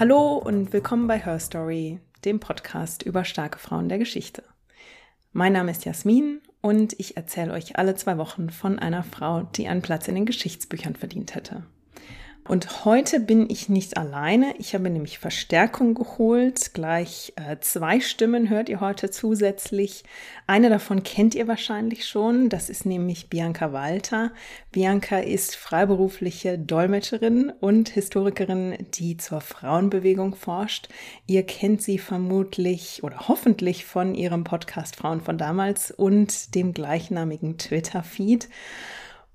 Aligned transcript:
Hallo 0.00 0.36
und 0.36 0.72
willkommen 0.72 1.08
bei 1.08 1.18
Her 1.18 1.40
Story, 1.40 1.98
dem 2.24 2.38
Podcast 2.38 3.02
über 3.02 3.24
starke 3.24 3.58
Frauen 3.58 3.88
der 3.88 3.98
Geschichte. 3.98 4.44
Mein 5.32 5.54
Name 5.54 5.72
ist 5.72 5.84
Jasmin 5.84 6.40
und 6.60 6.92
ich 7.00 7.16
erzähle 7.16 7.52
euch 7.52 7.80
alle 7.80 7.96
zwei 7.96 8.16
Wochen 8.16 8.48
von 8.50 8.78
einer 8.78 9.02
Frau, 9.02 9.42
die 9.42 9.66
einen 9.66 9.82
Platz 9.82 10.06
in 10.06 10.14
den 10.14 10.24
Geschichtsbüchern 10.24 10.94
verdient 10.94 11.34
hätte. 11.34 11.64
Und 12.48 12.86
heute 12.86 13.20
bin 13.20 13.50
ich 13.50 13.68
nicht 13.68 13.98
alleine. 13.98 14.54
Ich 14.56 14.72
habe 14.72 14.88
nämlich 14.88 15.18
Verstärkung 15.18 15.92
geholt. 15.92 16.72
Gleich 16.72 17.34
äh, 17.36 17.58
zwei 17.60 18.00
Stimmen 18.00 18.48
hört 18.48 18.70
ihr 18.70 18.80
heute 18.80 19.10
zusätzlich. 19.10 20.02
Eine 20.46 20.70
davon 20.70 21.02
kennt 21.02 21.34
ihr 21.34 21.46
wahrscheinlich 21.46 22.06
schon. 22.06 22.48
Das 22.48 22.70
ist 22.70 22.86
nämlich 22.86 23.28
Bianca 23.28 23.74
Walter. 23.74 24.32
Bianca 24.72 25.18
ist 25.18 25.56
freiberufliche 25.56 26.58
Dolmetscherin 26.58 27.52
und 27.60 27.90
Historikerin, 27.90 28.78
die 28.94 29.18
zur 29.18 29.42
Frauenbewegung 29.42 30.34
forscht. 30.34 30.88
Ihr 31.26 31.42
kennt 31.42 31.82
sie 31.82 31.98
vermutlich 31.98 33.04
oder 33.04 33.28
hoffentlich 33.28 33.84
von 33.84 34.14
ihrem 34.14 34.44
Podcast 34.44 34.96
Frauen 34.96 35.20
von 35.20 35.36
damals 35.36 35.90
und 35.90 36.54
dem 36.54 36.72
gleichnamigen 36.72 37.58
Twitter-Feed. 37.58 38.48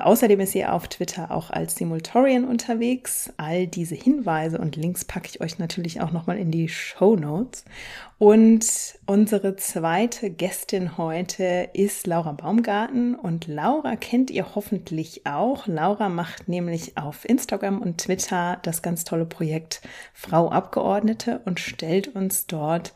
Außerdem 0.04 0.42
ist 0.42 0.52
sie 0.52 0.66
auf 0.66 0.90
Twitter 0.90 1.32
auch 1.32 1.50
als 1.50 1.76
Simultorian 1.76 2.44
unterwegs. 2.44 3.32
All 3.38 3.68
diese 3.68 3.96
Hinweise 3.96 4.58
und 4.58 4.76
Links 4.76 5.06
packe 5.06 5.30
ich 5.30 5.40
euch 5.40 5.60
natürlich 5.60 6.02
auch 6.02 6.12
nochmal 6.12 6.38
in 6.38 6.52
die 6.52 6.68
Show 6.68 7.16
Notes. 7.16 7.64
Und 8.18 8.66
unsere 9.06 9.56
zweite 9.56 10.30
Gästin 10.30 10.98
heute 10.98 11.70
ist 11.72 12.06
Laura 12.06 12.34
Baumgarten 12.34 13.16
und 13.16 13.48
Laura 13.48 13.96
kennt 13.96 14.30
ihr 14.30 14.56
hoffentlich 14.56 15.26
auch. 15.26 15.68
Laura 15.68 16.10
macht 16.10 16.50
nämlich 16.50 16.98
auf 16.98 17.24
Instagram 17.24 17.82
und 17.82 18.00
Twitter 18.00 18.60
das 18.64 18.82
ganz 18.82 19.06
tolle 19.06 19.26
Projekt 19.26 19.82
Frau 20.14 20.50
Abgeordnete 20.50 21.40
und 21.46 21.62
stellt 21.62 22.10
uns 22.14 22.46
dort 22.46 22.94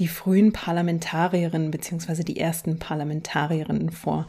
die 0.00 0.08
frühen 0.08 0.52
Parlamentarierinnen 0.52 1.70
bzw. 1.70 2.24
die 2.24 2.40
ersten 2.40 2.80
Parlamentarierinnen 2.80 3.90
vor. 3.90 4.26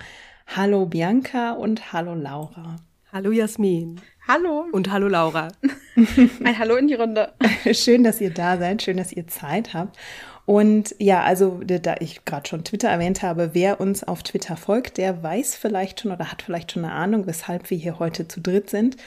Hallo 0.53 0.85
Bianca 0.85 1.51
und 1.53 1.93
hallo 1.93 2.13
Laura. 2.13 2.75
Hallo 3.13 3.31
Jasmin. 3.31 4.01
Hallo. 4.27 4.65
Und 4.73 4.91
hallo 4.91 5.07
Laura. 5.07 5.47
Ein 6.43 6.59
Hallo 6.59 6.75
in 6.75 6.89
die 6.89 6.95
Runde. 6.95 7.31
Schön, 7.71 8.03
dass 8.03 8.19
ihr 8.19 8.31
da 8.31 8.57
seid, 8.57 8.81
schön, 8.81 8.97
dass 8.97 9.13
ihr 9.13 9.27
Zeit 9.27 9.73
habt. 9.73 9.97
Und 10.45 10.93
ja, 10.99 11.23
also 11.23 11.61
da 11.63 11.95
ich 12.01 12.25
gerade 12.25 12.49
schon 12.49 12.65
Twitter 12.65 12.89
erwähnt 12.89 13.21
habe, 13.21 13.51
wer 13.53 13.79
uns 13.79 14.03
auf 14.03 14.23
Twitter 14.23 14.57
folgt, 14.57 14.97
der 14.97 15.23
weiß 15.23 15.55
vielleicht 15.55 16.01
schon 16.01 16.11
oder 16.11 16.29
hat 16.29 16.41
vielleicht 16.41 16.73
schon 16.73 16.83
eine 16.83 16.93
Ahnung, 16.93 17.27
weshalb 17.27 17.69
wir 17.69 17.77
hier 17.77 17.99
heute 17.99 18.27
zu 18.27 18.41
dritt 18.41 18.69
sind. 18.69 18.97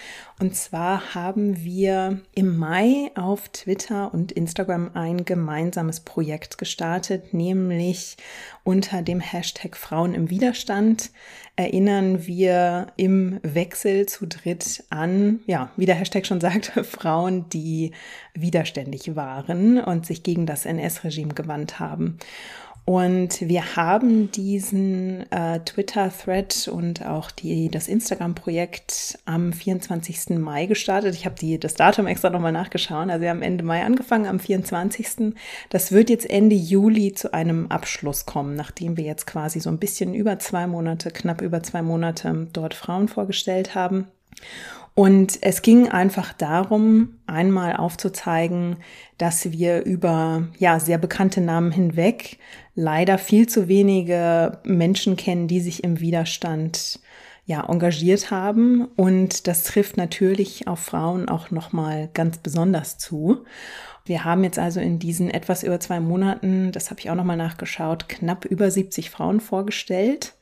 Und 0.45 0.55
zwar 0.55 1.15
haben 1.15 1.65
wir 1.65 2.21
im 2.35 2.59
Mai 2.59 3.11
auf 3.15 3.49
Twitter 3.49 4.13
und 4.13 4.31
Instagram 4.31 4.91
ein 4.93 5.25
gemeinsames 5.25 6.01
Projekt 6.01 6.59
gestartet, 6.59 7.33
nämlich 7.33 8.19
unter 8.63 9.01
dem 9.01 9.21
Hashtag 9.21 9.75
Frauen 9.75 10.13
im 10.13 10.29
Widerstand 10.29 11.13
erinnern 11.57 12.27
wir 12.27 12.89
im 12.97 13.41
Wechsel 13.43 14.05
zu 14.05 14.27
dritt 14.27 14.85
an, 14.91 15.41
ja, 15.47 15.71
wie 15.77 15.87
der 15.87 15.95
Hashtag 15.95 16.27
schon 16.27 16.43
sagt, 16.43 16.67
Frauen, 16.85 17.49
die 17.49 17.93
widerständig 18.35 19.17
waren 19.17 19.81
und 19.81 20.05
sich 20.05 20.25
gegen 20.25 20.45
das 20.45 20.67
NS-Regime 20.67 21.33
gewandt 21.33 21.81
haben. 21.81 22.19
Und 22.87 23.41
wir 23.41 23.77
haben 23.77 24.31
diesen 24.31 25.31
äh, 25.33 25.61
Twitter-Thread 25.61 26.69
und 26.69 27.07
auch 27.07 27.31
die, 27.31 27.71
das 27.71 27.89
Instagram-Projekt 27.89 29.19
am 29.25 29.55
24. 29.55 30.39
Mai 30.39 30.67
gestartet. 30.67 31.15
Ich 31.15 31.25
habe 31.25 31.35
die, 31.35 31.59
das 31.59 31.75
Datum 31.75 32.07
extra 32.07 32.29
nochmal 32.29 32.53
nachgeschaut. 32.53 33.09
Also 33.09 33.23
wir 33.23 33.31
haben 33.31 33.41
Ende 33.41 33.65
Mai 33.65 33.83
angefangen, 33.83 34.27
am 34.27 34.39
24. 34.39 35.35
Das 35.71 35.93
wird 35.93 36.11
jetzt 36.11 36.29
Ende 36.29 36.57
Juli 36.57 37.15
zu 37.15 37.33
einem 37.33 37.71
Abschluss 37.71 38.27
kommen, 38.27 38.55
nachdem 38.55 38.99
wir 38.99 39.05
jetzt 39.05 39.27
quasi 39.27 39.61
so 39.61 39.71
ein 39.71 39.79
bisschen 39.79 40.13
über 40.13 40.39
zwei 40.39 40.67
Monate, 40.67 41.11
knapp 41.11 41.41
über 41.41 41.63
zwei 41.63 41.81
Monate 41.81 42.49
dort 42.53 42.75
Frauen 42.75 43.09
vorgestellt 43.09 43.75
haben. 43.75 44.09
Und 44.95 45.39
es 45.43 45.63
ging 45.63 45.89
einfach 45.89 46.33
darum, 46.33 47.19
einmal 47.27 47.77
aufzuzeigen, 47.77 48.77
dass 49.19 49.51
wir 49.51 49.85
über 49.85 50.47
ja 50.59 50.79
sehr 50.79 50.99
bekannte 50.99 51.41
Namen 51.41 51.73
hinweg 51.73 52.39
leider 52.77 53.19
viel 53.19 53.49
zu 53.49 53.67
wenige 53.67 54.59
Menschen 54.63 55.17
kennen, 55.17 55.49
die 55.49 55.61
sich 55.61 55.83
im 55.83 55.99
Widerstand 55.99 57.01
ja 57.47 57.69
engagiert 57.69 58.31
haben 58.31 58.87
und 58.97 59.47
das 59.49 59.65
trifft 59.65 59.97
natürlich 59.97 60.67
auf 60.67 60.79
Frauen 60.81 61.29
auch 61.29 61.51
noch 61.51 61.73
mal 61.73 62.09
ganz 62.15 62.39
besonders 62.39 62.97
zu. 62.97 63.45
Wir 64.07 64.25
haben 64.25 64.45
jetzt 64.45 64.59
also 64.59 64.81
in 64.81 64.99
diesen 64.99 65.31
etwas 65.31 65.63
über 65.63 65.81
zwei 65.81 66.01
Monaten, 66.01 66.73
das 66.73 66.91
habe 66.91 67.01
ich 67.01 67.11
auch 67.11 67.15
noch 67.15 67.25
mal 67.25 67.37
nachgeschaut, 67.37 68.09
knapp 68.09 68.45
über 68.45 68.71
70 68.71 69.11
Frauen 69.11 69.41
vorgestellt 69.41 70.35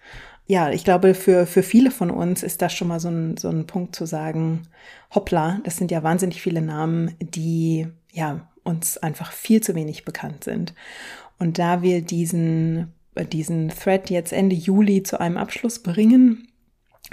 ja, 0.47 0.71
ich 0.71 0.85
glaube, 0.85 1.15
für, 1.15 1.47
für 1.47 1.63
viele 1.63 1.91
von 1.91 2.11
uns 2.11 2.43
ist 2.43 2.63
das 2.63 2.73
schon 2.73 2.89
mal 2.89 3.01
so 3.01 3.09
ein, 3.09 3.37
so 3.37 3.49
ein 3.49 3.67
Punkt 3.67 3.95
zu 3.95 4.07
sagen, 4.07 4.63
hoppla, 5.15 5.61
das 5.65 5.77
sind 5.77 5.91
ja 5.91 6.03
wahnsinnig 6.03 6.43
viele 6.43 6.61
Namen, 6.61 7.15
die 7.21 7.87
ja 8.13 8.49
uns 8.65 8.99
einfach 8.99 9.33
viel 9.33 9.61
zu 9.63 9.75
wenig 9.75 10.05
bekannt 10.05 10.45
sind. 10.45 10.75
Und 11.39 11.59
da 11.59 11.83
wir 11.83 12.03
diesen, 12.03 12.93
diesen 13.33 13.69
Thread 13.71 14.11
jetzt 14.11 14.33
Ende 14.33 14.55
Juli 14.57 15.03
zu 15.03 15.21
einem 15.21 15.37
Abschluss 15.37 15.81
bringen, 15.81 16.49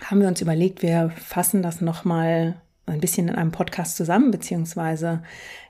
haben 0.03 0.21
wir 0.21 0.27
uns 0.27 0.41
überlegt, 0.41 0.81
wir 0.81 1.11
fassen 1.11 1.61
das 1.61 1.81
nochmal 1.81 2.61
ein 2.85 2.99
bisschen 2.99 3.27
in 3.27 3.35
einem 3.35 3.51
Podcast 3.51 3.95
zusammen, 3.95 4.31
beziehungsweise 4.31 5.21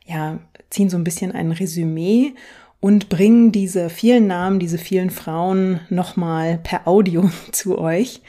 ja, 0.06 0.40
ziehen 0.70 0.90
so 0.90 0.98
ein 0.98 1.04
bisschen 1.04 1.32
ein 1.32 1.52
Resümee 1.52 2.34
und 2.80 3.10
bringen 3.10 3.52
diese 3.52 3.90
vielen 3.90 4.28
Namen, 4.28 4.60
diese 4.60 4.78
vielen 4.78 5.10
Frauen 5.10 5.82
nochmal 5.90 6.60
per 6.64 6.88
Audio 6.88 7.30
zu 7.52 7.78
euch 7.78 8.22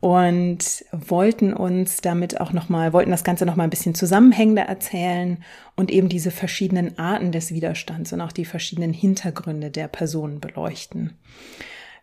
und 0.00 0.84
wollten 0.92 1.52
uns 1.54 2.00
damit 2.02 2.40
auch 2.40 2.52
nochmal, 2.52 2.92
wollten 2.92 3.10
das 3.10 3.24
Ganze 3.24 3.46
nochmal 3.46 3.66
ein 3.66 3.70
bisschen 3.70 3.94
zusammenhängender 3.94 4.62
erzählen 4.62 5.42
und 5.74 5.90
eben 5.90 6.08
diese 6.08 6.30
verschiedenen 6.30 6.98
Arten 6.98 7.32
des 7.32 7.52
Widerstands 7.52 8.12
und 8.12 8.20
auch 8.20 8.32
die 8.32 8.44
verschiedenen 8.44 8.92
Hintergründe 8.92 9.70
der 9.70 9.88
Personen 9.88 10.40
beleuchten. 10.40 11.14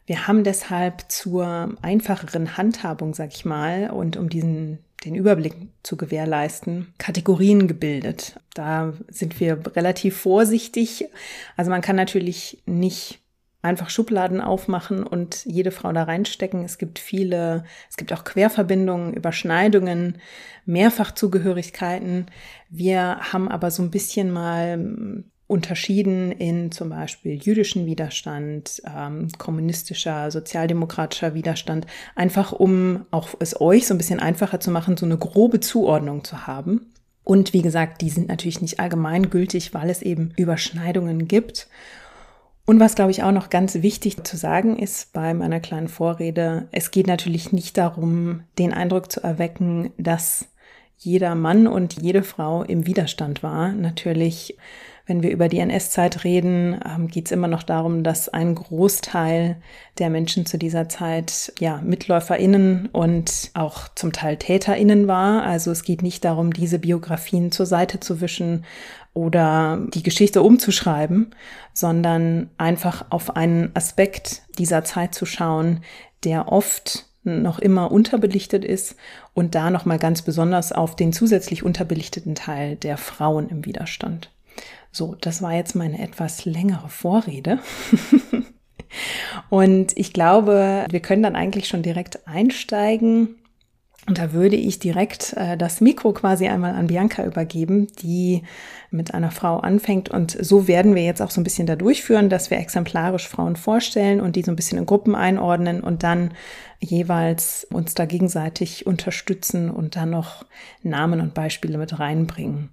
Wir 0.05 0.27
haben 0.27 0.43
deshalb 0.43 1.05
zur 1.09 1.75
einfacheren 1.81 2.57
Handhabung, 2.57 3.13
sag 3.13 3.33
ich 3.33 3.45
mal, 3.45 3.89
und 3.89 4.17
um 4.17 4.27
diesen 4.27 4.79
den 5.05 5.15
Überblick 5.15 5.55
zu 5.83 5.97
gewährleisten, 5.97 6.93
Kategorien 6.97 7.67
gebildet. 7.67 8.39
Da 8.53 8.93
sind 9.09 9.39
wir 9.39 9.59
relativ 9.75 10.17
vorsichtig. 10.17 11.05
Also 11.57 11.71
man 11.71 11.81
kann 11.81 11.95
natürlich 11.95 12.61
nicht 12.65 13.19
einfach 13.61 13.89
Schubladen 13.89 14.41
aufmachen 14.41 15.03
und 15.03 15.45
jede 15.45 15.71
Frau 15.71 15.91
da 15.93 16.03
reinstecken. 16.03 16.63
Es 16.63 16.77
gibt 16.77 16.99
viele, 16.99 17.63
es 17.89 17.95
gibt 17.95 18.11
auch 18.13 18.25
Querverbindungen, 18.25 19.13
Überschneidungen, 19.13 20.19
Mehrfachzugehörigkeiten. 20.65 22.27
Wir 22.69 23.19
haben 23.31 23.47
aber 23.47 23.71
so 23.71 23.81
ein 23.81 23.91
bisschen 23.91 24.31
mal 24.31 25.23
unterschieden 25.47 26.31
in 26.31 26.71
zum 26.71 26.89
Beispiel 26.89 27.33
jüdischen 27.33 27.85
Widerstand, 27.85 28.81
ähm, 28.85 29.27
kommunistischer, 29.37 30.31
sozialdemokratischer 30.31 31.33
Widerstand, 31.33 31.85
einfach 32.15 32.51
um 32.51 33.05
auch 33.11 33.29
es 33.39 33.59
euch 33.59 33.87
so 33.87 33.93
ein 33.93 33.97
bisschen 33.97 34.19
einfacher 34.19 34.59
zu 34.59 34.71
machen, 34.71 34.97
so 34.97 35.05
eine 35.05 35.17
grobe 35.17 35.59
Zuordnung 35.59 36.23
zu 36.23 36.47
haben. 36.47 36.93
Und 37.23 37.53
wie 37.53 37.61
gesagt, 37.61 38.01
die 38.01 38.09
sind 38.09 38.27
natürlich 38.27 38.61
nicht 38.61 38.79
allgemeingültig, 38.79 39.73
weil 39.73 39.89
es 39.89 40.01
eben 40.01 40.33
Überschneidungen 40.37 41.27
gibt. 41.27 41.67
Und 42.65 42.79
was, 42.79 42.95
glaube 42.95 43.11
ich, 43.11 43.23
auch 43.23 43.31
noch 43.31 43.49
ganz 43.49 43.75
wichtig 43.75 44.23
zu 44.23 44.37
sagen 44.37 44.77
ist 44.77 45.11
bei 45.11 45.33
meiner 45.33 45.59
kleinen 45.59 45.89
Vorrede, 45.89 46.67
es 46.71 46.91
geht 46.91 47.07
natürlich 47.07 47.51
nicht 47.51 47.77
darum, 47.77 48.43
den 48.57 48.73
Eindruck 48.73 49.11
zu 49.11 49.21
erwecken, 49.21 49.91
dass 49.97 50.47
jeder 50.97 51.35
Mann 51.35 51.67
und 51.67 52.01
jede 52.01 52.23
Frau 52.23 52.63
im 52.63 52.85
Widerstand 52.85 53.43
war. 53.43 53.73
Natürlich 53.73 54.57
wenn 55.05 55.21
wir 55.21 55.31
über 55.31 55.49
die 55.49 55.59
NS-Zeit 55.59 56.23
reden, 56.23 56.79
ähm, 56.85 57.07
geht 57.07 57.25
es 57.25 57.31
immer 57.31 57.49
noch 57.49 57.63
darum, 57.63 58.03
dass 58.03 58.29
ein 58.29 58.55
Großteil 58.55 59.57
der 59.97 60.09
Menschen 60.09 60.45
zu 60.45 60.57
dieser 60.57 60.87
Zeit 60.87 61.51
ja 61.59 61.81
MitläuferInnen 61.81 62.87
und 62.91 63.51
auch 63.53 63.89
zum 63.95 64.13
Teil 64.13 64.37
TäterInnen 64.37 65.07
war. 65.07 65.43
Also 65.43 65.71
es 65.71 65.83
geht 65.83 66.01
nicht 66.03 66.23
darum, 66.23 66.53
diese 66.53 66.79
Biografien 66.79 67.51
zur 67.51 67.65
Seite 67.65 67.99
zu 67.99 68.21
wischen 68.21 68.63
oder 69.13 69.85
die 69.93 70.03
Geschichte 70.03 70.41
umzuschreiben, 70.41 71.35
sondern 71.73 72.49
einfach 72.57 73.05
auf 73.09 73.35
einen 73.35 73.71
Aspekt 73.75 74.43
dieser 74.57 74.83
Zeit 74.85 75.13
zu 75.13 75.25
schauen, 75.25 75.81
der 76.23 76.51
oft 76.51 77.07
noch 77.23 77.59
immer 77.59 77.91
unterbelichtet 77.91 78.65
ist 78.65 78.95
und 79.33 79.55
da 79.55 79.69
noch 79.69 79.85
mal 79.85 79.99
ganz 79.99 80.21
besonders 80.21 80.71
auf 80.71 80.95
den 80.95 81.13
zusätzlich 81.13 81.63
unterbelichteten 81.63 82.35
Teil 82.35 82.75
der 82.75 82.97
Frauen 82.97 83.49
im 83.49 83.65
Widerstand. 83.65 84.29
So, 84.93 85.15
das 85.19 85.41
war 85.41 85.53
jetzt 85.53 85.75
meine 85.75 85.99
etwas 85.99 86.45
längere 86.45 86.87
Vorrede. 86.87 87.59
Und 89.49 89.97
ich 89.97 90.13
glaube, 90.13 90.85
wir 90.89 90.99
können 90.99 91.23
dann 91.23 91.35
eigentlich 91.35 91.67
schon 91.67 91.81
direkt 91.81 92.27
einsteigen. 92.27 93.35
Und 94.05 94.17
da 94.17 94.33
würde 94.33 94.57
ich 94.57 94.79
direkt 94.79 95.33
äh, 95.37 95.55
das 95.55 95.79
Mikro 95.79 96.11
quasi 96.11 96.47
einmal 96.47 96.73
an 96.73 96.87
Bianca 96.87 97.23
übergeben, 97.23 97.87
die 98.01 98.43
mit 98.91 99.13
einer 99.13 99.31
Frau 99.31 99.59
anfängt. 99.59 100.09
Und 100.09 100.37
so 100.39 100.67
werden 100.67 100.93
wir 100.93 101.03
jetzt 101.03 101.21
auch 101.21 101.31
so 101.31 101.39
ein 101.39 101.45
bisschen 101.45 101.67
da 101.67 101.75
durchführen, 101.75 102.29
dass 102.29 102.51
wir 102.51 102.57
exemplarisch 102.57 103.27
Frauen 103.27 103.55
vorstellen 103.55 104.19
und 104.19 104.35
die 104.35 104.41
so 104.41 104.51
ein 104.51 104.57
bisschen 104.57 104.77
in 104.77 104.85
Gruppen 104.85 105.15
einordnen 105.15 105.81
und 105.81 106.03
dann 106.03 106.33
jeweils 106.79 107.65
uns 107.71 107.93
da 107.93 108.05
gegenseitig 108.05 108.85
unterstützen 108.85 109.69
und 109.69 109.95
dann 109.95 110.09
noch 110.09 110.45
Namen 110.81 111.21
und 111.21 111.33
Beispiele 111.33 111.77
mit 111.77 111.97
reinbringen. 111.97 112.71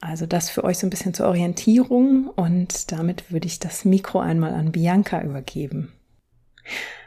Also 0.00 0.24
das 0.24 0.48
für 0.48 0.64
euch 0.64 0.78
so 0.78 0.86
ein 0.86 0.90
bisschen 0.90 1.12
zur 1.12 1.28
Orientierung 1.28 2.28
und 2.34 2.90
damit 2.90 3.30
würde 3.30 3.46
ich 3.46 3.58
das 3.58 3.84
Mikro 3.84 4.20
einmal 4.20 4.54
an 4.54 4.72
Bianca 4.72 5.20
übergeben. 5.20 5.92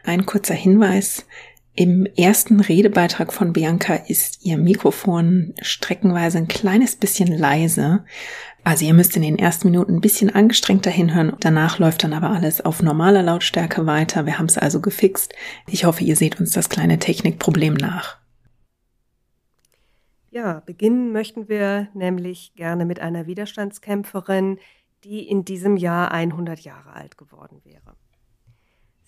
Ein 0.03 0.25
kurzer 0.25 0.53
Hinweis. 0.53 1.25
Im 1.75 2.05
ersten 2.05 2.59
Redebeitrag 2.59 3.33
von 3.33 3.51
Bianca 3.51 3.95
ist 3.95 4.45
ihr 4.45 4.59
Mikrofon 4.59 5.55
streckenweise 5.59 6.37
ein 6.37 6.47
kleines 6.47 6.95
bisschen 6.95 7.35
leise. 7.35 8.05
Also 8.63 8.85
ihr 8.85 8.93
müsst 8.93 9.15
in 9.15 9.23
den 9.23 9.39
ersten 9.39 9.71
Minuten 9.71 9.95
ein 9.95 10.01
bisschen 10.01 10.29
angestrengter 10.29 10.91
hinhören. 10.91 11.35
Danach 11.39 11.79
läuft 11.79 12.03
dann 12.03 12.13
aber 12.13 12.29
alles 12.29 12.63
auf 12.63 12.83
normaler 12.83 13.23
Lautstärke 13.23 13.87
weiter. 13.87 14.27
Wir 14.27 14.37
haben 14.37 14.45
es 14.45 14.59
also 14.59 14.81
gefixt. 14.81 15.33
Ich 15.67 15.85
hoffe, 15.85 16.03
ihr 16.03 16.15
seht 16.15 16.39
uns 16.39 16.51
das 16.51 16.69
kleine 16.69 16.99
Technikproblem 16.99 17.73
nach. 17.73 18.19
Ja, 20.29 20.61
beginnen 20.65 21.11
möchten 21.11 21.49
wir 21.49 21.89
nämlich 21.95 22.53
gerne 22.55 22.85
mit 22.85 22.99
einer 22.99 23.25
Widerstandskämpferin, 23.25 24.59
die 25.03 25.27
in 25.27 25.43
diesem 25.43 25.75
Jahr 25.77 26.11
100 26.11 26.59
Jahre 26.59 26.93
alt 26.93 27.17
geworden 27.17 27.61
wäre. 27.63 27.95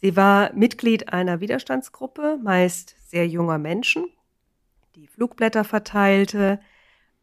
Sie 0.05 0.15
war 0.15 0.53
Mitglied 0.53 1.11
einer 1.11 1.39
Widerstandsgruppe, 1.39 2.37
meist 2.39 2.95
sehr 3.09 3.27
junger 3.27 3.57
Menschen, 3.57 4.05
die 4.95 5.07
Flugblätter 5.07 5.63
verteilte, 5.63 6.59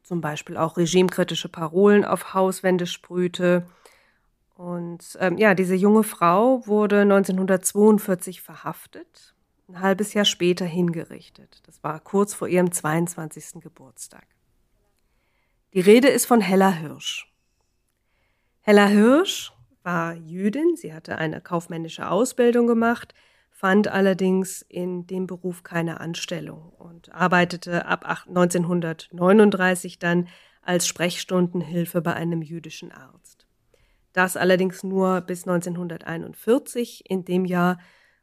zum 0.03 0.21
Beispiel 0.21 0.57
auch 0.57 0.77
regimekritische 0.77 1.49
Parolen 1.49 2.05
auf 2.05 2.35
Hauswände 2.35 2.89
sprühte. 2.89 3.69
Und 4.57 5.17
ähm, 5.21 5.39
ja, 5.39 5.55
diese 5.55 5.77
junge 5.77 6.03
Frau 6.03 6.67
wurde 6.67 7.03
1942 7.03 8.43
verhaftet, 8.43 9.37
ein 9.69 9.79
halbes 9.79 10.13
Jahr 10.13 10.25
später 10.25 10.65
hingerichtet. 10.65 11.63
Das 11.67 11.85
war 11.85 12.01
kurz 12.01 12.35
vor 12.35 12.49
ihrem 12.49 12.73
22. 12.73 13.61
Geburtstag. 13.61 14.27
Die 15.73 15.81
Rede 15.81 16.09
ist 16.09 16.27
von 16.27 16.41
Hella 16.41 16.73
Hirsch. 16.73 17.33
Hella 18.63 18.87
Hirsch 18.87 19.53
war 19.83 20.15
Jüdin, 20.15 20.77
sie 20.77 20.95
hatte 20.95 21.19
eine 21.19 21.41
kaufmännische 21.41 22.11
Ausbildung 22.11 22.67
gemacht, 22.67 23.15
fand 23.51 23.89
allerdings 23.89 24.63
in 24.63 25.07
dem 25.07 25.27
Beruf 25.27 25.63
keine 25.63 26.01
Anstellung 26.01 26.73
und 26.79 27.13
arbeitete 27.13 27.87
ab 27.87 28.05
1939 28.29 29.99
dann 29.99 30.29
als 30.63 30.87
Sprechstundenhilfe 30.87 32.03
bei 32.03 32.15
einem 32.15 32.43
jüdischen 32.43 32.93
Arzt. 32.93 33.47
Das 34.13 34.37
allerdings 34.37 34.83
nur 34.83 35.21
bis 35.23 35.47
1941. 35.47 37.09
In 37.09 37.25
dem 37.25 37.45
Jahr 37.45 37.79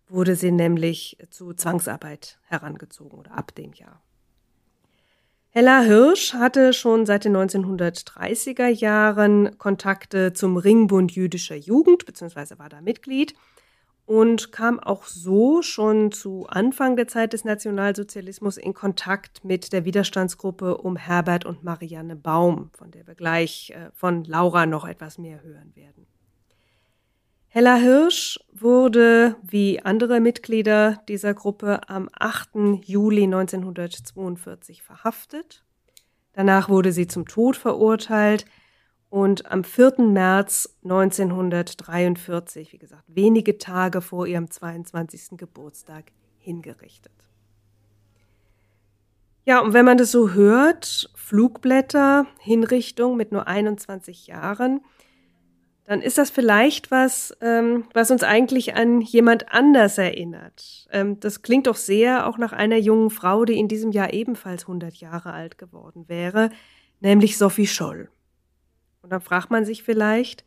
wurde 0.08 0.36
sie 0.36 0.52
nämlich 0.52 1.18
zu 1.30 1.54
Zwangsarbeit 1.54 2.40
herangezogen 2.48 3.18
oder 3.20 3.32
ab 3.32 3.56
dem 3.56 3.74
Jahr. 3.74 4.02
Hella 5.52 5.82
Hirsch 5.82 6.36
hatte 6.36 6.74
schon 6.74 7.08
seit 7.08 7.26
den 7.26 7.36
1930er 7.36 8.68
Jahren 8.68 9.58
Kontakte 9.58 10.32
zum 10.34 10.58
Ringbund 10.58 11.12
jüdischer 11.12 11.56
Jugend, 11.56 12.06
beziehungsweise 12.06 12.60
war 12.60 12.70
da 12.70 12.82
Mitglied 12.82 13.34
und 14.06 14.52
kam 14.52 14.80
auch 14.80 15.06
so 15.06 15.64
schon 15.64 16.12
zu 16.12 16.46
Anfang 16.48 16.96
der 16.96 17.08
Zeit 17.08 17.34
des 17.34 17.46
Nationalsozialismus 17.46 18.58
in 18.58 18.76
Kontakt 18.76 19.44
mit 19.44 19.74
der 19.74 19.86
Widerstandsgruppe 19.86 20.78
um 20.78 20.98
Herbert 20.98 21.46
und 21.46 21.64
Marianne 21.64 22.16
Baum, 22.16 22.70
von 22.74 22.92
der 22.92 23.08
wir 23.08 23.16
gleich 23.16 23.72
äh, 23.72 23.90
von 23.94 24.26
Laura 24.26 24.68
noch 24.68 24.88
etwas 24.88 25.18
mehr 25.18 25.42
hören 25.42 25.76
werden. 25.76 26.06
Hella 27.52 27.78
Hirsch 27.78 28.40
wurde 28.54 29.36
wie 29.42 29.82
andere 29.82 30.20
Mitglieder 30.20 31.02
dieser 31.08 31.34
Gruppe 31.34 31.90
am 31.90 32.08
8. 32.14 32.50
Juli 32.86 33.24
1942 33.24 34.84
verhaftet. 34.84 35.66
Danach 36.34 36.70
wurde 36.70 36.92
sie 36.92 37.08
zum 37.08 37.28
Tod 37.28 37.58
verurteilt 37.58 38.46
und 39.10 39.52
am 39.52 39.64
4. 39.64 39.94
März 39.98 40.78
1943, 40.84 42.72
wie 42.72 42.78
gesagt, 42.78 43.06
wenige 43.08 43.58
Tage 43.58 44.02
vor 44.02 44.28
ihrem 44.28 44.52
22. 44.52 45.30
Geburtstag, 45.36 46.12
hingerichtet. 46.38 47.12
Ja, 49.46 49.62
und 49.62 49.74
wenn 49.74 49.86
man 49.86 49.98
das 49.98 50.12
so 50.12 50.34
hört, 50.34 51.10
Flugblätter, 51.16 52.28
Hinrichtung 52.40 53.18
mit 53.18 53.32
nur 53.32 53.48
21 53.48 54.28
Jahren, 54.28 54.82
dann 55.90 56.04
ist 56.04 56.20
das 56.20 56.30
vielleicht 56.30 56.92
was, 56.92 57.36
ähm, 57.42 57.86
was 57.96 58.12
uns 58.12 58.22
eigentlich 58.22 58.76
an 58.76 59.02
jemand 59.02 59.52
anders 59.52 59.98
erinnert. 59.98 60.88
Ähm, 60.92 61.20
das 61.20 61.42
klingt 61.42 61.66
doch 61.66 61.78
sehr 61.78 62.28
auch 62.28 62.38
nach 62.38 62.54
einer 62.54 62.78
jungen 62.78 63.10
Frau, 63.10 63.44
die 63.44 63.58
in 63.58 63.68
diesem 63.68 63.92
Jahr 63.92 64.14
ebenfalls 64.14 64.66
100 64.66 64.94
Jahre 64.98 65.34
alt 65.34 65.58
geworden 65.58 66.08
wäre, 66.08 66.52
nämlich 67.00 67.40
Sophie 67.40 67.66
Scholl. 67.66 68.10
Und 69.02 69.12
dann 69.12 69.22
fragt 69.22 69.50
man 69.50 69.66
sich 69.66 69.82
vielleicht, 69.82 70.46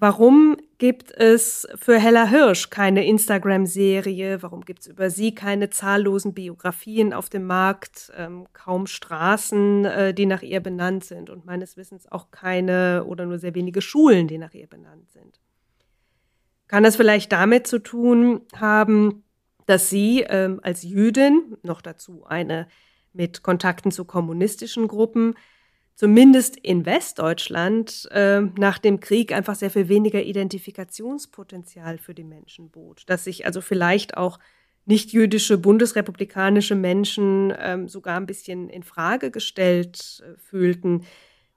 Warum 0.00 0.56
gibt 0.78 1.10
es 1.12 1.66
für 1.74 1.98
Hella 1.98 2.26
Hirsch 2.26 2.70
keine 2.70 3.04
Instagram-Serie? 3.04 4.42
Warum 4.42 4.64
gibt 4.64 4.82
es 4.82 4.86
über 4.86 5.10
sie 5.10 5.34
keine 5.34 5.70
zahllosen 5.70 6.34
Biografien 6.34 7.12
auf 7.12 7.28
dem 7.28 7.46
Markt? 7.46 8.12
Ähm, 8.16 8.46
kaum 8.52 8.86
Straßen, 8.86 9.84
äh, 9.84 10.14
die 10.14 10.26
nach 10.26 10.42
ihr 10.42 10.60
benannt 10.60 11.04
sind 11.04 11.30
und 11.30 11.44
meines 11.44 11.76
Wissens 11.76 12.10
auch 12.10 12.30
keine 12.30 13.04
oder 13.04 13.26
nur 13.26 13.38
sehr 13.38 13.54
wenige 13.54 13.82
Schulen, 13.82 14.28
die 14.28 14.38
nach 14.38 14.54
ihr 14.54 14.68
benannt 14.68 15.10
sind. 15.10 15.40
Kann 16.68 16.84
das 16.84 16.96
vielleicht 16.96 17.32
damit 17.32 17.66
zu 17.66 17.80
tun 17.80 18.42
haben, 18.54 19.24
dass 19.66 19.90
sie 19.90 20.24
ähm, 20.28 20.60
als 20.62 20.82
Jüdin, 20.82 21.56
noch 21.62 21.82
dazu 21.82 22.24
eine 22.26 22.68
mit 23.12 23.42
Kontakten 23.42 23.90
zu 23.90 24.04
kommunistischen 24.04 24.86
Gruppen, 24.86 25.34
zumindest 25.98 26.56
in 26.56 26.86
Westdeutschland 26.86 28.08
äh, 28.12 28.42
nach 28.56 28.78
dem 28.78 29.00
Krieg 29.00 29.32
einfach 29.32 29.56
sehr 29.56 29.70
viel 29.70 29.88
weniger 29.88 30.22
Identifikationspotenzial 30.22 31.98
für 31.98 32.14
die 32.14 32.22
Menschen 32.22 32.70
bot. 32.70 33.02
Dass 33.06 33.24
sich 33.24 33.46
also 33.46 33.60
vielleicht 33.60 34.16
auch 34.16 34.38
nicht-jüdische 34.86 35.58
bundesrepublikanische 35.58 36.76
Menschen 36.76 37.52
ähm, 37.58 37.88
sogar 37.88 38.16
ein 38.16 38.26
bisschen 38.26 38.70
in 38.70 38.84
Frage 38.84 39.32
gestellt 39.32 40.22
äh, 40.22 40.38
fühlten, 40.38 41.02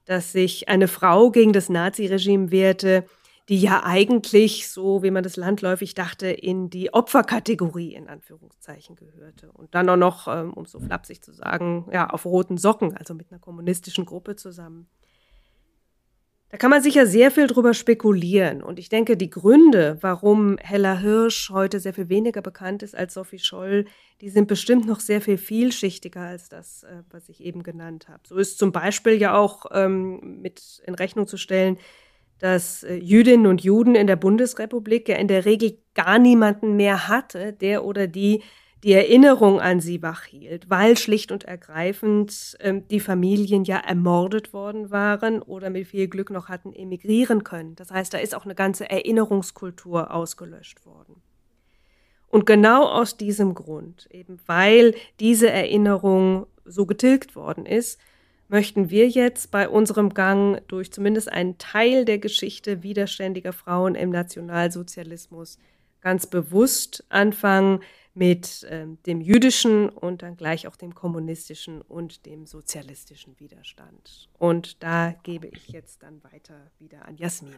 dass 0.05 0.31
sich 0.31 0.67
eine 0.69 0.87
Frau 0.87 1.29
gegen 1.29 1.53
das 1.53 1.69
Naziregime 1.69 2.49
wehrte, 2.49 3.05
die 3.49 3.59
ja 3.59 3.83
eigentlich, 3.83 4.69
so 4.69 5.03
wie 5.03 5.11
man 5.11 5.23
das 5.23 5.35
landläufig 5.35 5.93
dachte, 5.93 6.27
in 6.27 6.69
die 6.69 6.93
Opferkategorie 6.93 7.93
in 7.93 8.07
Anführungszeichen 8.07 8.95
gehörte. 8.95 9.51
Und 9.51 9.73
dann 9.75 9.89
auch 9.89 9.97
noch, 9.97 10.27
ähm, 10.27 10.53
um 10.53 10.65
so 10.65 10.79
flapsig 10.79 11.21
zu 11.21 11.33
sagen, 11.33 11.87
ja, 11.91 12.09
auf 12.09 12.25
roten 12.25 12.57
Socken, 12.57 12.95
also 12.95 13.13
mit 13.13 13.31
einer 13.31 13.39
kommunistischen 13.39 14.05
Gruppe 14.05 14.35
zusammen. 14.35 14.87
Da 16.51 16.57
kann 16.57 16.69
man 16.69 16.83
sicher 16.83 17.07
sehr 17.07 17.31
viel 17.31 17.47
drüber 17.47 17.73
spekulieren. 17.73 18.61
Und 18.61 18.77
ich 18.77 18.89
denke, 18.89 19.15
die 19.15 19.29
Gründe, 19.29 19.97
warum 20.01 20.57
Hella 20.57 20.97
Hirsch 20.97 21.49
heute 21.49 21.79
sehr 21.79 21.93
viel 21.93 22.09
weniger 22.09 22.41
bekannt 22.41 22.83
ist 22.83 22.93
als 22.93 23.13
Sophie 23.13 23.39
Scholl, 23.39 23.85
die 24.19 24.29
sind 24.29 24.49
bestimmt 24.49 24.85
noch 24.85 24.99
sehr 24.99 25.21
viel 25.21 25.37
vielschichtiger 25.37 26.19
als 26.19 26.49
das, 26.49 26.83
äh, 26.83 27.03
was 27.09 27.29
ich 27.29 27.41
eben 27.41 27.63
genannt 27.63 28.09
habe. 28.09 28.23
So 28.25 28.35
ist 28.35 28.59
zum 28.59 28.73
Beispiel 28.73 29.13
ja 29.13 29.33
auch 29.33 29.65
ähm, 29.71 30.41
mit 30.41 30.83
in 30.85 30.93
Rechnung 30.93 31.25
zu 31.25 31.37
stellen, 31.37 31.77
dass 32.41 32.83
äh, 32.83 32.95
Jüdinnen 32.95 33.47
und 33.47 33.63
Juden 33.63 33.95
in 33.95 34.07
der 34.07 34.15
Bundesrepublik 34.17 35.07
ja 35.07 35.15
in 35.15 35.27
der 35.27 35.45
Regel 35.45 35.77
gar 35.93 36.19
niemanden 36.19 36.75
mehr 36.75 37.07
hatte, 37.07 37.53
der 37.53 37.85
oder 37.85 38.07
die 38.07 38.41
die 38.83 38.93
Erinnerung 38.93 39.61
an 39.61 39.79
sie 39.79 40.01
wachhielt, 40.01 40.69
weil 40.69 40.97
schlicht 40.97 41.31
und 41.31 41.43
ergreifend 41.43 42.57
ähm, 42.61 42.87
die 42.87 42.99
Familien 42.99 43.63
ja 43.63 43.77
ermordet 43.77 44.53
worden 44.53 44.89
waren 44.89 45.41
oder 45.41 45.69
mit 45.69 45.87
viel 45.87 46.07
Glück 46.07 46.31
noch 46.31 46.49
hatten 46.49 46.73
emigrieren 46.73 47.43
können. 47.43 47.75
Das 47.75 47.91
heißt, 47.91 48.13
da 48.13 48.17
ist 48.17 48.33
auch 48.33 48.45
eine 48.45 48.55
ganze 48.55 48.89
Erinnerungskultur 48.89 50.11
ausgelöscht 50.11 50.83
worden. 50.85 51.21
Und 52.27 52.45
genau 52.45 52.85
aus 52.85 53.17
diesem 53.17 53.53
Grund, 53.53 54.07
eben 54.09 54.39
weil 54.47 54.95
diese 55.19 55.51
Erinnerung 55.51 56.47
so 56.65 56.85
getilgt 56.85 57.35
worden 57.35 57.65
ist, 57.65 57.99
möchten 58.51 58.89
wir 58.89 59.07
jetzt 59.07 59.49
bei 59.49 59.67
unserem 59.67 60.13
Gang 60.13 60.61
durch 60.67 60.91
zumindest 60.91 61.31
einen 61.31 61.57
Teil 61.57 62.03
der 62.05 62.19
Geschichte 62.19 62.83
widerständiger 62.83 63.53
Frauen 63.53 63.95
im 63.95 64.09
Nationalsozialismus 64.09 65.57
ganz 66.01 66.27
bewusst 66.27 67.05
anfangen 67.09 67.79
mit 68.13 68.63
äh, 68.63 68.87
dem 69.05 69.21
jüdischen 69.21 69.87
und 69.87 70.21
dann 70.21 70.35
gleich 70.35 70.67
auch 70.67 70.75
dem 70.75 70.93
kommunistischen 70.93 71.81
und 71.81 72.25
dem 72.25 72.45
sozialistischen 72.45 73.39
Widerstand. 73.39 74.29
Und 74.37 74.83
da 74.83 75.15
gebe 75.23 75.47
ich 75.47 75.69
jetzt 75.69 76.03
dann 76.03 76.21
weiter 76.23 76.55
wieder 76.77 77.05
an 77.07 77.15
Jasmin. 77.15 77.55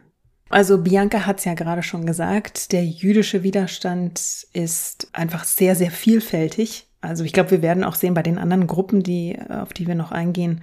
Also 0.49 0.77
Bianca 0.77 1.25
hat 1.25 1.39
es 1.39 1.45
ja 1.45 1.55
gerade 1.55 1.81
schon 1.81 2.05
gesagt, 2.05 2.71
der 2.71 2.85
jüdische 2.85 3.41
Widerstand 3.41 4.45
ist 4.53 5.07
einfach 5.13 5.45
sehr, 5.45 5.75
sehr 5.75 5.89
vielfältig 5.89 6.87
Also 7.03 7.25
ich 7.25 7.33
glaube, 7.33 7.51
wir 7.51 7.61
werden 7.61 7.83
auch 7.83 7.95
sehen 7.95 8.13
bei 8.13 8.23
den 8.23 8.37
anderen 8.37 8.65
Gruppen, 8.65 9.03
die, 9.03 9.37
auf 9.49 9.73
die 9.73 9.87
wir 9.87 9.95
noch 9.95 10.13
eingehen, 10.13 10.61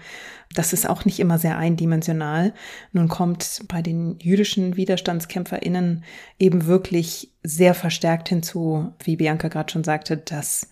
das 0.54 0.72
ist 0.72 0.88
auch 0.88 1.04
nicht 1.04 1.20
immer 1.20 1.38
sehr 1.38 1.58
eindimensional. 1.58 2.54
Nun 2.92 3.08
kommt 3.08 3.62
bei 3.68 3.82
den 3.82 4.18
jüdischen 4.20 4.76
WiderstandskämpferInnen 4.76 6.02
eben 6.38 6.66
wirklich 6.66 7.30
sehr 7.42 7.74
verstärkt 7.74 8.30
hinzu, 8.30 8.92
wie 9.04 9.16
Bianca 9.16 9.48
gerade 9.48 9.70
schon 9.70 9.84
sagte, 9.84 10.16
dass 10.16 10.70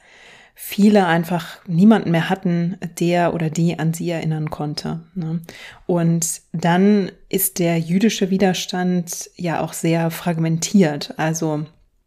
viele 0.54 1.06
einfach 1.06 1.58
niemanden 1.66 2.10
mehr 2.10 2.30
hatten, 2.30 2.78
der 2.98 3.34
oder 3.34 3.50
die 3.50 3.78
an 3.78 3.92
sie 3.92 4.10
erinnern 4.10 4.48
konnte. 4.48 5.02
Ne? 5.14 5.40
Und 5.87 6.40
dann 6.52 7.12
ist 7.28 7.58
der 7.58 7.78
jüdische 7.78 8.30
Widerstand 8.30 9.30
ja 9.37 9.60
auch 9.60 9.75
sehr 9.75 10.10
fragmentiert. 10.10 11.14
Also 11.18 11.66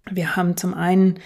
wir 0.09 0.35
haben 0.35 0.57
zum 0.57 0.73
einen 0.73 1.19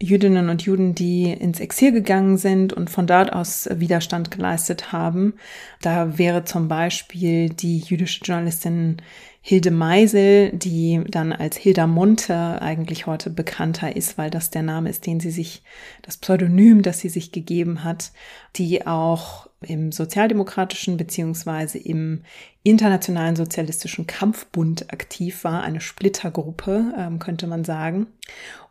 Jüdinnen 0.00 0.50
und 0.50 0.62
Juden, 0.62 0.94
die 0.94 1.30
ins 1.32 1.60
Exil 1.60 1.90
gegangen 1.90 2.36
sind 2.36 2.72
und 2.72 2.90
von 2.90 3.06
dort 3.06 3.32
aus 3.32 3.68
Widerstand 3.72 4.30
geleistet 4.30 4.92
haben. 4.92 5.34
Da 5.80 6.18
wäre 6.18 6.44
zum 6.44 6.68
Beispiel 6.68 7.48
die 7.48 7.78
jüdische 7.78 8.22
Journalistin 8.22 8.98
Hilde 9.40 9.70
Meisel, 9.70 10.50
die 10.50 11.02
dann 11.06 11.32
als 11.32 11.56
Hilda 11.56 11.86
Monte 11.86 12.60
eigentlich 12.60 13.06
heute 13.06 13.30
bekannter 13.30 13.94
ist, 13.94 14.18
weil 14.18 14.28
das 14.28 14.50
der 14.50 14.62
Name 14.62 14.90
ist, 14.90 15.06
den 15.06 15.20
sie 15.20 15.30
sich, 15.30 15.62
das 16.02 16.16
Pseudonym, 16.16 16.82
das 16.82 16.98
sie 16.98 17.08
sich 17.08 17.30
gegeben 17.30 17.84
hat, 17.84 18.10
die 18.56 18.88
auch 18.88 19.46
im 19.60 19.92
sozialdemokratischen 19.92 20.96
beziehungsweise 20.96 21.78
im 21.78 22.22
internationalen 22.64 23.36
sozialistischen 23.36 24.08
Kampfbund 24.08 24.92
aktiv 24.92 25.44
war, 25.44 25.62
eine 25.62 25.80
Splittergruppe, 25.80 26.92
ähm, 26.98 27.20
könnte 27.20 27.46
man 27.46 27.64
sagen, 27.64 28.08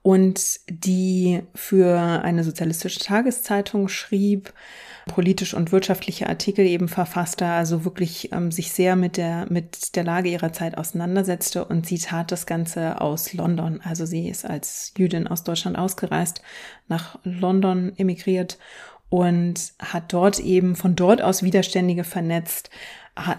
und 0.06 0.60
die 0.70 1.42
für 1.56 2.00
eine 2.00 2.44
sozialistische 2.44 3.00
Tageszeitung 3.00 3.88
schrieb, 3.88 4.54
politisch 5.08 5.56
und 5.56 5.72
wirtschaftliche 5.72 6.30
Artikel 6.30 6.64
eben 6.64 6.88
verfasste, 6.88 7.48
also 7.48 7.86
wirklich 7.86 8.32
ähm, 8.32 8.52
sich 8.52 8.72
sehr 8.72 8.96
mit 8.96 9.18
der, 9.18 9.48
mit 9.50 9.96
der 9.96 10.04
Lage 10.04 10.30
ihrer 10.30 10.54
Zeit 10.54 10.78
auseinandersetzte 10.78 11.66
und 11.66 11.88
sie 11.88 11.98
tat 11.98 12.32
das 12.32 12.46
Ganze 12.46 13.02
aus 13.02 13.34
London. 13.34 13.82
Also 13.84 14.06
sie 14.06 14.30
ist 14.30 14.46
als 14.46 14.94
Jüdin 14.96 15.26
aus 15.26 15.44
Deutschland 15.44 15.76
ausgereist, 15.76 16.44
nach 16.88 17.18
London 17.24 17.92
emigriert 17.98 18.60
und 19.10 19.74
hat 19.80 20.14
dort 20.14 20.38
eben 20.40 20.76
von 20.76 20.96
dort 20.96 21.24
aus 21.24 21.42
Widerständige 21.42 22.04
vernetzt, 22.04 22.70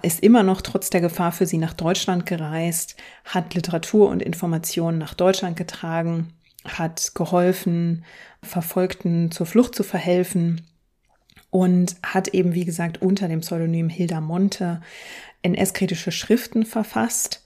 ist 0.03 0.21
immer 0.21 0.43
noch 0.43 0.63
trotz 0.63 0.91
der 0.91 1.01
Gefahr 1.01 1.31
für 1.31 1.47
sie 1.47 1.59
nach 1.59 1.75
Deutschland 1.75 2.27
gereist, 2.27 2.97
hat 3.25 3.55
Literatur 3.55 4.09
und 4.09 4.21
Informationen 4.21 4.99
nach 4.99 5.15
Deutschland 5.15 5.57
getragen, 5.57 6.33
hat 6.67 7.13
geholfen, 7.15 8.05
Verfolgten 8.43 9.31
zur 9.31 9.47
Flucht 9.47 9.75
zu 9.75 9.83
verhelfen 9.83 10.63
und 11.51 11.97
hat 12.03 12.29
eben, 12.29 12.55
wie 12.55 12.65
gesagt, 12.65 13.03
unter 13.03 13.29
dem 13.29 13.41
Pseudonym 13.41 13.89
Hilda 13.89 14.21
Monte 14.21 14.81
NS-kritische 15.43 16.13
Schriften 16.13 16.67
verfasst 16.67 17.45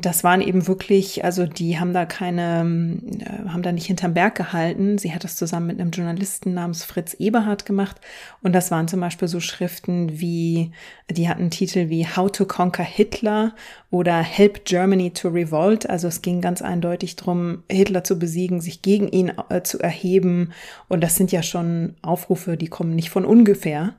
das 0.00 0.22
waren 0.22 0.40
eben 0.40 0.68
wirklich, 0.68 1.24
also 1.24 1.44
die 1.44 1.80
haben 1.80 1.92
da 1.92 2.06
keine, 2.06 3.00
äh, 3.18 3.48
haben 3.48 3.62
da 3.62 3.72
nicht 3.72 3.86
hinterm 3.86 4.14
Berg 4.14 4.36
gehalten. 4.36 4.96
Sie 4.96 5.12
hat 5.12 5.24
das 5.24 5.34
zusammen 5.34 5.66
mit 5.66 5.80
einem 5.80 5.90
Journalisten 5.90 6.54
namens 6.54 6.84
Fritz 6.84 7.14
Eberhardt 7.14 7.66
gemacht. 7.66 8.00
Und 8.40 8.52
das 8.52 8.70
waren 8.70 8.86
zum 8.86 9.00
Beispiel 9.00 9.26
so 9.26 9.40
Schriften 9.40 10.20
wie, 10.20 10.70
die 11.10 11.28
hatten 11.28 11.50
Titel 11.50 11.88
wie 11.88 12.06
How 12.06 12.30
to 12.30 12.44
Conquer 12.44 12.84
Hitler 12.84 13.56
oder 13.90 14.22
Help 14.22 14.64
Germany 14.64 15.10
to 15.10 15.30
Revolt. 15.30 15.90
Also 15.90 16.06
es 16.06 16.22
ging 16.22 16.40
ganz 16.40 16.62
eindeutig 16.62 17.16
drum, 17.16 17.64
Hitler 17.68 18.04
zu 18.04 18.20
besiegen, 18.20 18.60
sich 18.60 18.82
gegen 18.82 19.08
ihn 19.08 19.32
äh, 19.48 19.62
zu 19.62 19.80
erheben. 19.80 20.52
Und 20.86 21.02
das 21.02 21.16
sind 21.16 21.32
ja 21.32 21.42
schon 21.42 21.96
Aufrufe, 22.02 22.56
die 22.56 22.68
kommen 22.68 22.94
nicht 22.94 23.10
von 23.10 23.24
ungefähr. 23.24 23.94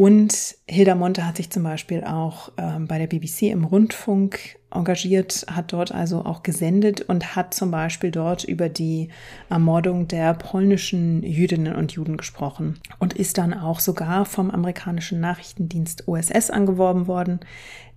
Und 0.00 0.56
Hilda 0.66 0.94
Monte 0.94 1.26
hat 1.26 1.36
sich 1.36 1.50
zum 1.50 1.62
Beispiel 1.62 2.04
auch 2.04 2.52
ähm, 2.56 2.86
bei 2.86 2.96
der 2.96 3.06
BBC 3.06 3.50
im 3.50 3.64
Rundfunk 3.64 4.58
engagiert, 4.70 5.44
hat 5.50 5.74
dort 5.74 5.92
also 5.92 6.24
auch 6.24 6.42
gesendet 6.42 7.02
und 7.02 7.36
hat 7.36 7.52
zum 7.52 7.70
Beispiel 7.70 8.10
dort 8.10 8.44
über 8.44 8.70
die 8.70 9.10
Ermordung 9.50 10.08
der 10.08 10.32
polnischen 10.32 11.22
Jüdinnen 11.22 11.74
und 11.76 11.92
Juden 11.92 12.16
gesprochen 12.16 12.80
und 12.98 13.12
ist 13.12 13.36
dann 13.36 13.52
auch 13.52 13.78
sogar 13.78 14.24
vom 14.24 14.50
amerikanischen 14.50 15.20
Nachrichtendienst 15.20 16.08
OSS 16.08 16.48
angeworben 16.48 17.06
worden, 17.06 17.40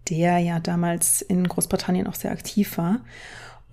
der 0.10 0.40
ja 0.40 0.60
damals 0.60 1.22
in 1.22 1.48
Großbritannien 1.48 2.08
auch 2.08 2.16
sehr 2.16 2.32
aktiv 2.32 2.78
war 2.78 3.00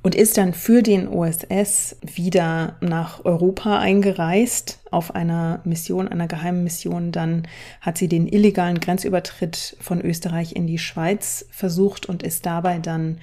und 0.03 0.15
ist 0.15 0.39
dann 0.39 0.55
für 0.55 0.83
den 0.83 1.09
OSS 1.09 1.97
wieder 2.03 2.77
nach 2.81 3.25
Europa 3.25 3.79
eingereist 3.79 4.81
auf 4.91 5.15
einer 5.15 5.61
Mission, 5.65 6.09
einer 6.09 6.27
geheimen 6.27 6.65
Mission. 6.65 7.13
Dann 7.13 7.47
hat 7.81 7.99
sie 7.99 8.09
den 8.09 8.27
illegalen 8.27 8.81
Grenzübertritt 8.81 9.77
von 9.81 10.01
Österreich 10.01 10.57
in 10.57 10.67
die 10.67 10.79
Schweiz 10.79 11.47
versucht 11.51 12.07
und 12.07 12.23
ist 12.23 12.47
dabei 12.47 12.79
dann 12.79 13.19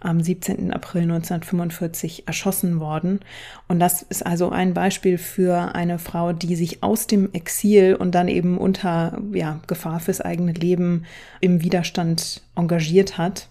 am 0.00 0.20
17. 0.20 0.72
April 0.72 1.02
1945 1.02 2.26
erschossen 2.26 2.80
worden. 2.80 3.20
Und 3.68 3.78
das 3.78 4.02
ist 4.02 4.26
also 4.26 4.50
ein 4.50 4.74
Beispiel 4.74 5.16
für 5.16 5.74
eine 5.76 5.98
Frau, 5.98 6.32
die 6.32 6.56
sich 6.56 6.82
aus 6.82 7.06
dem 7.06 7.32
Exil 7.32 7.94
und 7.94 8.14
dann 8.14 8.26
eben 8.26 8.58
unter 8.58 9.20
ja, 9.32 9.60
Gefahr 9.68 10.00
fürs 10.00 10.20
eigene 10.20 10.52
Leben 10.52 11.04
im 11.40 11.62
Widerstand 11.62 12.42
engagiert 12.56 13.16
hat 13.16 13.48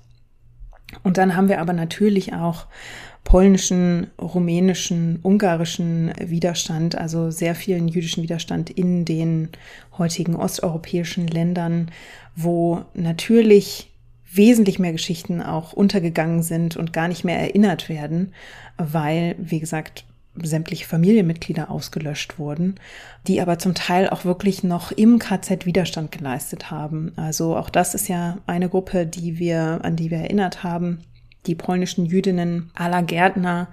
und 1.04 1.18
dann 1.18 1.36
haben 1.36 1.50
wir 1.50 1.60
aber 1.60 1.74
natürlich 1.74 2.34
auch 2.34 2.68
polnischen, 3.24 4.08
rumänischen, 4.20 5.20
ungarischen 5.22 6.12
Widerstand, 6.20 6.98
also 6.98 7.32
sehr 7.32 7.56
vielen 7.56 7.88
jüdischen 7.88 8.24
Widerstand 8.24 8.70
in 8.70 9.06
den 9.06 9.50
heutigen 9.98 10.36
osteuropäischen 10.36 11.28
Ländern, 11.28 11.92
wo 12.36 12.84
natürlich 12.94 13.92
wesentlich 14.34 14.80
mehr 14.80 14.94
Geschichten 14.94 15.42
auch 15.42 15.74
untergegangen 15.74 16.42
sind 16.42 16.78
und 16.78 16.94
gar 16.94 17.08
nicht 17.08 17.24
mehr 17.24 17.40
erinnert 17.40 17.90
werden, 17.90 18.34
weil, 18.78 19.36
wie 19.38 19.60
gesagt, 19.60 20.06
sämtliche 20.36 20.86
Familienmitglieder 20.86 21.70
ausgelöscht 21.70 22.40
wurden, 22.40 22.76
die 23.28 23.42
aber 23.42 23.60
zum 23.60 23.74
Teil 23.74 24.10
auch 24.10 24.26
wirklich 24.26 24.64
noch 24.64 24.92
im 24.92 25.20
KZ 25.20 25.66
Widerstand 25.66 26.12
geleistet 26.12 26.72
haben. 26.72 27.12
Also 27.18 27.58
auch 27.58 27.70
das 27.70 27.96
ist 27.96 28.08
ja 28.08 28.38
eine 28.48 28.70
Gruppe, 28.70 29.06
die 29.06 29.40
wir, 29.40 29.80
an 29.84 29.96
die 29.96 30.10
wir 30.10 30.20
erinnert 30.20 30.64
haben. 30.64 31.00
Die 31.48 31.56
polnischen 31.56 32.06
Jüdinnen 32.06 32.72
Ala 32.76 33.02
Gärtner, 33.02 33.68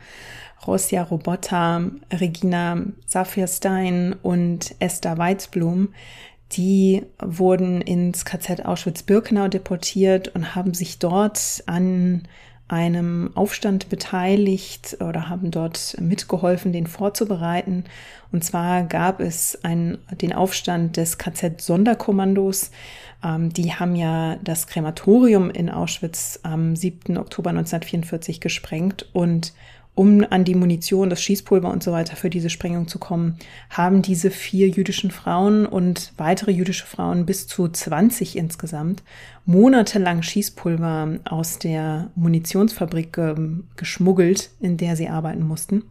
Rosia 0.66 1.02
Robota, 1.02 1.82
Regina 2.12 2.82
Safirstein 3.06 4.14
und 4.22 4.74
Esther 4.80 5.16
Weizblum, 5.18 5.90
die 6.52 7.02
wurden 7.20 7.82
ins 7.82 8.24
KZ 8.24 8.64
Auschwitz-Birkenau 8.64 9.48
deportiert 9.48 10.28
und 10.28 10.54
haben 10.54 10.74
sich 10.74 10.98
dort 10.98 11.62
an 11.66 12.22
einem 12.68 13.30
Aufstand 13.34 13.88
beteiligt 13.88 14.98
oder 15.00 15.28
haben 15.28 15.50
dort 15.50 15.96
mitgeholfen, 16.00 16.72
den 16.72 16.86
vorzubereiten. 16.86 17.84
Und 18.30 18.44
zwar 18.44 18.84
gab 18.84 19.20
es 19.20 19.64
einen, 19.64 19.98
den 20.20 20.34
Aufstand 20.34 20.98
des 20.98 21.16
KZ-Sonderkommandos. 21.16 22.70
Ähm, 23.24 23.50
die 23.52 23.72
haben 23.72 23.96
ja 23.96 24.36
das 24.44 24.66
Krematorium 24.66 25.50
in 25.50 25.70
Auschwitz 25.70 26.40
am 26.42 26.76
7. 26.76 27.16
Oktober 27.16 27.50
1944 27.50 28.40
gesprengt 28.40 29.06
und 29.14 29.54
um 29.98 30.24
an 30.30 30.44
die 30.44 30.54
Munition, 30.54 31.10
das 31.10 31.20
Schießpulver 31.20 31.68
und 31.68 31.82
so 31.82 31.90
weiter 31.90 32.14
für 32.14 32.30
diese 32.30 32.50
Sprengung 32.50 32.86
zu 32.86 33.00
kommen, 33.00 33.36
haben 33.68 34.00
diese 34.00 34.30
vier 34.30 34.68
jüdischen 34.68 35.10
Frauen 35.10 35.66
und 35.66 36.12
weitere 36.16 36.52
jüdische 36.52 36.86
Frauen 36.86 37.26
bis 37.26 37.48
zu 37.48 37.68
20 37.68 38.36
insgesamt 38.36 39.02
monatelang 39.44 40.22
Schießpulver 40.22 41.18
aus 41.24 41.58
der 41.58 42.12
Munitionsfabrik 42.14 43.12
ge 43.12 43.34
geschmuggelt, 43.74 44.50
in 44.60 44.76
der 44.76 44.94
sie 44.94 45.08
arbeiten 45.08 45.44
mussten 45.44 45.82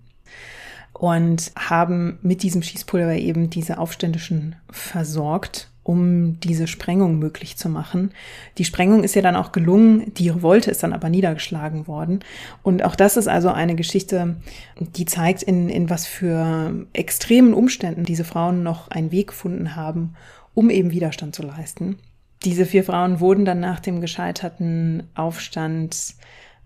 und 0.93 1.51
haben 1.57 2.17
mit 2.21 2.43
diesem 2.43 2.63
Schießpulver 2.63 3.15
eben 3.15 3.49
diese 3.49 3.77
Aufständischen 3.77 4.55
versorgt 4.71 5.69
um 5.87 6.37
diese 6.41 6.67
Sprengung 6.67 7.17
möglich 7.17 7.55
zu 7.55 7.69
machen. 7.69 8.11
Die 8.57 8.65
Sprengung 8.65 9.05
ist 9.05 9.15
ja 9.15 9.21
dann 9.21 9.37
auch 9.37 9.53
gelungen, 9.53 10.13
die 10.15 10.27
Revolte 10.27 10.69
ist 10.69 10.83
dann 10.83 10.91
aber 10.91 11.07
niedergeschlagen 11.07 11.87
worden. 11.87 12.19
Und 12.61 12.83
auch 12.83 12.95
das 12.95 13.15
ist 13.15 13.29
also 13.29 13.49
eine 13.49 13.75
Geschichte, 13.75 14.35
die 14.79 15.05
zeigt, 15.05 15.43
in, 15.43 15.69
in 15.69 15.89
was 15.89 16.05
für 16.05 16.85
extremen 16.91 17.53
Umständen 17.53 18.03
diese 18.03 18.25
Frauen 18.25 18.63
noch 18.63 18.89
einen 18.89 19.13
Weg 19.13 19.27
gefunden 19.27 19.77
haben, 19.77 20.15
um 20.53 20.69
eben 20.69 20.91
Widerstand 20.91 21.33
zu 21.33 21.43
leisten. 21.43 21.97
Diese 22.43 22.65
vier 22.65 22.83
Frauen 22.83 23.21
wurden 23.21 23.45
dann 23.45 23.61
nach 23.61 23.79
dem 23.79 24.01
gescheiterten 24.01 25.03
Aufstand 25.15 26.15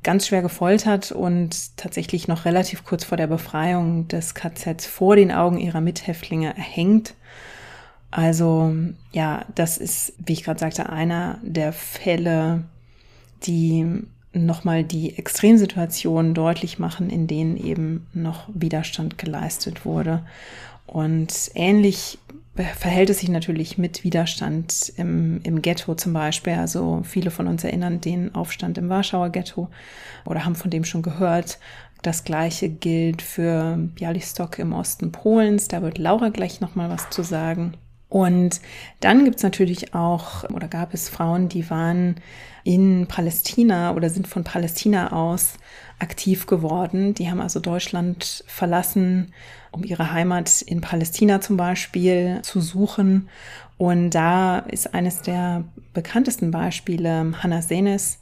ganz 0.01 0.25
schwer 0.25 0.41
gefoltert 0.41 1.11
und 1.11 1.77
tatsächlich 1.77 2.27
noch 2.27 2.45
relativ 2.45 2.83
kurz 2.85 3.03
vor 3.03 3.17
der 3.17 3.27
Befreiung 3.27 4.07
des 4.07 4.33
KZs 4.33 4.87
vor 4.87 5.15
den 5.15 5.31
Augen 5.31 5.59
ihrer 5.59 5.79
Mithäftlinge 5.79 6.57
erhängt. 6.57 7.13
Also 8.11 8.75
ja, 9.13 9.45
das 9.55 9.77
ist, 9.77 10.13
wie 10.23 10.33
ich 10.33 10.43
gerade 10.43 10.59
sagte, 10.59 10.89
einer 10.89 11.39
der 11.41 11.71
Fälle, 11.71 12.65
die 13.43 14.03
nochmal 14.33 14.83
die 14.83 15.17
Extremsituationen 15.17 16.33
deutlich 16.33 16.77
machen, 16.77 17.09
in 17.09 17.27
denen 17.27 17.57
eben 17.57 18.07
noch 18.13 18.47
Widerstand 18.53 19.17
geleistet 19.17 19.85
wurde. 19.85 20.23
Und 20.87 21.51
ähnlich 21.55 22.17
verhält 22.55 23.09
es 23.09 23.19
sich 23.19 23.29
natürlich 23.29 23.77
mit 23.77 24.03
Widerstand 24.03 24.93
im, 24.97 25.39
im 25.43 25.61
Ghetto 25.61 25.95
zum 25.95 26.13
Beispiel. 26.13 26.53
Also 26.53 27.01
viele 27.03 27.31
von 27.31 27.47
uns 27.47 27.63
erinnern 27.63 28.01
den 28.01 28.35
Aufstand 28.35 28.77
im 28.77 28.89
Warschauer 28.89 29.29
Ghetto 29.29 29.69
oder 30.25 30.43
haben 30.43 30.55
von 30.55 30.69
dem 30.69 30.83
schon 30.83 31.01
gehört. 31.01 31.59
Das 32.01 32.23
gleiche 32.23 32.67
gilt 32.67 33.21
für 33.21 33.77
Bialystok 33.95 34.59
im 34.59 34.73
Osten 34.73 35.11
Polens. 35.11 35.67
Da 35.67 35.81
wird 35.81 35.97
Laura 35.97 36.29
gleich 36.29 36.59
nochmal 36.59 36.89
was 36.89 37.09
zu 37.09 37.23
sagen. 37.23 37.73
Und 38.11 38.59
dann 38.99 39.23
gibt's 39.23 39.41
natürlich 39.41 39.95
auch, 39.95 40.43
oder 40.49 40.67
gab 40.67 40.93
es 40.93 41.07
Frauen, 41.07 41.47
die 41.47 41.69
waren 41.69 42.15
in 42.65 43.07
Palästina 43.07 43.95
oder 43.95 44.09
sind 44.09 44.27
von 44.27 44.43
Palästina 44.43 45.13
aus 45.13 45.53
aktiv 45.97 46.45
geworden. 46.45 47.13
Die 47.13 47.31
haben 47.31 47.39
also 47.39 47.61
Deutschland 47.61 48.43
verlassen, 48.47 49.33
um 49.71 49.85
ihre 49.85 50.11
Heimat 50.11 50.61
in 50.61 50.81
Palästina 50.81 51.39
zum 51.39 51.55
Beispiel 51.55 52.41
zu 52.43 52.59
suchen. 52.59 53.29
Und 53.77 54.09
da 54.09 54.59
ist 54.59 54.93
eines 54.93 55.21
der 55.21 55.63
bekanntesten 55.93 56.51
Beispiele 56.51 57.31
Hannah 57.41 57.61
Senes, 57.61 58.19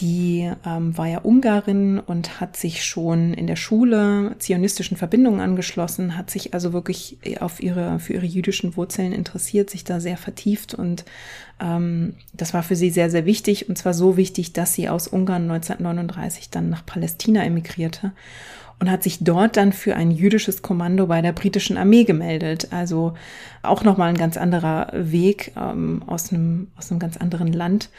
die 0.00 0.50
ähm, 0.64 0.96
war 0.96 1.06
ja 1.06 1.18
Ungarin 1.18 1.98
und 1.98 2.40
hat 2.40 2.56
sich 2.56 2.84
schon 2.84 3.34
in 3.34 3.46
der 3.46 3.56
Schule 3.56 4.36
zionistischen 4.38 4.96
Verbindungen 4.96 5.40
angeschlossen, 5.40 6.16
hat 6.16 6.30
sich 6.30 6.54
also 6.54 6.72
wirklich 6.72 7.18
auf 7.40 7.60
ihre, 7.60 7.98
für 7.98 8.14
ihre 8.14 8.26
jüdischen 8.26 8.76
Wurzeln 8.76 9.12
interessiert, 9.12 9.70
sich 9.70 9.84
da 9.84 10.00
sehr 10.00 10.16
vertieft 10.16 10.74
und 10.74 11.04
ähm, 11.60 12.14
das 12.32 12.54
war 12.54 12.62
für 12.62 12.76
sie 12.76 12.90
sehr, 12.90 13.10
sehr 13.10 13.26
wichtig 13.26 13.68
und 13.68 13.76
zwar 13.76 13.94
so 13.94 14.16
wichtig, 14.16 14.52
dass 14.52 14.74
sie 14.74 14.88
aus 14.88 15.08
Ungarn 15.08 15.50
1939 15.50 16.50
dann 16.50 16.70
nach 16.70 16.86
Palästina 16.86 17.44
emigrierte 17.44 18.12
und 18.80 18.90
hat 18.90 19.02
sich 19.02 19.24
dort 19.24 19.56
dann 19.56 19.72
für 19.72 19.96
ein 19.96 20.10
jüdisches 20.10 20.62
Kommando 20.62 21.06
bei 21.06 21.20
der 21.20 21.32
britischen 21.32 21.76
Armee 21.76 22.04
gemeldet. 22.04 22.68
Also 22.70 23.14
auch 23.62 23.82
nochmal 23.82 24.10
ein 24.10 24.16
ganz 24.16 24.36
anderer 24.36 24.92
Weg 24.92 25.52
ähm, 25.56 26.02
aus, 26.06 26.32
einem, 26.32 26.68
aus 26.76 26.90
einem 26.90 27.00
ganz 27.00 27.16
anderen 27.16 27.52
Land. 27.52 27.90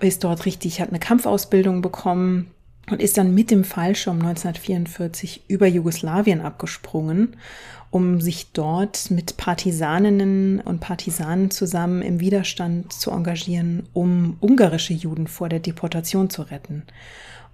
Ist 0.00 0.24
dort 0.24 0.44
richtig, 0.44 0.80
hat 0.80 0.90
eine 0.90 0.98
Kampfausbildung 0.98 1.80
bekommen 1.80 2.50
und 2.90 3.00
ist 3.00 3.16
dann 3.16 3.34
mit 3.34 3.50
dem 3.50 3.64
Fallschirm 3.64 4.18
1944 4.18 5.44
über 5.48 5.66
Jugoslawien 5.66 6.40
abgesprungen, 6.40 7.36
um 7.90 8.20
sich 8.20 8.52
dort 8.52 9.10
mit 9.10 9.38
Partisaninnen 9.38 10.60
und 10.60 10.80
Partisanen 10.80 11.50
zusammen 11.50 12.02
im 12.02 12.20
Widerstand 12.20 12.92
zu 12.92 13.10
engagieren, 13.10 13.88
um 13.94 14.36
ungarische 14.40 14.92
Juden 14.92 15.28
vor 15.28 15.48
der 15.48 15.60
Deportation 15.60 16.28
zu 16.28 16.42
retten. 16.42 16.82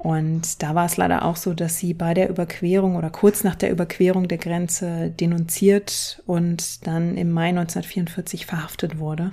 Und 0.02 0.64
da 0.64 0.74
war 0.74 0.86
es 0.86 0.96
leider 0.96 1.24
auch 1.24 1.36
so, 1.36 1.54
dass 1.54 1.78
sie 1.78 1.94
bei 1.94 2.12
der 2.12 2.28
Überquerung 2.28 2.96
oder 2.96 3.08
kurz 3.08 3.44
nach 3.44 3.54
der 3.54 3.70
Überquerung 3.70 4.26
der 4.26 4.38
Grenze 4.38 5.10
denunziert 5.10 6.20
und 6.26 6.84
dann 6.88 7.16
im 7.16 7.30
Mai 7.30 7.50
1944 7.50 8.44
verhaftet 8.44 8.98
wurde. 8.98 9.30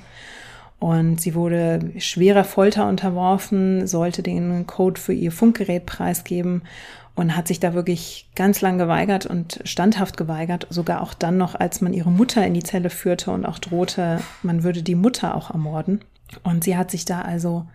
Und 0.77 1.19
sie 1.19 1.33
wurde 1.33 1.91
schwerer 1.97 2.43
Folter 2.43 2.87
unterworfen, 2.87 3.87
sollte 3.87 4.21
den 4.21 4.67
Code 4.67 5.01
für 5.01 5.11
ihr 5.11 5.31
Funkgerät 5.31 5.87
preisgeben 5.87 6.61
und 7.15 7.35
hat 7.35 7.47
sich 7.47 7.59
da 7.59 7.73
wirklich 7.73 8.29
ganz 8.35 8.61
lang 8.61 8.77
geweigert 8.77 9.25
und 9.25 9.61
standhaft 9.63 10.17
geweigert, 10.17 10.67
sogar 10.69 11.01
auch 11.01 11.15
dann 11.15 11.37
noch, 11.37 11.55
als 11.55 11.81
man 11.81 11.93
ihre 11.93 12.11
Mutter 12.11 12.45
in 12.45 12.53
die 12.53 12.61
Zelle 12.61 12.91
führte 12.91 13.31
und 13.31 13.43
auch 13.43 13.57
drohte, 13.57 14.21
man 14.43 14.61
würde 14.61 14.83
die 14.83 14.93
Mutter 14.93 15.33
auch 15.33 15.49
ermorden. 15.49 16.01
Und 16.43 16.63
sie 16.63 16.77
hat 16.77 16.91
sich 16.91 17.05
da 17.05 17.23
also 17.23 17.65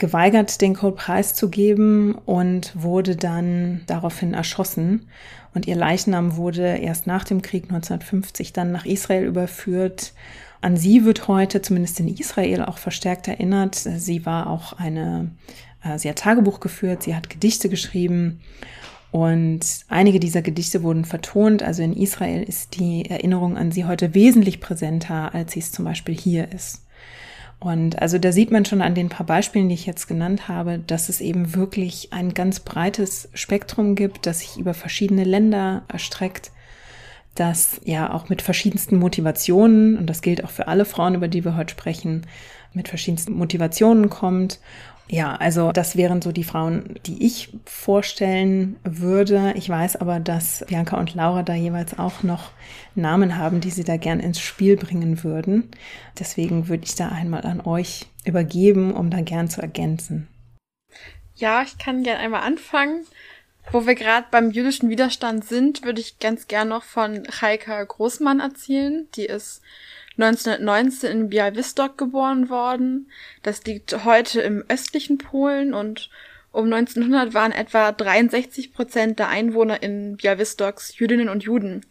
geweigert, 0.00 0.60
den 0.60 0.74
Code 0.74 0.96
preiszugeben 0.96 2.14
und 2.14 2.72
wurde 2.74 3.14
dann 3.14 3.82
daraufhin 3.86 4.34
erschossen. 4.34 5.06
Und 5.54 5.66
ihr 5.66 5.76
Leichnam 5.76 6.36
wurde 6.36 6.78
erst 6.78 7.06
nach 7.06 7.24
dem 7.24 7.42
Krieg 7.42 7.64
1950 7.64 8.52
dann 8.52 8.72
nach 8.72 8.86
Israel 8.86 9.24
überführt. 9.24 10.12
An 10.60 10.76
sie 10.76 11.04
wird 11.04 11.28
heute, 11.28 11.62
zumindest 11.62 12.00
in 12.00 12.08
Israel, 12.08 12.64
auch 12.64 12.78
verstärkt 12.78 13.28
erinnert. 13.28 13.76
Sie 13.76 14.26
war 14.26 14.48
auch 14.48 14.72
eine, 14.72 15.30
äh, 15.84 15.98
sie 15.98 16.08
hat 16.08 16.16
Tagebuch 16.16 16.60
geführt, 16.60 17.04
sie 17.04 17.14
hat 17.14 17.30
Gedichte 17.30 17.68
geschrieben 17.68 18.40
und 19.10 19.60
einige 19.88 20.20
dieser 20.20 20.42
Gedichte 20.42 20.82
wurden 20.82 21.04
vertont. 21.04 21.62
Also 21.62 21.82
in 21.82 21.94
Israel 21.94 22.42
ist 22.42 22.78
die 22.78 23.08
Erinnerung 23.10 23.56
an 23.56 23.72
sie 23.72 23.84
heute 23.84 24.14
wesentlich 24.14 24.60
präsenter, 24.60 25.34
als 25.34 25.52
sie 25.52 25.60
es 25.60 25.72
zum 25.72 25.84
Beispiel 25.84 26.14
hier 26.14 26.52
ist. 26.52 26.82
Und 27.60 28.00
also 28.00 28.18
da 28.18 28.32
sieht 28.32 28.50
man 28.50 28.64
schon 28.64 28.80
an 28.80 28.94
den 28.94 29.10
paar 29.10 29.26
Beispielen, 29.26 29.68
die 29.68 29.74
ich 29.74 29.84
jetzt 29.84 30.06
genannt 30.06 30.48
habe, 30.48 30.78
dass 30.78 31.10
es 31.10 31.20
eben 31.20 31.54
wirklich 31.54 32.08
ein 32.10 32.32
ganz 32.32 32.60
breites 32.60 33.28
Spektrum 33.34 33.94
gibt, 33.94 34.26
das 34.26 34.40
sich 34.40 34.58
über 34.58 34.72
verschiedene 34.72 35.24
Länder 35.24 35.82
erstreckt, 35.88 36.52
das 37.34 37.78
ja 37.84 38.14
auch 38.14 38.30
mit 38.30 38.40
verschiedensten 38.40 38.96
Motivationen, 38.96 39.98
und 39.98 40.06
das 40.06 40.22
gilt 40.22 40.42
auch 40.42 40.50
für 40.50 40.68
alle 40.68 40.86
Frauen, 40.86 41.14
über 41.14 41.28
die 41.28 41.44
wir 41.44 41.54
heute 41.54 41.72
sprechen, 41.72 42.26
mit 42.72 42.88
verschiedensten 42.88 43.34
Motivationen 43.34 44.08
kommt 44.08 44.58
ja, 45.12 45.34
also 45.34 45.72
das 45.72 45.96
wären 45.96 46.22
so 46.22 46.30
die 46.30 46.44
Frauen, 46.44 47.00
die 47.04 47.26
ich 47.26 47.52
vorstellen 47.64 48.76
würde. 48.84 49.54
Ich 49.56 49.68
weiß 49.68 49.96
aber, 49.96 50.20
dass 50.20 50.64
Bianca 50.68 50.98
und 50.98 51.16
Laura 51.16 51.42
da 51.42 51.52
jeweils 51.52 51.98
auch 51.98 52.22
noch 52.22 52.52
Namen 52.94 53.36
haben, 53.36 53.60
die 53.60 53.70
sie 53.70 53.82
da 53.82 53.96
gern 53.96 54.20
ins 54.20 54.38
Spiel 54.38 54.76
bringen 54.76 55.24
würden. 55.24 55.68
Deswegen 56.16 56.68
würde 56.68 56.84
ich 56.84 56.94
da 56.94 57.08
einmal 57.08 57.42
an 57.42 57.60
euch 57.60 58.06
übergeben, 58.24 58.94
um 58.94 59.10
da 59.10 59.20
gern 59.20 59.50
zu 59.50 59.60
ergänzen. 59.60 60.28
Ja, 61.34 61.62
ich 61.62 61.76
kann 61.78 62.04
gern 62.04 62.18
einmal 62.18 62.42
anfangen. 62.42 63.04
Wo 63.72 63.86
wir 63.86 63.96
gerade 63.96 64.26
beim 64.30 64.52
jüdischen 64.52 64.90
Widerstand 64.90 65.44
sind, 65.44 65.84
würde 65.84 66.00
ich 66.00 66.20
ganz 66.20 66.46
gern 66.46 66.68
noch 66.68 66.84
von 66.84 67.26
Heika 67.40 67.82
Großmann 67.82 68.38
erzählen. 68.38 69.08
Die 69.16 69.26
ist 69.26 69.60
1919 70.16 71.10
in 71.10 71.28
Białystok 71.28 71.96
geboren 71.96 72.50
worden. 72.50 73.10
Das 73.42 73.64
liegt 73.64 74.04
heute 74.04 74.40
im 74.40 74.64
östlichen 74.68 75.18
Polen 75.18 75.72
und 75.74 76.10
um 76.52 76.64
1900 76.64 77.32
waren 77.32 77.52
etwa 77.52 77.92
63 77.92 78.72
Prozent 78.72 79.20
der 79.20 79.28
Einwohner 79.28 79.82
in 79.84 80.16
Białystoks 80.16 80.98
Jüdinnen 80.98 81.28
und 81.28 81.44
Juden. 81.44 81.86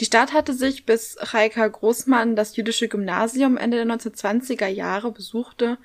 Die 0.00 0.04
Stadt 0.04 0.32
hatte 0.32 0.52
sich, 0.52 0.84
bis 0.84 1.16
Heika 1.32 1.68
Großmann 1.68 2.34
das 2.34 2.56
jüdische 2.56 2.88
Gymnasium 2.88 3.56
Ende 3.56 3.76
der 3.76 3.86
1920er 3.86 4.66
Jahre 4.66 5.12
besuchte, 5.12 5.78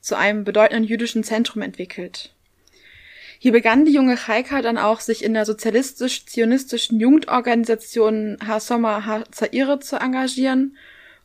zu 0.00 0.16
einem 0.16 0.44
bedeutenden 0.44 0.84
jüdischen 0.84 1.24
Zentrum 1.24 1.62
entwickelt. 1.62 2.30
Hier 3.40 3.50
begann 3.50 3.84
die 3.84 3.92
junge 3.92 4.28
Heika 4.28 4.62
dann 4.62 4.78
auch, 4.78 5.00
sich 5.00 5.24
in 5.24 5.34
der 5.34 5.44
sozialistisch-zionistischen 5.44 7.00
Jugendorganisation 7.00 8.38
Ha-Sommer 8.46 9.06
Ha-Zaire 9.06 9.80
zu 9.80 9.96
engagieren 9.96 10.76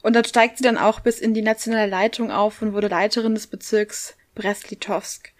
und 0.01 0.15
dort 0.15 0.27
steigt 0.27 0.57
sie 0.57 0.63
dann 0.63 0.77
auch 0.77 0.99
bis 0.99 1.19
in 1.19 1.33
die 1.33 1.41
nationale 1.41 1.89
Leitung 1.89 2.31
auf 2.31 2.61
und 2.61 2.73
wurde 2.73 2.87
Leiterin 2.87 3.35
des 3.35 3.47
Bezirks 3.47 4.15
Brest-Litovsk. 4.35 5.31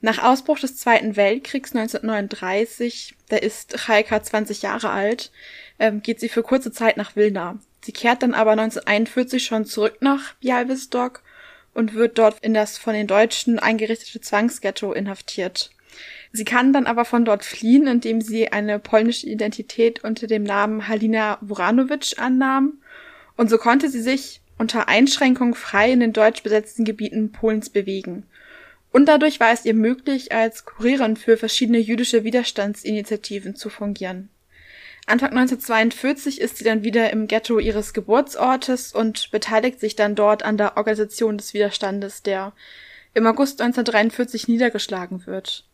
Nach 0.00 0.22
Ausbruch 0.22 0.60
des 0.60 0.76
Zweiten 0.76 1.16
Weltkriegs 1.16 1.74
1939, 1.74 3.16
da 3.28 3.36
ist 3.36 3.76
Chaika 3.76 4.22
20 4.22 4.62
Jahre 4.62 4.90
alt, 4.90 5.32
ähm, 5.80 6.02
geht 6.02 6.20
sie 6.20 6.28
für 6.28 6.44
kurze 6.44 6.70
Zeit 6.70 6.96
nach 6.96 7.16
Wilna. 7.16 7.58
Sie 7.80 7.92
kehrt 7.92 8.22
dann 8.22 8.34
aber 8.34 8.52
1941 8.52 9.44
schon 9.44 9.64
zurück 9.64 9.96
nach 10.00 10.34
Bialystok 10.34 11.22
und 11.74 11.94
wird 11.94 12.18
dort 12.18 12.38
in 12.40 12.54
das 12.54 12.78
von 12.78 12.94
den 12.94 13.06
Deutschen 13.08 13.58
eingerichtete 13.58 14.20
Zwangsghetto 14.20 14.92
inhaftiert. 14.92 15.70
Sie 16.32 16.44
kann 16.44 16.72
dann 16.72 16.86
aber 16.86 17.04
von 17.04 17.24
dort 17.24 17.44
fliehen, 17.44 17.86
indem 17.86 18.20
sie 18.20 18.52
eine 18.52 18.78
polnische 18.78 19.26
Identität 19.26 20.04
unter 20.04 20.26
dem 20.26 20.44
Namen 20.44 20.86
Halina 20.86 21.38
Wuranowitsch 21.40 22.18
annahm 22.18 22.74
und 23.38 23.48
so 23.48 23.56
konnte 23.56 23.88
sie 23.88 24.02
sich 24.02 24.42
unter 24.58 24.88
Einschränkung 24.88 25.54
frei 25.54 25.92
in 25.92 26.00
den 26.00 26.12
deutsch 26.12 26.42
besetzten 26.42 26.84
Gebieten 26.84 27.30
Polens 27.30 27.70
bewegen. 27.70 28.26
Und 28.90 29.06
dadurch 29.06 29.38
war 29.38 29.52
es 29.52 29.64
ihr 29.64 29.74
möglich, 29.74 30.32
als 30.32 30.64
Kurierin 30.64 31.16
für 31.16 31.36
verschiedene 31.36 31.78
jüdische 31.78 32.24
Widerstandsinitiativen 32.24 33.54
zu 33.54 33.70
fungieren. 33.70 34.28
Anfang 35.06 35.30
1942 35.30 36.40
ist 36.40 36.56
sie 36.56 36.64
dann 36.64 36.82
wieder 36.82 37.12
im 37.12 37.28
Ghetto 37.28 37.60
ihres 37.60 37.94
Geburtsortes 37.94 38.92
und 38.92 39.30
beteiligt 39.30 39.78
sich 39.78 39.94
dann 39.94 40.16
dort 40.16 40.42
an 40.42 40.56
der 40.56 40.76
Organisation 40.76 41.38
des 41.38 41.54
Widerstandes, 41.54 42.24
der 42.24 42.52
im 43.14 43.24
August 43.26 43.60
1943 43.60 44.48
niedergeschlagen 44.48 45.26
wird. 45.26 45.67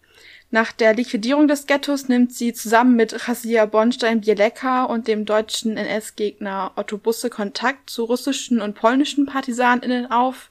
Nach 0.54 0.70
der 0.70 0.94
Liquidierung 0.94 1.48
des 1.48 1.66
Ghettos 1.66 2.06
nimmt 2.06 2.32
sie 2.32 2.52
zusammen 2.52 2.94
mit 2.94 3.10
Chasia 3.10 3.66
Bornstein-Bieleka 3.66 4.84
und 4.84 5.08
dem 5.08 5.24
deutschen 5.24 5.76
NS-Gegner 5.76 6.70
Otto 6.76 6.96
Busse 6.96 7.28
Kontakt 7.28 7.90
zu 7.90 8.04
russischen 8.04 8.60
und 8.60 8.76
polnischen 8.76 9.26
PartisanInnen 9.26 10.12
auf 10.12 10.50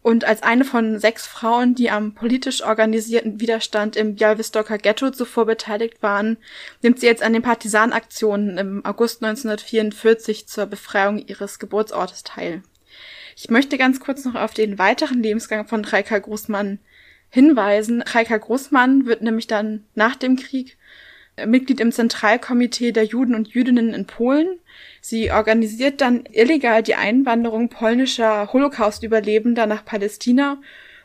und 0.00 0.24
als 0.24 0.42
eine 0.42 0.64
von 0.64 0.98
sechs 0.98 1.26
Frauen, 1.26 1.74
die 1.74 1.90
am 1.90 2.14
politisch 2.14 2.64
organisierten 2.64 3.38
Widerstand 3.38 3.94
im 3.94 4.14
Białegostoker 4.14 4.78
Ghetto 4.78 5.10
zuvor 5.10 5.44
beteiligt 5.44 6.02
waren, 6.02 6.38
nimmt 6.80 7.00
sie 7.00 7.06
jetzt 7.06 7.22
an 7.22 7.34
den 7.34 7.42
Partisanaktionen 7.42 8.56
im 8.56 8.86
August 8.86 9.22
1944 9.22 10.48
zur 10.48 10.64
Befreiung 10.64 11.18
ihres 11.18 11.58
Geburtsortes 11.58 12.24
teil. 12.24 12.62
Ich 13.36 13.50
möchte 13.50 13.76
ganz 13.76 14.00
kurz 14.00 14.24
noch 14.24 14.34
auf 14.34 14.54
den 14.54 14.78
weiteren 14.78 15.22
Lebensgang 15.22 15.68
von 15.68 15.84
Reika 15.84 16.18
Großmann 16.18 16.78
hinweisen. 17.30 18.02
Reika 18.02 18.36
Großmann 18.36 19.06
wird 19.06 19.22
nämlich 19.22 19.46
dann 19.46 19.84
nach 19.94 20.16
dem 20.16 20.36
Krieg 20.36 20.76
Mitglied 21.44 21.80
im 21.80 21.92
Zentralkomitee 21.92 22.92
der 22.92 23.04
Juden 23.04 23.34
und 23.34 23.48
Jüdinnen 23.48 23.92
in 23.92 24.06
Polen. 24.06 24.58
Sie 25.02 25.30
organisiert 25.30 26.00
dann 26.00 26.24
illegal 26.32 26.82
die 26.82 26.94
Einwanderung 26.94 27.68
polnischer 27.68 28.52
Holocaust-Überlebender 28.52 29.66
nach 29.66 29.84
Palästina 29.84 30.58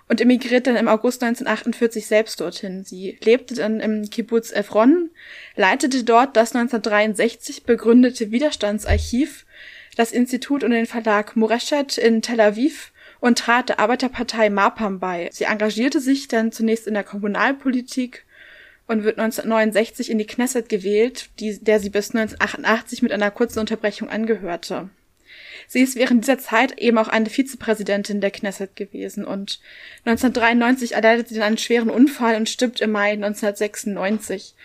und 0.07 0.21
emigriert 0.21 0.67
dann 0.67 0.77
im 0.77 0.87
August 0.87 1.23
1948 1.23 2.05
selbst 2.05 2.39
dorthin. 2.39 2.83
Sie 2.83 3.17
lebte 3.23 3.55
dann 3.55 3.79
im 3.79 4.09
Kibbutz 4.09 4.51
Evron, 4.51 5.09
leitete 5.55 6.03
dort 6.03 6.37
das 6.37 6.55
1963 6.55 7.63
begründete 7.63 8.31
Widerstandsarchiv, 8.31 9.45
das 9.97 10.11
Institut 10.11 10.63
und 10.63 10.71
den 10.71 10.85
Verlag 10.85 11.35
Moreshet 11.35 11.97
in 11.97 12.21
Tel 12.21 12.39
Aviv 12.39 12.90
und 13.21 13.37
trat 13.37 13.69
der 13.69 13.79
Arbeiterpartei 13.79 14.49
Mapam 14.49 14.99
bei. 14.99 15.29
Sie 15.31 15.45
engagierte 15.45 16.01
sich 16.01 16.27
dann 16.27 16.51
zunächst 16.51 16.87
in 16.87 16.95
der 16.95 17.05
Kommunalpolitik 17.05 18.25
und 18.87 19.05
wird 19.05 19.19
1969 19.19 20.11
in 20.11 20.17
die 20.17 20.25
Knesset 20.25 20.67
gewählt, 20.67 21.29
die, 21.39 21.57
der 21.63 21.79
sie 21.79 21.91
bis 21.91 22.13
1988 22.13 23.01
mit 23.01 23.13
einer 23.13 23.31
kurzen 23.31 23.59
Unterbrechung 23.59 24.09
angehörte. 24.09 24.89
Sie 25.67 25.81
ist 25.81 25.95
während 25.95 26.23
dieser 26.23 26.39
Zeit 26.39 26.77
eben 26.79 26.97
auch 26.97 27.07
eine 27.07 27.29
Vizepräsidentin 27.29 28.19
der 28.19 28.31
Knesset 28.31 28.75
gewesen 28.75 29.23
und 29.23 29.61
1993 30.05 30.95
erleidet 30.95 31.29
sie 31.29 31.35
dann 31.35 31.43
einen 31.43 31.57
schweren 31.57 31.89
Unfall 31.89 32.35
und 32.35 32.49
stirbt 32.49 32.81
im 32.81 32.91
Mai 32.91 33.11
1996. 33.11 34.55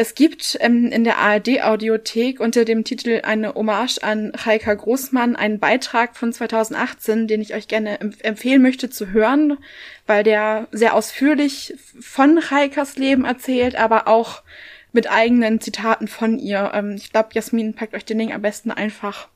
Es 0.00 0.14
gibt 0.14 0.56
ähm, 0.60 0.92
in 0.92 1.02
der 1.02 1.18
ARD-Audiothek 1.18 2.38
unter 2.38 2.64
dem 2.64 2.84
Titel 2.84 3.22
eine 3.24 3.56
Hommage 3.56 3.98
an 4.00 4.30
Heika 4.44 4.72
Großmann 4.72 5.34
einen 5.34 5.58
Beitrag 5.58 6.16
von 6.16 6.32
2018, 6.32 7.26
den 7.26 7.40
ich 7.40 7.52
euch 7.52 7.66
gerne 7.66 7.98
empf 7.98 8.18
empfehlen 8.22 8.62
möchte 8.62 8.90
zu 8.90 9.08
hören, 9.10 9.58
weil 10.06 10.22
der 10.22 10.68
sehr 10.70 10.94
ausführlich 10.94 11.74
von 11.98 12.48
Heikas 12.48 12.94
Leben 12.94 13.24
erzählt, 13.24 13.74
aber 13.74 14.06
auch 14.06 14.44
mit 14.92 15.10
eigenen 15.10 15.60
Zitaten 15.60 16.06
von 16.06 16.38
ihr. 16.38 16.70
Ähm, 16.74 16.94
ich 16.94 17.10
glaube, 17.10 17.30
Jasmin 17.32 17.74
packt 17.74 17.94
euch 17.94 18.04
den 18.04 18.20
Link 18.20 18.32
am 18.32 18.42
besten 18.42 18.70
einfach 18.70 19.26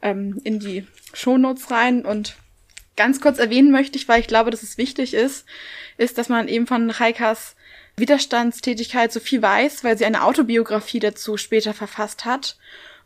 ähm, 0.00 0.40
in 0.44 0.60
die 0.60 0.86
Shownotes 1.12 1.72
rein 1.72 2.04
und 2.04 2.36
ganz 2.96 3.20
kurz 3.20 3.40
erwähnen 3.40 3.72
möchte 3.72 3.98
ich, 3.98 4.06
weil 4.06 4.20
ich 4.20 4.28
glaube, 4.28 4.52
dass 4.52 4.62
es 4.62 4.78
wichtig 4.78 5.12
ist, 5.12 5.44
ist, 5.96 6.18
dass 6.18 6.28
man 6.28 6.46
eben 6.46 6.68
von 6.68 7.00
Heikas 7.00 7.56
Widerstandstätigkeit 7.98 9.12
so 9.12 9.20
viel 9.20 9.42
weiß, 9.42 9.84
weil 9.84 9.98
sie 9.98 10.04
eine 10.04 10.22
Autobiografie 10.24 11.00
dazu 11.00 11.36
später 11.36 11.74
verfasst 11.74 12.24
hat. 12.24 12.56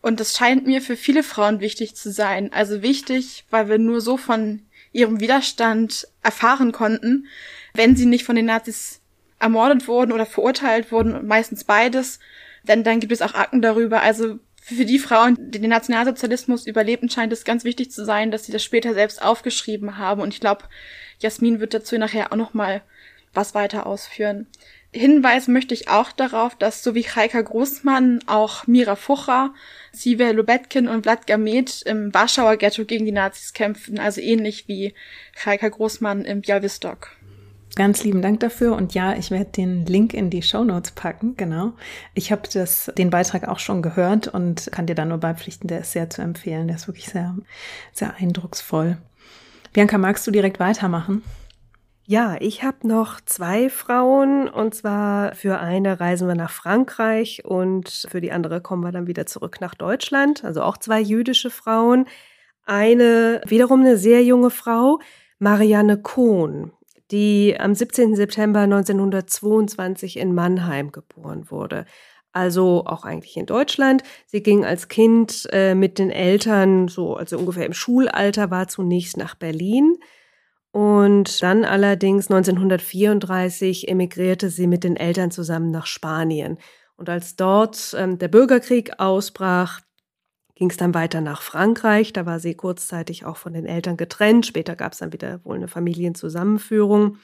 Und 0.01 0.19
das 0.19 0.37
scheint 0.37 0.67
mir 0.67 0.83
für 0.83 0.97
viele 0.97 1.23
Frauen 1.23 1.61
wichtig 1.61 1.95
zu 1.95 2.11
sein. 2.11 2.53
Also 2.53 2.83
wichtig, 2.83 3.45
weil 3.51 3.69
wir 3.69 3.79
nur 3.79 4.01
so 4.01 4.17
von 4.17 4.63
ihrem 4.93 5.21
Widerstand 5.21 6.09
erfahren 6.23 6.73
konnten, 6.73 7.27
wenn 7.75 7.97
sie 7.97 8.07
nicht 8.07 8.25
von 8.25 8.37
den 8.37 8.47
Nazis 8.47 9.01
ermordet 9.39 9.89
wurden 9.89 10.13
oder 10.13 10.27
verurteilt 10.27 10.93
wurden, 10.93 11.27
meistens 11.27 11.65
beides. 11.65 12.19
Denn 12.65 12.85
dann 12.85 13.01
gibt 13.01 13.13
es 13.13 13.23
auch 13.23 13.35
Akten 13.35 13.63
darüber. 13.63 14.03
Also 14.03 14.39
für 14.61 14.85
die 14.85 14.99
Frauen, 14.99 15.37
die 15.39 15.61
den 15.61 15.71
Nationalsozialismus 15.71 16.67
überlebten, 16.67 17.09
scheint 17.09 17.33
es 17.33 17.45
ganz 17.45 17.65
wichtig 17.65 17.91
zu 17.91 18.05
sein, 18.05 18.31
dass 18.31 18.45
sie 18.45 18.53
das 18.53 18.63
später 18.63 18.95
selbst 18.95 19.23
aufgeschrieben 19.23 19.99
haben. 19.99 20.21
Und 20.21 20.35
ich 20.35 20.41
glaube, 20.41 20.65
Jasmin 21.21 21.61
wird 21.61 21.75
dazu 21.75 21.97
nachher 21.97 22.33
auch 22.33 22.37
noch 22.37 22.55
mal 22.55 22.83
was 23.35 23.55
weiter 23.55 23.87
ausführen 23.87 24.47
hinweisen 24.93 25.53
möchte 25.53 25.75
ich 25.75 25.89
auch 25.89 26.13
darauf, 26.13 26.55
dass 26.55 26.83
so 26.83 26.95
wie 26.95 27.03
Heika 27.03 27.41
Großmann 27.41 28.21
auch 28.27 28.67
Mira 28.67 28.97
Fucher, 28.97 29.53
Sive 29.91 30.33
Lubetkin 30.33 30.89
und 30.89 31.03
Vlad 31.03 31.27
Gamet 31.27 31.83
im 31.83 32.13
Warschauer 32.15 32.57
Ghetto 32.57 32.85
gegen 32.85 33.07
die 33.07 33.13
Nazis 33.13 33.53
kämpften, 33.53 33.99
also 33.99 34.21
ähnlich 34.21 34.69
wie 34.69 34.95
Heika 35.45 35.69
Großmann 35.69 36.25
im 36.25 36.43
Białystok. 36.43 37.11
Ganz 37.75 38.05
lieben 38.05 38.21
Dank 38.21 38.41
dafür 38.41 38.77
und 38.77 38.93
ja, 38.93 39.17
ich 39.17 39.31
werde 39.31 39.51
den 39.51 39.87
Link 39.87 40.13
in 40.13 40.29
die 40.29 40.43
Show 40.43 40.63
Notes 40.63 40.91
packen, 40.91 41.39
genau. 41.39 41.73
Ich 42.13 42.31
habe 42.31 42.43
den 42.99 43.09
Beitrag 43.09 43.49
auch 43.49 43.61
schon 43.61 43.81
gehört 43.81 44.29
und 44.29 44.69
kann 44.73 44.87
dir 44.87 44.95
da 44.95 45.07
nur 45.07 45.17
beipflichten, 45.17 45.69
der 45.69 45.81
ist 45.81 45.93
sehr 45.93 46.11
zu 46.11 46.21
empfehlen, 46.21 46.67
der 46.67 46.77
ist 46.77 46.87
wirklich 46.87 47.07
sehr 47.07 47.35
sehr 47.93 48.15
eindrucksvoll. 48.17 48.99
Bianca, 49.73 49.97
magst 49.97 50.27
du 50.27 50.31
direkt 50.31 50.61
weitermachen? 50.61 51.23
Ja, 52.05 52.37
ich 52.41 52.65
habe 52.65 52.87
noch 52.89 53.21
zwei 53.21 53.71
Frauen 53.71 54.49
und 54.49 54.75
zwar 54.75 55.37
für 55.37 55.61
eine 55.61 56.01
reisen 56.01 56.27
wir 56.27 56.35
nach 56.35 56.51
Frankreich 56.51 57.45
und 57.45 58.09
für 58.11 58.21
die 58.21 58.33
andere 58.33 58.61
kommen 58.61 58.83
wir 58.83 58.91
dann 58.91 59.07
wieder 59.07 59.25
zurück 59.25 59.61
nach 59.61 59.77
Deutschland. 59.77 60.45
Also 60.45 60.63
auch 60.63 60.77
zwei 60.79 61.01
jüdische 61.01 61.49
Frauen. 61.49 62.07
Eine 62.65 63.41
wiederum 63.47 63.81
eine 63.81 63.97
sehr 63.99 64.25
junge 64.25 64.51
Frau, 64.51 64.99
Marianne 65.39 65.97
Kohn, 65.97 66.73
die 67.13 67.57
am 67.59 67.73
17. 67.75 68.17
September 68.17 68.61
1922 68.61 70.17
in 70.17 70.35
Mannheim 70.35 70.91
geboren 70.91 71.51
wurde. 71.53 71.85
Also 72.33 72.85
auch 72.85 73.05
eigentlich 73.05 73.37
in 73.37 73.47
Deutschland. 73.47 74.03
Sie 74.27 74.43
ging 74.43 74.65
als 74.65 74.89
Kind 74.89 75.49
äh, 75.53 75.77
mit 75.77 76.01
den 76.01 76.11
Eltern, 76.11 76.89
so 76.89 77.15
also 77.15 77.39
ungefähr 77.39 77.67
im 77.67 77.75
Schulalter, 77.75 78.51
war 78.51 78.67
zunächst 78.67 79.17
nach 79.17 79.37
Berlin 79.37 79.99
und 80.73 81.43
dann 81.43 81.67
allerdings 81.67 82.31
1934 82.31 83.89
emigrierte 83.89 84.49
sie 84.49 84.67
mit 84.67 84.85
den 84.85 84.97
Eltern 84.97 85.31
zusammen 85.31 85.71
nach 85.71 85.87
Spanien. 85.87 86.59
Und 86.97 87.11
als 87.11 87.37
dort 87.37 87.95
ähm, 87.99 88.19
der 88.19 88.29
Bürgerkrieg 88.29 88.99
ausbrach, 88.99 89.81
ging 90.55 90.71
es 90.71 90.79
dann 90.79 90.95
weiter 90.95 91.21
nach 91.21 91.43
Frankreich. 91.43 92.15
Da 92.15 92.25
war 92.25 92.41
sie 92.41 92.55
kurzzeitig 92.55 93.27
auch 93.27 93.37
von 93.37 93.53
den 93.53 93.67
Eltern 93.67 93.99
getrennt. 93.99 94.47
Später 94.47 94.75
gab 94.75 94.93
es 94.93 94.99
dann 94.99 95.13
wieder 95.13 95.45
wohl 95.45 95.57
eine 95.57 95.69
Familienzusammenführung. 95.69 97.19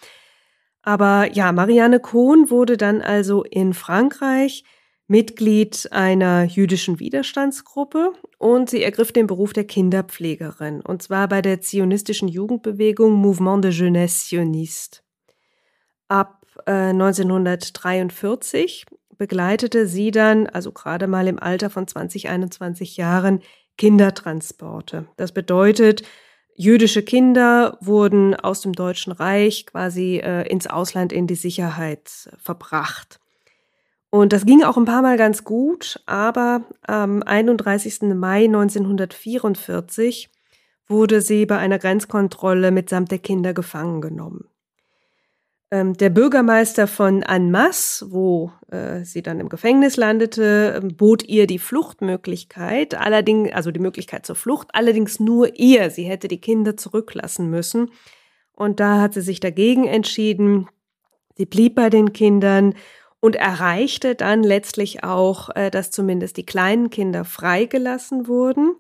Aber 0.83 1.33
ja, 1.33 1.53
Marianne 1.53 2.01
Kohn 2.01 2.51
wurde 2.51 2.77
dann 2.77 3.01
also 3.01 3.45
in 3.45 3.73
Frankreich 3.73 4.65
Mitglied 5.09 5.89
einer 5.91 6.45
jüdischen 6.45 7.01
Widerstandsgruppe 7.01 8.13
und 8.37 8.69
sie 8.69 8.83
ergriff 8.83 9.11
den 9.11 9.27
Beruf 9.27 9.55
der 9.55 9.65
Kinderpflegerin, 9.65 10.83
und 10.83 11.03
zwar 11.03 11.29
bei 11.29 11.41
der 11.41 11.63
zionistischen 11.63 12.29
Jugendbewegung 12.29 13.15
Mouvement 13.15 13.65
de 13.65 13.71
Jeunesse 13.71 14.27
Sioniste. 14.27 15.01
Ab 16.09 16.45
äh, 16.67 16.91
1943 16.91 18.85
begleitete 19.17 19.87
sie 19.87 20.11
dann, 20.11 20.47
also 20.47 20.73
gerade 20.73 21.07
mal 21.07 21.27
im 21.27 21.39
Alter 21.39 21.71
von 21.71 21.87
20, 21.87 22.29
21 22.29 22.99
Jahren, 22.99 23.41
Kindertransporte. 23.79 25.09
Das 25.17 25.33
bedeutet, 25.33 26.03
jüdische 26.55 27.03
Kinder 27.03 27.79
wurden 27.81 28.35
aus 28.35 28.61
dem 28.61 28.75
Deutschen 28.75 29.13
Reich 29.13 29.65
quasi 29.65 30.19
äh, 30.23 30.47
ins 30.49 30.67
Ausland 30.67 31.15
in 31.15 31.27
die 31.27 31.35
Sicherheit 31.35 32.29
verbracht. 32.37 33.21
Und 34.11 34.33
das 34.33 34.47
ging 34.47 34.63
auch 34.63 34.77
ein 34.77 34.87
paar 34.87 35.03
Mal 35.03 35.19
ganz 35.19 35.45
gut, 35.45 36.01
aber 36.07 36.65
am 36.87 37.23
31. 37.23 38.15
Mai 38.15 38.45
1944 38.45 40.31
wurde 40.87 41.21
sie 41.21 41.45
bei 41.45 41.59
einer 41.59 41.79
Grenzkontrolle 41.79 42.71
mitsamt 42.71 43.11
der 43.11 43.19
Kinder 43.19 43.53
gefangen 43.53 44.01
genommen. 44.01 44.49
Ähm, 45.71 45.95
der 45.95 46.09
Bürgermeister 46.09 46.87
von 46.87 47.23
Annemasse, 47.23 48.11
wo 48.11 48.53
äh, 48.71 49.05
sie 49.05 49.21
dann 49.21 49.39
im 49.39 49.51
Gefängnis 49.51 49.99
landete, 49.99 50.81
ähm, 50.83 50.97
bot 50.97 51.23
ihr 51.29 51.47
die 51.47 51.59
Fluchtmöglichkeit, 51.59 52.95
allerdings, 52.95 53.53
also 53.53 53.71
die 53.71 53.81
Möglichkeit 53.81 54.25
zur 54.25 54.37
Flucht, 54.37 54.69
allerdings 54.73 55.21
nur 55.21 55.59
ihr. 55.59 55.91
Sie 55.91 56.05
hätte 56.05 56.27
die 56.27 56.41
Kinder 56.41 56.79
zurücklassen 56.79 57.51
müssen. 57.51 57.91
Und 58.55 58.81
da 58.81 59.03
hat 59.03 59.13
sie 59.13 59.21
sich 59.21 59.41
dagegen 59.41 59.85
entschieden. 59.85 60.69
Sie 61.37 61.45
blieb 61.45 61.75
bei 61.75 61.91
den 61.91 62.15
Kindern 62.15 62.75
und 63.21 63.37
erreichte 63.37 64.15
dann 64.15 64.43
letztlich 64.43 65.05
auch, 65.05 65.51
äh, 65.55 65.71
dass 65.71 65.91
zumindest 65.91 66.37
die 66.37 66.47
kleinen 66.47 66.91
Kinder 66.91 67.25
freigelassen 67.25 68.29
wurden. 68.29 68.77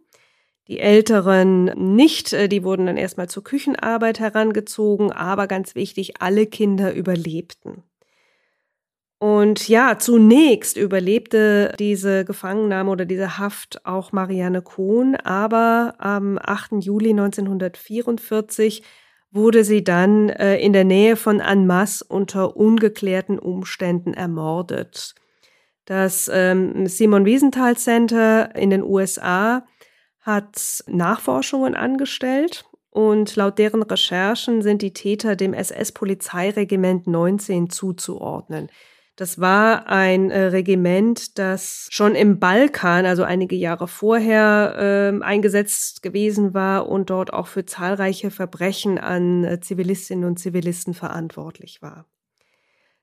Die 0.68 0.80
Älteren 0.80 1.64
nicht, 1.94 2.32
äh, 2.32 2.48
die 2.48 2.62
wurden 2.62 2.86
dann 2.86 2.96
erstmal 2.96 3.28
zur 3.28 3.42
Küchenarbeit 3.42 4.20
herangezogen, 4.20 5.12
aber 5.12 5.46
ganz 5.46 5.74
wichtig, 5.74 6.20
alle 6.20 6.46
Kinder 6.46 6.94
überlebten. 6.94 7.82
Und 9.20 9.66
ja, 9.66 9.98
zunächst 9.98 10.76
überlebte 10.76 11.74
diese 11.78 12.24
Gefangennahme 12.24 12.90
oder 12.90 13.04
diese 13.04 13.36
Haft 13.38 13.84
auch 13.84 14.12
Marianne 14.12 14.62
Kohn, 14.62 15.16
aber 15.16 15.94
am 15.98 16.38
8. 16.40 16.74
Juli 16.84 17.10
1944 17.10 18.84
wurde 19.30 19.64
sie 19.64 19.84
dann 19.84 20.28
äh, 20.30 20.56
in 20.58 20.72
der 20.72 20.84
Nähe 20.84 21.16
von 21.16 21.40
Annemasse 21.40 22.04
unter 22.08 22.56
ungeklärten 22.56 23.38
Umständen 23.38 24.14
ermordet. 24.14 25.14
Das 25.84 26.30
ähm, 26.32 26.86
Simon 26.86 27.24
Wiesenthal 27.24 27.76
Center 27.76 28.54
in 28.54 28.70
den 28.70 28.82
USA 28.82 29.66
hat 30.20 30.84
Nachforschungen 30.86 31.74
angestellt 31.74 32.64
und 32.90 33.36
laut 33.36 33.58
deren 33.58 33.82
Recherchen 33.82 34.60
sind 34.62 34.82
die 34.82 34.92
Täter 34.92 35.36
dem 35.36 35.54
SS-Polizeiregiment 35.54 37.06
19 37.06 37.70
zuzuordnen. 37.70 38.68
Das 39.18 39.40
war 39.40 39.88
ein 39.88 40.30
äh, 40.30 40.42
Regiment, 40.44 41.40
das 41.40 41.88
schon 41.90 42.14
im 42.14 42.38
Balkan, 42.38 43.04
also 43.04 43.24
einige 43.24 43.56
Jahre 43.56 43.88
vorher, 43.88 44.76
äh, 45.18 45.24
eingesetzt 45.24 46.04
gewesen 46.04 46.54
war 46.54 46.88
und 46.88 47.10
dort 47.10 47.32
auch 47.32 47.48
für 47.48 47.66
zahlreiche 47.66 48.30
Verbrechen 48.30 48.96
an 48.96 49.42
äh, 49.42 49.58
Zivilistinnen 49.58 50.24
und 50.24 50.38
Zivilisten 50.38 50.94
verantwortlich 50.94 51.82
war. 51.82 52.06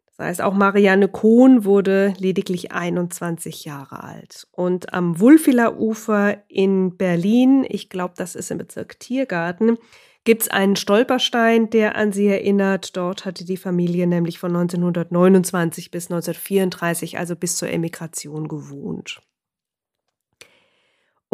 Das 0.05 0.25
heißt, 0.25 0.41
auch 0.41 0.53
Marianne 0.53 1.09
Kohn 1.09 1.65
wurde 1.65 2.13
lediglich 2.17 2.71
21 2.71 3.65
Jahre 3.65 4.01
alt. 4.01 4.47
Und 4.51 4.93
am 4.93 5.19
Wulfiler 5.19 5.77
Ufer 5.77 6.37
in 6.47 6.95
Berlin, 6.95 7.65
ich 7.67 7.89
glaube, 7.89 8.13
das 8.15 8.35
ist 8.35 8.51
im 8.51 8.59
Bezirk 8.59 9.01
Tiergarten, 9.01 9.77
gibt 10.25 10.41
es 10.41 10.47
einen 10.49 10.75
Stolperstein, 10.75 11.69
der 11.69 11.95
an 11.95 12.11
sie 12.11 12.27
erinnert. 12.27 12.97
Dort 12.97 13.25
hatte 13.25 13.45
die 13.45 13.57
Familie 13.57 14.07
nämlich 14.07 14.39
von 14.39 14.55
1929 14.55 15.91
bis 15.91 16.11
1934, 16.11 17.17
also 17.17 17.35
bis 17.35 17.55
zur 17.57 17.69
Emigration, 17.69 18.47
gewohnt. 18.47 19.21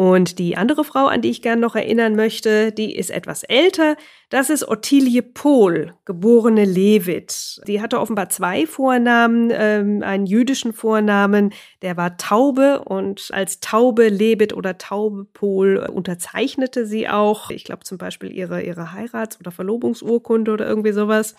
Und 0.02 0.40
die 0.40 0.56
andere 0.56 0.82
Frau, 0.82 1.06
an 1.06 1.22
die 1.22 1.30
ich 1.30 1.42
gern 1.42 1.60
noch 1.60 1.76
erinnern 1.76 2.16
möchte, 2.16 2.72
die 2.72 2.96
ist 2.96 3.10
etwas 3.10 3.44
älter. 3.44 3.94
Das 4.30 4.50
ist 4.50 4.66
Ottilie 4.66 5.22
Pohl, 5.22 5.94
geborene 6.06 6.64
Lewitt. 6.64 7.60
Sie 7.64 7.80
hatte 7.80 8.00
offenbar 8.00 8.28
zwei 8.28 8.66
Vornamen, 8.66 9.52
ähm, 9.54 10.02
einen 10.02 10.26
jüdischen 10.26 10.72
Vornamen, 10.72 11.54
der 11.82 11.96
war 11.96 12.16
Taube 12.16 12.82
und 12.84 13.28
als 13.32 13.60
Taube 13.60 14.08
Lewitt 14.08 14.54
oder 14.54 14.76
Taube 14.76 15.24
Pohl 15.32 15.76
unterzeichnete 15.76 16.84
sie 16.84 17.08
auch, 17.08 17.50
ich 17.50 17.62
glaube 17.62 17.84
zum 17.84 17.96
Beispiel 17.96 18.32
ihre, 18.32 18.60
ihre 18.60 18.92
Heirats- 18.92 19.38
oder 19.38 19.52
Verlobungsurkunde 19.52 20.50
oder 20.50 20.66
irgendwie 20.66 20.90
sowas. 20.90 21.36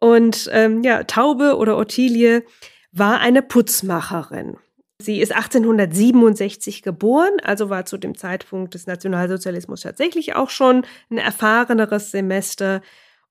Und 0.00 0.50
ähm, 0.52 0.82
ja, 0.82 1.04
Taube 1.04 1.56
oder 1.56 1.78
Ottilie 1.78 2.42
war 2.90 3.20
eine 3.20 3.40
Putzmacherin. 3.40 4.56
Sie 5.04 5.20
ist 5.20 5.32
1867 5.32 6.82
geboren, 6.82 7.32
also 7.42 7.70
war 7.70 7.84
zu 7.84 7.98
dem 7.98 8.16
Zeitpunkt 8.16 8.74
des 8.74 8.86
Nationalsozialismus 8.86 9.82
tatsächlich 9.82 10.34
auch 10.34 10.50
schon 10.50 10.84
ein 11.10 11.18
erfahreneres 11.18 12.10
Semester 12.10 12.80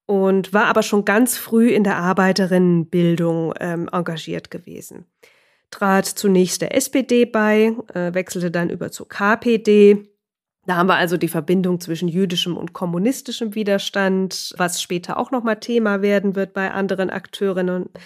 und 0.06 0.54
war 0.54 0.66
aber 0.66 0.84
schon 0.84 1.06
ganz 1.06 1.38
früh 1.38 1.70
in 1.70 1.84
der 1.84 1.98
Arbeiterinnenbildung 1.98 3.54
ähm, 3.60 3.90
engagiert 3.92 4.52
gewesen. 4.52 5.06
Trat 5.70 6.06
zunächst 6.06 6.62
der 6.62 6.76
SPD 6.76 7.26
bei, 7.26 7.74
äh, 7.94 8.14
wechselte 8.14 8.52
dann 8.52 8.70
über 8.70 8.92
zur 8.92 9.08
KPD. 9.08 10.10
Da 10.66 10.76
haben 10.76 10.88
wir 10.88 10.96
also 10.96 11.18
die 11.18 11.30
Verbindung 11.30 11.80
zwischen 11.80 12.08
jüdischem 12.08 12.58
und 12.58 12.74
kommunistischem 12.74 13.56
Widerstand, 13.56 14.54
was 14.58 14.82
später 14.82 15.18
auch 15.18 15.32
nochmal 15.32 15.60
Thema 15.60 16.02
werden 16.02 16.36
wird 16.36 16.54
bei 16.54 16.72
anderen 16.72 17.10
Akteurinnen. 17.10 17.84
Und 17.84 18.00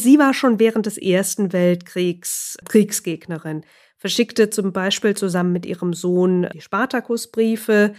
sie 0.00 0.18
war 0.18 0.34
schon 0.34 0.58
während 0.58 0.86
des 0.86 0.98
Ersten 0.98 1.52
Weltkriegs 1.52 2.58
Kriegsgegnerin, 2.68 3.64
verschickte 3.96 4.50
zum 4.50 4.72
Beispiel 4.72 5.14
zusammen 5.14 5.52
mit 5.52 5.66
ihrem 5.66 5.92
Sohn 5.92 6.48
die 6.52 6.60
Spartakusbriefe 6.60 7.94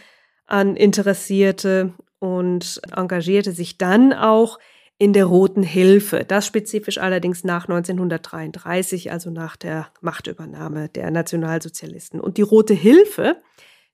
an 0.45 0.75
Interessierte 0.75 1.93
und 2.19 2.81
engagierte 2.95 3.51
sich 3.51 3.77
dann 3.77 4.13
auch 4.13 4.59
in 4.97 5.13
der 5.13 5.25
Roten 5.25 5.63
Hilfe. 5.63 6.25
Das 6.27 6.45
spezifisch 6.45 6.97
allerdings 6.97 7.43
nach 7.43 7.69
1933, 7.69 9.11
also 9.11 9.29
nach 9.29 9.55
der 9.55 9.87
Machtübernahme 10.01 10.89
der 10.89 11.09
Nationalsozialisten. 11.09 12.19
Und 12.19 12.37
die 12.37 12.41
Rote 12.41 12.73
Hilfe, 12.73 13.37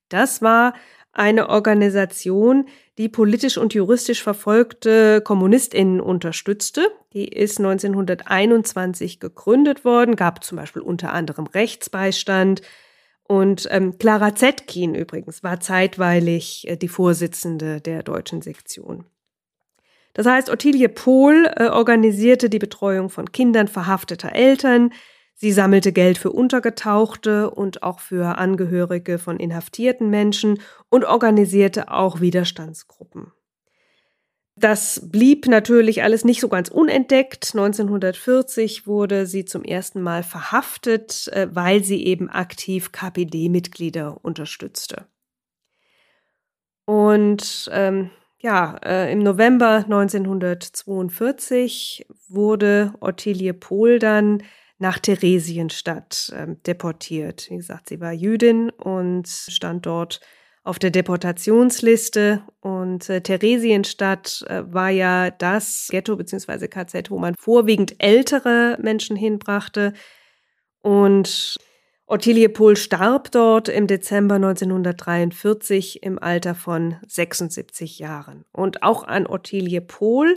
das 0.08 0.42
war 0.42 0.74
eine 1.18 1.48
Organisation, 1.48 2.66
die 2.98 3.08
politisch 3.08 3.58
und 3.58 3.74
juristisch 3.74 4.22
verfolgte 4.22 5.20
Kommunistinnen 5.20 6.00
unterstützte. 6.00 6.88
Die 7.12 7.28
ist 7.28 7.58
1921 7.58 9.20
gegründet 9.20 9.84
worden, 9.84 10.16
gab 10.16 10.44
zum 10.44 10.56
Beispiel 10.56 10.82
unter 10.82 11.12
anderem 11.12 11.46
Rechtsbeistand. 11.46 12.62
Und 13.24 13.66
ähm, 13.70 13.98
Clara 13.98 14.34
Zetkin 14.34 14.94
übrigens 14.94 15.42
war 15.42 15.60
zeitweilig 15.60 16.68
äh, 16.68 16.76
die 16.76 16.88
Vorsitzende 16.88 17.80
der 17.80 18.02
deutschen 18.02 18.40
Sektion. 18.40 19.04
Das 20.14 20.26
heißt, 20.26 20.48
Ottilie 20.48 20.88
Pohl 20.88 21.50
äh, 21.56 21.66
organisierte 21.66 22.48
die 22.48 22.58
Betreuung 22.58 23.10
von 23.10 23.32
Kindern 23.32 23.68
verhafteter 23.68 24.32
Eltern, 24.32 24.92
Sie 25.38 25.52
sammelte 25.52 25.92
Geld 25.92 26.16
für 26.16 26.32
Untergetauchte 26.32 27.50
und 27.50 27.82
auch 27.82 28.00
für 28.00 28.38
Angehörige 28.38 29.18
von 29.18 29.38
inhaftierten 29.38 30.08
Menschen 30.08 30.60
und 30.88 31.04
organisierte 31.04 31.90
auch 31.90 32.22
Widerstandsgruppen. 32.22 33.32
Das 34.58 35.10
blieb 35.12 35.46
natürlich 35.46 36.02
alles 36.02 36.24
nicht 36.24 36.40
so 36.40 36.48
ganz 36.48 36.70
unentdeckt. 36.70 37.50
1940 37.52 38.86
wurde 38.86 39.26
sie 39.26 39.44
zum 39.44 39.62
ersten 39.62 40.00
Mal 40.00 40.22
verhaftet, 40.22 41.28
äh, 41.28 41.54
weil 41.54 41.84
sie 41.84 42.06
eben 42.06 42.30
aktiv 42.30 42.90
KPD-Mitglieder 42.90 44.24
unterstützte. 44.24 45.08
Und 46.86 47.68
ähm, 47.72 48.08
ja, 48.38 48.78
äh, 48.82 49.12
im 49.12 49.18
November 49.18 49.84
1942 49.84 52.06
wurde 52.28 52.94
Ottilie 53.00 53.52
Pohl 53.52 53.98
dann 53.98 54.42
nach 54.78 54.98
Theresienstadt 54.98 56.32
äh, 56.34 56.46
deportiert. 56.66 57.46
Wie 57.50 57.56
gesagt, 57.56 57.88
sie 57.88 58.00
war 58.00 58.12
Jüdin 58.12 58.70
und 58.70 59.26
stand 59.28 59.86
dort 59.86 60.20
auf 60.64 60.78
der 60.78 60.90
Deportationsliste. 60.90 62.42
Und 62.60 63.08
äh, 63.08 63.20
Theresienstadt 63.20 64.44
äh, 64.48 64.62
war 64.66 64.90
ja 64.90 65.30
das 65.30 65.88
Ghetto 65.90 66.16
bzw. 66.16 66.68
KZ, 66.68 67.10
wo 67.10 67.18
man 67.18 67.34
vorwiegend 67.36 67.94
ältere 67.98 68.76
Menschen 68.80 69.16
hinbrachte. 69.16 69.92
Und 70.82 71.56
Ottilie 72.06 72.48
Pohl 72.48 72.76
starb 72.76 73.30
dort 73.32 73.68
im 73.68 73.86
Dezember 73.86 74.36
1943 74.36 76.02
im 76.02 76.18
Alter 76.18 76.54
von 76.54 76.96
76 77.06 77.98
Jahren. 77.98 78.44
Und 78.52 78.82
auch 78.82 79.04
an 79.04 79.26
Ottilie 79.26 79.80
Pohl 79.80 80.36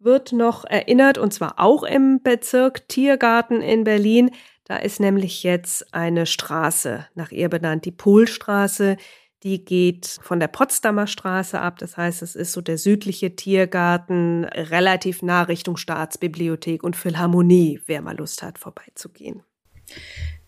wird 0.00 0.32
noch 0.32 0.64
erinnert, 0.64 1.18
und 1.18 1.32
zwar 1.32 1.58
auch 1.58 1.82
im 1.82 2.22
Bezirk 2.22 2.88
Tiergarten 2.88 3.60
in 3.60 3.84
Berlin. 3.84 4.30
Da 4.64 4.76
ist 4.76 5.00
nämlich 5.00 5.42
jetzt 5.42 5.94
eine 5.94 6.26
Straße 6.26 7.06
nach 7.14 7.30
ihr 7.30 7.48
benannt, 7.48 7.84
die 7.84 7.92
Polstraße. 7.92 8.96
Die 9.42 9.64
geht 9.64 10.06
von 10.22 10.38
der 10.38 10.48
Potsdamer 10.48 11.06
Straße 11.06 11.60
ab. 11.60 11.78
Das 11.78 11.96
heißt, 11.96 12.22
es 12.22 12.36
ist 12.36 12.52
so 12.52 12.60
der 12.60 12.78
südliche 12.78 13.36
Tiergarten, 13.36 14.44
relativ 14.44 15.22
nah 15.22 15.42
Richtung 15.42 15.76
Staatsbibliothek 15.76 16.82
und 16.82 16.96
Philharmonie, 16.96 17.80
wer 17.86 18.02
mal 18.02 18.16
Lust 18.16 18.42
hat, 18.42 18.58
vorbeizugehen. 18.58 19.42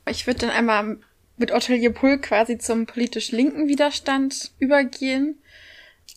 Ich 0.09 0.27
würde 0.27 0.41
dann 0.41 0.51
einmal 0.51 0.99
mit 1.37 1.53
Ottilie 1.53 1.91
Pull 1.91 2.19
quasi 2.19 2.59
zum 2.59 2.87
politisch 2.87 3.33
linken 3.33 3.67
Widerstand 3.69 4.53
übergehen 4.59 5.43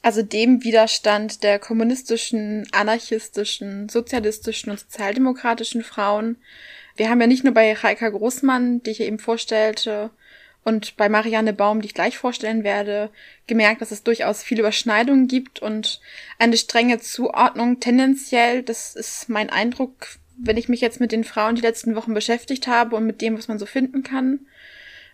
also 0.05 0.21
dem 0.21 0.63
Widerstand 0.63 1.41
der 1.41 1.57
kommunistischen, 1.57 2.67
anarchistischen, 2.71 3.89
sozialistischen 3.89 4.69
und 4.69 4.79
sozialdemokratischen 4.79 5.83
Frauen. 5.83 6.37
Wir 6.95 7.09
haben 7.09 7.19
ja 7.19 7.25
nicht 7.25 7.43
nur 7.43 7.55
bei 7.55 7.73
Reika 7.73 8.09
Großmann, 8.09 8.83
die 8.83 8.91
ich 8.91 9.01
eben 9.01 9.17
vorstellte, 9.17 10.11
und 10.63 10.95
bei 10.95 11.09
Marianne 11.09 11.53
Baum, 11.53 11.81
die 11.81 11.87
ich 11.87 11.95
gleich 11.95 12.19
vorstellen 12.19 12.63
werde, 12.63 13.09
gemerkt, 13.47 13.81
dass 13.81 13.89
es 13.89 14.03
durchaus 14.03 14.43
viele 14.43 14.59
Überschneidungen 14.59 15.27
gibt 15.27 15.59
und 15.59 15.99
eine 16.37 16.57
strenge 16.57 16.99
Zuordnung 16.99 17.79
tendenziell, 17.79 18.61
das 18.61 18.95
ist 18.95 19.27
mein 19.27 19.49
Eindruck, 19.49 20.19
wenn 20.37 20.57
ich 20.57 20.69
mich 20.69 20.81
jetzt 20.81 20.99
mit 20.99 21.13
den 21.13 21.23
Frauen 21.23 21.55
die 21.55 21.63
letzten 21.63 21.95
Wochen 21.95 22.13
beschäftigt 22.13 22.67
habe 22.67 22.95
und 22.95 23.07
mit 23.07 23.21
dem, 23.21 23.39
was 23.39 23.47
man 23.47 23.57
so 23.57 23.65
finden 23.65 24.03
kann, 24.03 24.41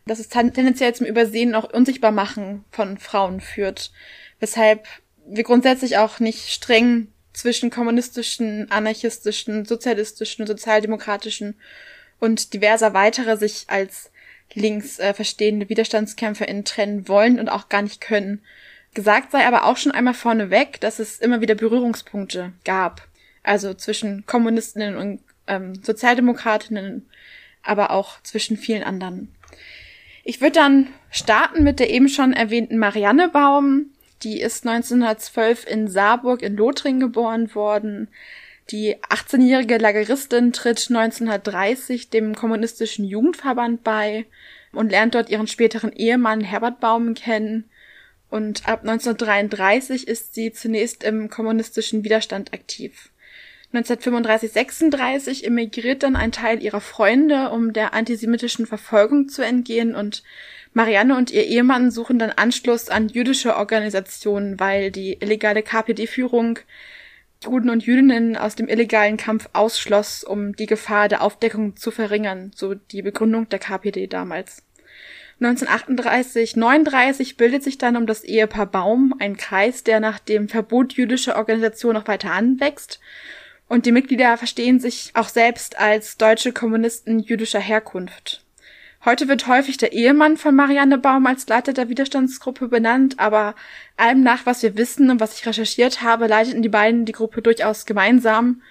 dass 0.05 0.19
es 0.19 0.27
tendenziell 0.27 0.93
zum 0.93 1.07
Übersehen 1.07 1.55
auch 1.55 1.71
Unsichtbarmachen 1.71 2.65
von 2.71 2.97
Frauen 2.97 3.39
führt 3.39 3.91
weshalb 4.41 4.85
wir 5.25 5.43
grundsätzlich 5.43 5.97
auch 5.97 6.19
nicht 6.19 6.49
streng 6.49 7.07
zwischen 7.31 7.69
kommunistischen, 7.69 8.69
anarchistischen, 8.69 9.63
sozialistischen, 9.63 10.45
sozialdemokratischen 10.45 11.55
und 12.19 12.53
diverser 12.53 12.93
weiterer 12.93 13.37
sich 13.37 13.65
als 13.67 14.11
links 14.53 14.99
äh, 14.99 15.13
verstehende 15.13 15.69
WiderstandskämpferInnen 15.69 16.65
trennen 16.65 17.07
wollen 17.07 17.39
und 17.39 17.47
auch 17.47 17.69
gar 17.69 17.81
nicht 17.81 18.01
können. 18.01 18.41
Gesagt 18.93 19.31
sei 19.31 19.47
aber 19.47 19.65
auch 19.65 19.77
schon 19.77 19.93
einmal 19.93 20.13
vorneweg, 20.13 20.81
dass 20.81 20.99
es 20.99 21.19
immer 21.19 21.39
wieder 21.39 21.55
Berührungspunkte 21.55 22.51
gab. 22.65 23.07
Also 23.43 23.73
zwischen 23.73 24.25
Kommunistinnen 24.25 24.97
und 24.97 25.21
ähm, 25.47 25.81
Sozialdemokratinnen, 25.81 27.09
aber 27.63 27.91
auch 27.91 28.21
zwischen 28.23 28.57
vielen 28.57 28.83
anderen. 28.83 29.33
Ich 30.23 30.41
würde 30.41 30.53
dann 30.53 30.87
starten 31.09 31.63
mit 31.63 31.79
der 31.79 31.89
eben 31.89 32.09
schon 32.09 32.33
erwähnten 32.33 32.77
Marianne 32.77 33.29
Baum, 33.29 33.87
die 34.23 34.41
ist 34.41 34.67
1912 34.67 35.65
in 35.67 35.87
Saarburg 35.87 36.41
in 36.41 36.55
Lothringen 36.55 36.99
geboren 36.99 37.53
worden. 37.55 38.07
Die 38.69 38.95
18-jährige 38.97 39.77
Lageristin 39.77 40.53
tritt 40.53 40.87
1930 40.89 42.09
dem 42.09 42.35
kommunistischen 42.35 43.05
Jugendverband 43.05 43.83
bei 43.83 44.25
und 44.71 44.91
lernt 44.91 45.15
dort 45.15 45.29
ihren 45.29 45.47
späteren 45.47 45.91
Ehemann 45.91 46.41
Herbert 46.41 46.79
Baum 46.79 47.13
kennen. 47.13 47.69
Und 48.29 48.67
ab 48.67 48.81
1933 48.81 50.07
ist 50.07 50.33
sie 50.33 50.53
zunächst 50.53 51.03
im 51.03 51.29
kommunistischen 51.29 52.05
Widerstand 52.05 52.53
aktiv. 52.53 53.09
1935, 53.73 54.51
36 54.51 55.45
emigriert 55.45 56.03
dann 56.03 56.17
ein 56.17 56.31
Teil 56.31 56.61
ihrer 56.61 56.81
Freunde, 56.81 57.49
um 57.49 57.71
der 57.71 57.93
antisemitischen 57.93 58.67
Verfolgung 58.67 59.29
zu 59.29 59.43
entgehen 59.43 59.95
und 59.95 60.23
Marianne 60.73 61.17
und 61.17 61.31
ihr 61.31 61.45
Ehemann 61.45 61.91
suchen 61.91 62.17
dann 62.17 62.31
Anschluss 62.31 62.89
an 62.89 63.09
jüdische 63.09 63.55
Organisationen, 63.55 64.59
weil 64.59 64.91
die 64.91 65.13
illegale 65.19 65.63
KPD-Führung 65.63 66.59
Juden 67.43 67.69
und 67.69 67.85
Jüdinnen 67.85 68.37
aus 68.37 68.55
dem 68.55 68.69
illegalen 68.69 69.17
Kampf 69.17 69.49
ausschloss, 69.53 70.23
um 70.23 70.55
die 70.55 70.67
Gefahr 70.67 71.07
der 71.07 71.23
Aufdeckung 71.23 71.75
zu 71.75 71.91
verringern, 71.91 72.51
so 72.55 72.75
die 72.75 73.01
Begründung 73.01 73.49
der 73.49 73.59
KPD 73.59 74.07
damals. 74.07 74.63
1938, 75.41 76.55
39 76.55 77.35
bildet 77.35 77.63
sich 77.63 77.79
dann 77.79 77.97
um 77.97 78.05
das 78.05 78.23
Ehepaar 78.23 78.67
Baum 78.67 79.15
ein 79.17 79.37
Kreis, 79.37 79.83
der 79.83 79.99
nach 79.99 80.19
dem 80.19 80.49
Verbot 80.49 80.93
jüdischer 80.93 81.35
Organisationen 81.35 81.97
noch 81.97 82.07
weiter 82.07 82.31
anwächst. 82.31 82.99
Und 83.67 83.87
die 83.87 83.91
Mitglieder 83.91 84.37
verstehen 84.37 84.79
sich 84.79 85.11
auch 85.15 85.29
selbst 85.29 85.79
als 85.79 86.17
deutsche 86.17 86.51
Kommunisten 86.51 87.19
jüdischer 87.19 87.59
Herkunft. 87.59 88.45
Heute 89.03 89.27
wird 89.27 89.47
häufig 89.47 89.77
der 89.77 89.93
Ehemann 89.93 90.37
von 90.37 90.53
Marianne 90.53 90.99
Baum 90.99 91.25
als 91.25 91.47
Leiter 91.47 91.73
der 91.73 91.89
Widerstandsgruppe 91.89 92.67
benannt, 92.67 93.17
aber 93.17 93.55
allem 93.97 94.21
nach, 94.21 94.45
was 94.45 94.61
wir 94.61 94.77
wissen 94.77 95.09
und 95.09 95.19
was 95.19 95.39
ich 95.39 95.47
recherchiert 95.47 96.03
habe, 96.03 96.27
leiteten 96.27 96.61
die 96.61 96.69
beiden 96.69 97.05
die 97.05 97.11
Gruppe 97.11 97.41
durchaus 97.41 97.87
gemeinsam. 97.87 98.61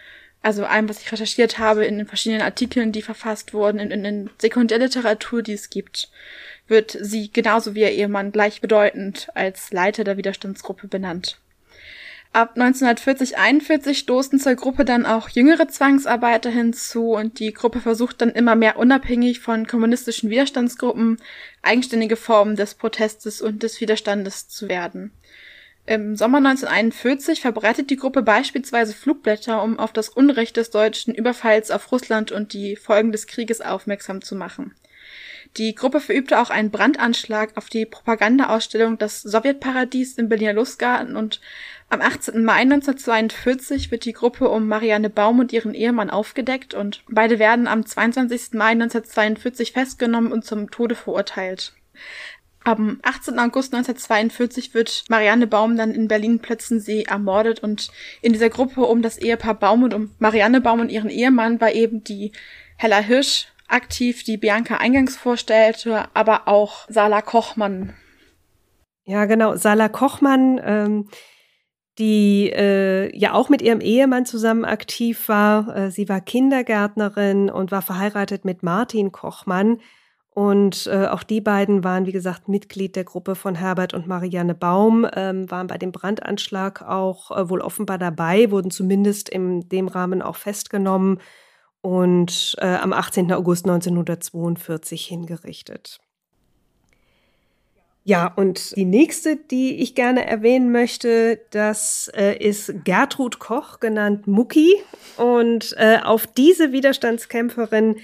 Also 0.41 0.65
allem, 0.65 0.89
was 0.89 1.01
ich 1.01 1.11
recherchiert 1.11 1.59
habe 1.59 1.85
in 1.85 1.99
den 1.99 2.07
verschiedenen 2.07 2.43
Artikeln, 2.43 2.93
die 2.93 3.03
verfasst 3.03 3.53
wurden, 3.53 3.81
in, 3.81 3.91
in, 3.91 4.05
in 4.05 4.31
Sekundärliteratur, 4.39 5.43
die 5.43 5.53
es 5.53 5.69
gibt, 5.69 6.09
wird 6.69 6.97
sie 7.01 7.33
genauso 7.33 7.75
wie 7.75 7.81
ihr 7.81 7.91
Ehemann 7.91 8.31
gleichbedeutend 8.31 9.29
als 9.35 9.73
Leiter 9.73 10.05
der 10.05 10.17
Widerstandsgruppe 10.17 10.87
benannt. 10.87 11.41
Ab 12.33 12.57
1940-41 12.57 13.95
stoßen 13.95 14.39
zur 14.39 14.55
Gruppe 14.55 14.85
dann 14.85 15.05
auch 15.05 15.29
jüngere 15.31 15.67
Zwangsarbeiter 15.67 16.49
hinzu 16.49 17.11
und 17.11 17.41
die 17.41 17.53
Gruppe 17.53 17.81
versucht 17.81 18.21
dann 18.21 18.31
immer 18.31 18.55
mehr 18.55 18.79
unabhängig 18.79 19.41
von 19.41 19.67
kommunistischen 19.67 20.31
Widerstandsgruppen 20.31 21.21
eigenständige 21.63 22.15
Formen 22.15 22.55
des 22.55 22.75
Protestes 22.75 23.43
und 23.43 23.65
des 23.65 23.81
Widerstandes 23.81 24.47
zu 24.47 24.69
werden. 24.69 25.11
Im 25.87 26.15
Sommer 26.15 26.39
1941 26.39 27.41
verbreitet 27.41 27.91
die 27.91 27.97
Gruppe 27.97 28.23
beispielsweise 28.23 28.93
Flugblätter, 28.93 29.61
um 29.61 29.81
auf 29.81 29.93
das 29.93 30.09
Unrecht 30.09 30.57
des 30.57 30.71
deutschen 30.71 31.13
Überfalls 31.13 31.73
auf 31.73 31.91
Russland 31.91 32.31
und 32.31 32.53
die 32.53 32.77
Folgen 32.77 33.11
des 33.11 33.27
Krieges 33.27 33.61
aufmerksam 33.61 34.23
zu 34.23 34.37
machen. 34.37 34.77
Die 35.57 35.75
Gruppe 35.75 36.01
verübte 36.01 36.39
auch 36.39 36.51
einen 36.51 36.71
Brandanschlag 36.71 37.57
auf 37.57 37.69
die 37.69 37.85
Propagandaausstellung 37.85 38.99
Das 38.99 39.21
Sowjetparadies 39.23 40.17
im 40.17 40.29
Berliner 40.29 40.53
Lustgarten 40.53 41.17
und 41.17 41.41
am 41.89 42.01
18. 42.01 42.45
Mai 42.45 42.61
1942 42.61 43.91
wird 43.91 44.05
die 44.05 44.13
Gruppe 44.13 44.49
um 44.49 44.69
Marianne 44.69 45.11
Baum 45.11 45.41
und 45.41 45.53
ihren 45.53 45.75
Ehemann 45.75 46.09
aufgedeckt 46.09 46.73
und 46.73 47.03
beide 47.09 47.41
werden 47.41 47.67
am 47.67 47.85
22. 47.85 48.53
Mai 48.53 48.71
1942 48.71 49.73
festgenommen 49.73 50.31
und 50.31 50.45
zum 50.45 50.71
Tode 50.71 50.95
verurteilt. 50.95 51.73
Am 52.63 53.01
18. 53.03 53.39
August 53.41 53.75
1942 53.75 54.73
wird 54.73 55.05
Marianne 55.09 55.49
Baum 55.49 55.77
dann 55.77 55.93
in 55.93 56.07
Berlin-Plötzensee 56.07 57.05
ermordet 57.09 57.61
und 57.61 57.91
in 58.23 58.33
dieser 58.33 58.51
Gruppe 58.51 58.83
um 58.83 59.03
das 59.03 59.19
Ehepaar 59.19 59.55
Baum 59.55 59.83
und 59.83 59.95
um 59.95 60.15
Marianne 60.21 60.61
Baum 60.61 60.79
und 60.79 60.91
ihren 60.91 61.11
Ehemann 61.11 61.61
war 61.61 61.73
eben 61.73 62.05
die 62.05 62.31
Hella 62.77 62.99
Hirsch 62.99 63.49
aktiv, 63.73 64.25
die 64.25 64.37
Bianca 64.37 64.77
eingangs 64.77 65.17
vorstellte, 65.17 66.09
aber 66.15 66.49
auch 66.49 66.87
Sala 66.89 67.23
Kochmann. 67.23 67.95
Ja, 69.05 69.25
genau. 69.25 69.57
Sala 69.57 69.89
Kochmann 69.89 70.61
ähm, 70.65 71.09
die 72.01 72.51
äh, 72.51 73.15
ja 73.17 73.35
auch 73.35 73.51
mit 73.51 73.63
ihrem 73.63 73.81
Ehemann 73.81 74.25
zusammen 74.25 74.65
aktiv 74.65 75.29
war. 75.29 75.77
Äh, 75.77 75.91
sie 75.91 76.09
war 76.09 76.21
Kindergärtnerin 76.21 77.51
und 77.51 77.71
war 77.71 77.83
verheiratet 77.83 78.45
mit 78.45 78.63
Martin 78.63 79.13
Kochmann. 79.13 79.79
Und 80.33 80.87
äh, 80.87 81.07
auch 81.09 81.23
die 81.23 81.41
beiden 81.41 81.85
waren, 81.85 82.07
wie 82.07 82.13
gesagt, 82.13 82.49
Mitglied 82.49 82.97
der 82.97 83.05
Gruppe 83.05 83.35
von 83.35 83.57
Herbert 83.57 83.93
und 83.93 84.07
Marianne 84.07 84.55
Baum, 84.55 85.07
ähm, 85.15 85.51
waren 85.51 85.67
bei 85.67 85.77
dem 85.77 85.93
Brandanschlag 85.93 86.83
auch 86.83 87.33
äh, 87.33 87.51
wohl 87.51 87.61
offenbar 87.61 87.99
dabei, 87.99 88.51
wurden 88.51 88.71
zumindest 88.71 89.29
in 89.29 89.69
dem 89.69 89.89
Rahmen 89.89 90.23
auch 90.23 90.37
festgenommen 90.37 91.19
und 91.83 92.57
äh, 92.59 92.67
am 92.67 92.93
18. 92.93 93.33
August 93.33 93.65
1942 93.65 95.07
hingerichtet. 95.07 95.99
Ja, 98.03 98.33
und 98.35 98.75
die 98.77 98.87
nächste, 98.87 99.37
die 99.37 99.77
ich 99.83 99.95
gerne 99.95 100.27
erwähnen 100.27 100.73
möchte, 100.73 101.41
das 101.51 102.11
äh, 102.17 102.37
ist 102.37 102.73
Gertrud 102.85 103.39
Koch, 103.39 103.79
genannt 103.79 104.27
Mucki. 104.27 104.75
Und 105.17 105.75
äh, 105.77 105.99
auf 106.03 106.27
diese 106.27 106.73
Widerstandskämpferin 106.73 107.97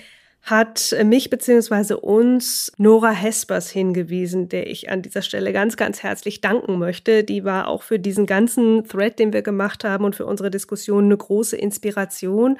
hat 0.42 0.94
mich 1.02 1.28
beziehungsweise 1.28 1.98
uns 1.98 2.70
Nora 2.76 3.10
Hespers 3.10 3.68
hingewiesen, 3.68 4.48
der 4.48 4.68
ich 4.68 4.90
an 4.90 5.02
dieser 5.02 5.22
Stelle 5.22 5.52
ganz, 5.52 5.76
ganz 5.76 6.04
herzlich 6.04 6.40
danken 6.40 6.78
möchte. 6.78 7.24
Die 7.24 7.44
war 7.44 7.66
auch 7.66 7.82
für 7.82 7.98
diesen 7.98 8.26
ganzen 8.26 8.84
Thread, 8.86 9.18
den 9.18 9.32
wir 9.32 9.42
gemacht 9.42 9.82
haben 9.82 10.04
und 10.04 10.14
für 10.14 10.24
unsere 10.24 10.50
Diskussion 10.50 11.06
eine 11.06 11.16
große 11.16 11.56
Inspiration. 11.56 12.58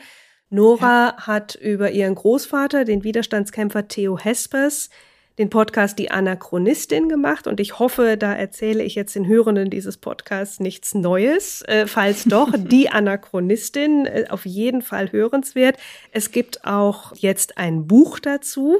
Nora 0.50 1.14
ja. 1.16 1.26
hat 1.26 1.54
über 1.54 1.90
ihren 1.90 2.14
Großvater, 2.14 2.84
den 2.84 3.04
Widerstandskämpfer 3.04 3.88
Theo 3.88 4.18
Hespers, 4.18 4.90
den 5.38 5.50
Podcast 5.50 5.98
Die 5.98 6.10
Anachronistin 6.10 7.08
gemacht 7.08 7.46
und 7.46 7.60
ich 7.60 7.78
hoffe, 7.78 8.16
da 8.16 8.32
erzähle 8.32 8.82
ich 8.82 8.94
jetzt 8.94 9.14
den 9.14 9.26
Hörenden 9.26 9.68
dieses 9.68 9.98
Podcasts 9.98 10.60
nichts 10.60 10.94
Neues. 10.94 11.62
Äh, 11.62 11.86
falls 11.86 12.24
doch, 12.24 12.52
Die 12.56 12.88
Anachronistin, 12.88 14.06
äh, 14.06 14.24
auf 14.30 14.46
jeden 14.46 14.80
Fall 14.80 15.12
hörenswert. 15.12 15.76
Es 16.10 16.30
gibt 16.30 16.64
auch 16.64 17.14
jetzt 17.16 17.58
ein 17.58 17.86
Buch 17.86 18.18
dazu. 18.18 18.78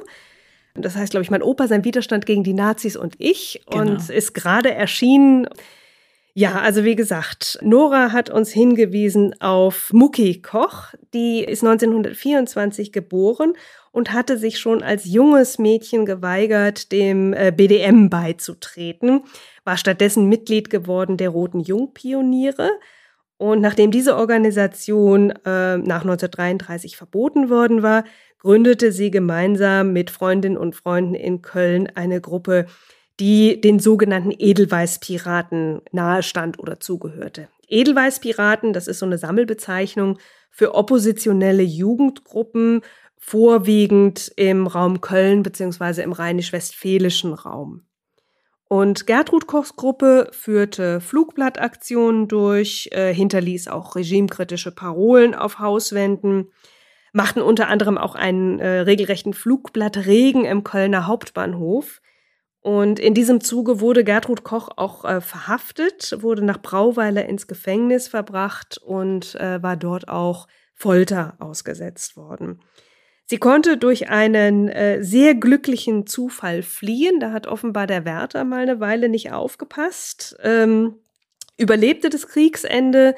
Das 0.75 0.97
heißt, 0.97 1.11
glaube 1.11 1.25
ich, 1.25 1.31
mein 1.31 1.43
Opa, 1.43 1.69
sein 1.69 1.85
Widerstand 1.85 2.27
gegen 2.27 2.45
die 2.45 2.55
Nazis 2.55 2.97
und 2.97 3.15
ich 3.19 3.65
genau. 3.69 3.93
und 3.93 4.11
ist 4.11 4.35
gerade 4.35 4.73
erschienen. 4.73 5.49
Ja, 6.39 6.61
also 6.61 6.85
wie 6.85 6.97
gesagt, 6.97 7.59
Nora 7.63 8.13
hat 8.13 8.29
uns 8.29 8.51
hingewiesen 8.51 9.35
auf 9.41 9.91
Mucki 9.95 10.43
Koch. 10.43 10.93
Die 11.15 11.43
ist 11.43 11.65
1924 11.65 12.93
geboren 12.93 13.55
und 13.91 14.13
hatte 14.13 14.37
sich 14.37 14.59
schon 14.59 14.83
als 14.83 15.07
junges 15.07 15.59
Mädchen 15.59 16.05
geweigert, 16.05 16.93
dem 16.93 17.33
äh, 17.33 17.55
BDM 17.57 18.11
beizutreten, 18.11 19.23
war 19.65 19.79
stattdessen 19.79 20.29
Mitglied 20.29 20.69
geworden 20.69 21.17
der 21.17 21.31
Roten 21.31 21.61
Jungpioniere. 21.61 22.69
Und 23.39 23.63
nachdem 23.63 23.91
diese 23.91 24.15
Organisation 24.17 25.31
äh, 25.31 25.79
nach 25.79 26.03
1933 26.03 26.99
verboten 26.99 27.49
worden 27.49 27.83
war, 27.83 28.05
gründete 28.41 28.93
sie 28.93 29.11
gemeinsam 29.11 29.95
mit 29.95 30.11
Freundinnen 30.11 30.59
und 30.59 30.77
Freunden 30.77 31.15
in 31.15 31.41
Köln 31.41 31.89
eine 31.95 32.21
Gruppe, 32.21 32.67
die 33.21 33.61
den 33.61 33.79
sogenannten 33.79 34.33
Edelweißpiraten 34.37 35.81
nahestand 35.93 36.59
oder 36.59 36.81
zugehörte. 36.81 37.49
Edelweißpiraten, 37.69 38.73
das 38.73 38.87
ist 38.87 38.99
so 38.99 39.07
eine 39.07 39.19
Sammelbezeichnung 39.19 40.19
für 40.51 40.75
oppositionelle 40.75 41.63
Jugendgruppen, 41.63 42.83
vorwiegend 43.19 44.33
im 44.37 44.67
Raum 44.67 45.01
Köln 45.01 45.43
beziehungsweise 45.43 46.03
im 46.03 46.13
rheinisch-westfälischen 46.13 47.35
Raum. 47.35 47.83
Und 48.69 49.07
Gertrud 49.07 49.47
Kochs 49.47 49.77
Gruppe 49.77 50.29
führte 50.33 51.01
Flugblattaktionen 51.01 52.29
durch, 52.29 52.89
äh, 52.93 53.15
hinterließ 53.15 53.69
auch 53.69 53.95
regimekritische 53.95 54.73
Parolen 54.73 55.35
auf 55.35 55.61
Hauswänden, 55.61 56.53
machten 57.13 57.41
unter 57.41 57.69
anderem 57.69 57.97
auch 57.97 58.15
einen 58.15 58.59
äh, 58.59 58.81
regelrechten 58.81 59.35
Flugblattregen 59.35 60.45
im 60.45 60.65
Kölner 60.65 61.07
Hauptbahnhof. 61.07 62.01
Und 62.67 62.99
in 62.99 63.15
diesem 63.15 63.41
Zuge 63.41 63.79
wurde 63.79 64.03
Gertrud 64.03 64.43
Koch 64.43 64.71
auch 64.75 65.05
äh, 65.05 65.21
verhaftet, 65.21 66.17
wurde 66.21 66.45
nach 66.45 66.61
Brauweiler 66.61 67.25
ins 67.27 67.47
Gefängnis 67.47 68.09
verbracht 68.09 68.77
und 68.79 69.37
äh, 69.37 69.63
war 69.63 69.77
dort 69.77 70.09
auch 70.09 70.49
Folter 70.75 71.37
ausgesetzt 71.39 72.17
worden. 72.17 72.61
Sie 73.25 73.37
konnte 73.37 73.77
durch 73.77 74.09
einen 74.09 74.69
äh, 74.69 75.01
sehr 75.05 75.37
glücklichen 75.37 76.09
Zufall 76.09 76.65
fliehen. 76.65 77.21
Da 77.21 77.31
hat 77.31 77.47
offenbar 77.47 77.87
der 77.87 78.05
Wärter 78.05 78.43
mal 78.43 78.63
eine 78.63 78.81
Weile 78.81 79.09
nicht 79.09 79.31
aufgepasst. 79.31 80.37
Ähm, 80.43 80.97
überlebte 81.57 82.11
das 82.11 82.27
Kriegsende 82.27 83.15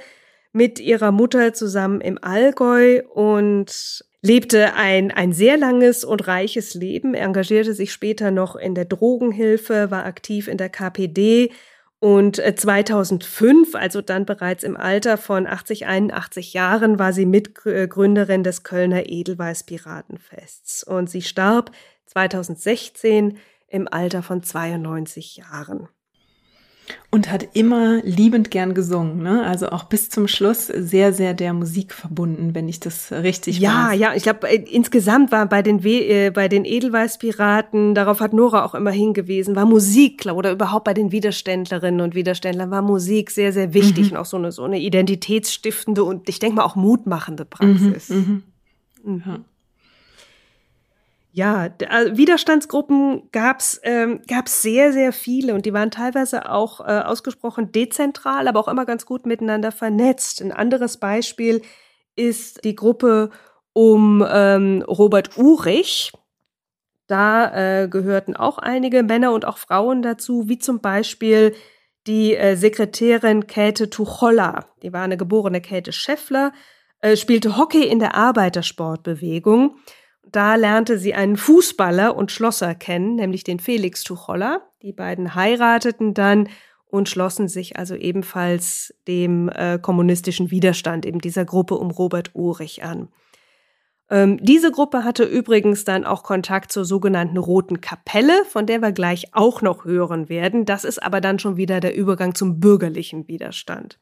mit 0.53 0.81
ihrer 0.81 1.13
Mutter 1.13 1.53
zusammen 1.53 2.01
im 2.01 2.19
Allgäu 2.23 3.03
und 3.13 4.05
lebte 4.23 4.75
ein, 4.75 5.11
ein 5.11 5.33
sehr 5.33 5.57
langes 5.57 6.05
und 6.05 6.27
reiches 6.27 6.75
Leben, 6.75 7.15
engagierte 7.15 7.75
sich 7.75 7.93
später 7.93 8.31
noch 8.31 8.57
in 8.57 8.75
der 8.75 8.85
Drogenhilfe, 8.85 9.91
war 9.91 10.05
aktiv 10.05 10.49
in 10.49 10.57
der 10.57 10.69
KPD 10.69 11.51
und 12.01 12.37
2005, 12.37 13.75
äh, 13.75 13.79
also 13.79 14.03
dann 14.03 14.25
bereits 14.25 14.63
im 14.63 14.77
Alter 14.77 15.17
von 15.17 15.47
80, 15.47 15.87
81 15.87 16.53
Jahren, 16.53 16.99
war 16.99 17.13
sie 17.13 17.27
Mitgründerin 17.27 18.45
des 18.45 18.63
Kölner 18.63 19.09
Edelweiß-Piratenfests. 19.09 20.85
Und 20.85 21.11
sie 21.11 21.23
starb 21.23 21.73
2016 22.07 23.39
im 23.67 23.89
Alter 23.89 24.23
von 24.23 24.43
92 24.43 25.37
Jahren. 25.37 25.89
Und 27.11 27.31
hat 27.31 27.57
immer 27.57 28.03
liebend 28.03 28.51
gern 28.51 28.75
gesungen, 28.75 29.23
ne? 29.23 29.45
Also 29.45 29.71
auch 29.71 29.85
bis 29.85 30.11
zum 30.11 30.29
Schluss 30.29 30.67
sehr, 30.67 31.13
sehr 31.13 31.35
der 31.35 31.55
Musik 31.55 31.95
verbunden, 31.95 32.55
wenn 32.55 32.69
ich 32.69 32.81
das 32.81 33.13
richtig 33.13 33.59
Ja, 33.59 33.89
weiß. 33.89 33.99
ja, 33.99 34.15
ich 34.15 34.23
glaube, 34.23 34.49
äh, 34.49 34.63
insgesamt 34.71 35.33
war 35.33 35.47
bei 35.47 35.63
den, 35.63 35.85
We 35.85 36.05
äh, 36.05 36.31
bei 36.31 36.49
den 36.49 36.65
Edelweißpiraten, 36.65 37.95
darauf 37.95 38.21
hat 38.21 38.33
Nora 38.33 38.65
auch 38.65 38.75
immer 38.75 38.91
hingewiesen, 38.91 39.57
war 39.57 39.65
Musik, 39.65 40.27
oder 40.27 40.53
überhaupt 40.53 40.85
bei 40.85 40.95
den 40.95 41.13
Widerständlerinnen 41.13 42.01
und 42.01 42.15
Widerständlern 42.15 42.71
war 42.71 42.83
Musik 42.83 43.31
sehr, 43.31 43.53
sehr 43.53 43.73
wichtig 43.75 44.07
mhm. 44.07 44.13
und 44.13 44.17
auch 44.19 44.27
so 44.27 44.37
eine, 44.37 44.53
so 44.53 44.65
eine 44.65 44.79
identitätsstiftende 44.79 46.05
und 46.05 46.29
ich 46.29 46.39
denke 46.39 46.57
mal 46.57 46.65
auch 46.65 46.77
mutmachende 46.77 47.45
Praxis. 47.45 48.11
Mhm, 48.11 48.43
mhm. 49.03 49.13
mhm. 49.15 49.23
Ja. 49.25 49.39
Ja, 51.39 51.67
äh, 51.67 52.17
Widerstandsgruppen 52.17 53.31
gab's 53.31 53.81
ähm, 53.85 54.23
gab's 54.27 54.61
sehr, 54.61 54.93
sehr 54.93 55.13
viele 55.13 55.55
und 55.55 55.67
die 55.67 55.73
waren 55.73 55.93
teilweise 55.93 56.51
auch 56.51 56.81
äh, 56.81 56.99
ausgesprochen 56.99 57.71
dezentral, 57.71 58.49
aber 58.49 58.59
auch 58.59 58.67
immer 58.67 58.85
ganz 58.85 59.07
gut 59.07 59.25
miteinander 59.25 59.71
vernetzt. 59.71 60.43
Ein 60.43 60.51
anderes 60.51 60.97
Beispiel 60.97 61.63
ist 62.17 62.65
die 62.65 62.75
Gruppe 62.75 63.31
um 63.73 64.27
ähm, 64.29 64.83
Robert 64.89 65.39
Urich. 65.39 66.11
Da 67.07 67.83
äh, 67.83 67.87
gehörten 67.87 68.35
auch 68.35 68.59
einige 68.59 69.05
Männer 69.05 69.33
und 69.33 69.45
auch 69.45 69.59
Frauen 69.59 70.03
dazu, 70.03 70.49
wie 70.49 70.59
zum 70.59 70.81
Beispiel 70.81 71.55
die 72.09 72.35
äh, 72.35 72.57
Sekretärin 72.57 73.47
Käthe 73.47 73.91
Tucholla. 73.91 74.67
Die 74.83 74.93
war 74.93 75.03
eine 75.03 75.17
geborene 75.17 75.61
Käthe 75.61 75.93
Scheffler, 75.93 76.53
äh, 77.01 77.17
spielte 77.17 77.57
Hockey 77.57 77.85
in 77.85 78.01
der 78.01 78.17
Arbeitersportbewegung 78.17 79.77
da 80.33 80.55
lernte 80.55 80.99
sie 80.99 81.15
einen 81.15 81.37
Fußballer 81.37 82.17
und 82.17 82.33
Schlosser 82.33 82.75
kennen, 82.75 83.17
nämlich 83.17 83.45
den 83.45 83.61
Felix 83.61 84.03
Tucholla. 84.05 84.63
Die 84.83 84.93
beiden 84.93 85.35
heirateten 85.35 86.15
dann 86.15 86.49
und 86.87 87.09
schlossen 87.09 87.49
sich 87.49 87.77
also 87.77 87.95
ebenfalls 87.95 88.95
dem 89.07 89.49
äh, 89.49 89.79
kommunistischen 89.81 90.51
Widerstand, 90.51 91.05
eben 91.07 91.21
dieser 91.21 91.45
Gruppe 91.45 91.75
um 91.75 91.91
Robert 91.91 92.31
Urich 92.35 92.83
an. 92.83 93.09
Ähm, 94.11 94.39
diese 94.43 94.71
Gruppe 94.71 95.05
hatte 95.05 95.25
übrigens 95.25 95.85
dann 95.85 96.05
auch 96.05 96.23
Kontakt 96.23 96.73
zur 96.73 96.85
sogenannten 96.85 97.37
Roten 97.37 97.81
Kapelle, 97.81 98.45
von 98.47 98.67
der 98.67 98.81
wir 98.81 98.93
gleich 98.93 99.35
auch 99.35 99.61
noch 99.61 99.85
hören 99.85 100.29
werden. 100.29 100.65
Das 100.65 100.85
ist 100.85 101.03
aber 101.03 101.21
dann 101.21 101.39
schon 101.39 101.57
wieder 101.57 101.81
der 101.81 101.95
Übergang 101.95 102.35
zum 102.35 102.59
bürgerlichen 102.59 103.29
Widerstand. 103.29 103.99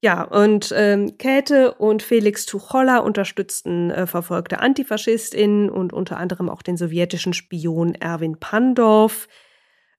Ja, 0.00 0.22
und 0.22 0.72
ähm, 0.76 1.18
Käthe 1.18 1.74
und 1.74 2.02
Felix 2.04 2.46
Tucholla 2.46 2.98
unterstützten 2.98 3.90
äh, 3.90 4.06
verfolgte 4.06 4.60
AntifaschistInnen 4.60 5.70
und 5.70 5.92
unter 5.92 6.18
anderem 6.18 6.48
auch 6.48 6.62
den 6.62 6.76
sowjetischen 6.76 7.32
Spion 7.32 7.96
Erwin 7.96 8.38
Pandorf, 8.38 9.26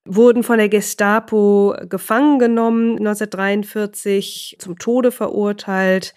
wurden 0.05 0.43
von 0.43 0.57
der 0.57 0.69
Gestapo 0.69 1.75
gefangen 1.89 2.39
genommen, 2.39 2.91
1943 2.91 4.55
zum 4.59 4.79
Tode 4.79 5.11
verurteilt. 5.11 6.15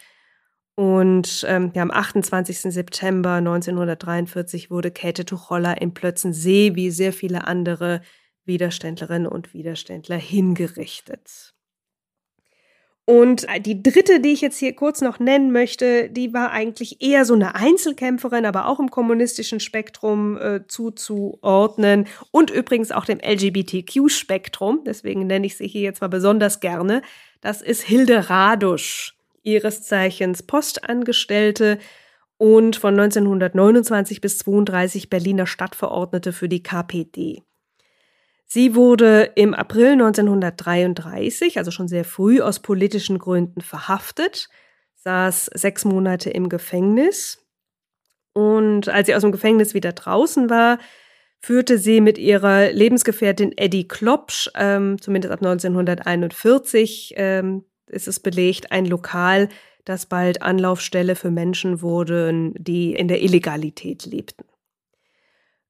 Und 0.76 1.44
ähm, 1.48 1.72
ja, 1.74 1.82
am 1.82 1.90
28. 1.90 2.60
September 2.72 3.34
1943 3.34 4.70
wurde 4.70 4.92
Käthe 4.92 5.24
Tucholla 5.24 5.72
in 5.72 5.92
Plötzensee 5.92 6.76
wie 6.76 6.90
sehr 6.90 7.12
viele 7.12 7.48
andere 7.48 8.00
Widerständlerinnen 8.44 9.26
und 9.26 9.52
Widerständler 9.52 10.16
hingerichtet. 10.16 11.51
Und 13.04 13.48
äh, 13.48 13.60
die 13.60 13.82
dritte, 13.82 14.20
die 14.20 14.32
ich 14.32 14.40
jetzt 14.40 14.58
hier 14.58 14.74
kurz 14.74 15.00
noch 15.00 15.18
nennen 15.18 15.50
möchte, 15.50 16.08
die 16.08 16.32
war 16.32 16.52
eigentlich 16.52 17.02
eher 17.02 17.24
so 17.24 17.34
eine 17.34 17.56
Einzelkämpferin, 17.56 18.46
aber 18.46 18.68
auch 18.68 18.78
im 18.78 18.90
kommunistischen 18.90 19.58
Spektrum 19.58 20.38
äh, 20.38 20.60
zuzuordnen 20.68 22.06
und 22.30 22.50
übrigens 22.50 22.92
auch 22.92 23.04
dem 23.04 23.18
LGBTQ-Spektrum. 23.18 24.84
Deswegen 24.86 25.26
nenne 25.26 25.46
ich 25.46 25.56
sie 25.56 25.66
hier 25.66 25.82
jetzt 25.82 26.00
mal 26.00 26.08
besonders 26.08 26.60
gerne. 26.60 27.02
Das 27.40 27.60
ist 27.60 27.82
Hilde 27.82 28.30
Radusch, 28.30 29.16
ihres 29.42 29.82
Zeichens 29.82 30.44
Postangestellte 30.44 31.78
und 32.38 32.76
von 32.76 32.98
1929 32.98 34.20
bis 34.20 34.38
32 34.38 35.10
Berliner 35.10 35.46
Stadtverordnete 35.46 36.32
für 36.32 36.48
die 36.48 36.62
KPD. 36.62 37.42
Sie 38.54 38.74
wurde 38.74 39.30
im 39.34 39.54
April 39.54 39.92
1933, 39.92 41.56
also 41.56 41.70
schon 41.70 41.88
sehr 41.88 42.04
früh, 42.04 42.42
aus 42.42 42.60
politischen 42.60 43.18
Gründen 43.18 43.62
verhaftet, 43.62 44.50
saß 44.96 45.46
sechs 45.54 45.86
Monate 45.86 46.28
im 46.28 46.50
Gefängnis. 46.50 47.46
Und 48.34 48.90
als 48.90 49.06
sie 49.06 49.14
aus 49.14 49.22
dem 49.22 49.32
Gefängnis 49.32 49.72
wieder 49.72 49.92
draußen 49.92 50.50
war, 50.50 50.78
führte 51.40 51.78
sie 51.78 52.02
mit 52.02 52.18
ihrer 52.18 52.70
Lebensgefährtin 52.72 53.56
Eddie 53.56 53.88
Klopsch, 53.88 54.50
ähm, 54.54 55.00
zumindest 55.00 55.32
ab 55.32 55.40
1941 55.40 57.14
ähm, 57.16 57.64
ist 57.86 58.06
es 58.06 58.20
belegt, 58.20 58.70
ein 58.70 58.84
Lokal, 58.84 59.48
das 59.86 60.04
bald 60.04 60.42
Anlaufstelle 60.42 61.16
für 61.16 61.30
Menschen 61.30 61.80
wurde, 61.80 62.52
die 62.58 62.92
in 62.92 63.08
der 63.08 63.22
Illegalität 63.22 64.04
lebten. 64.04 64.44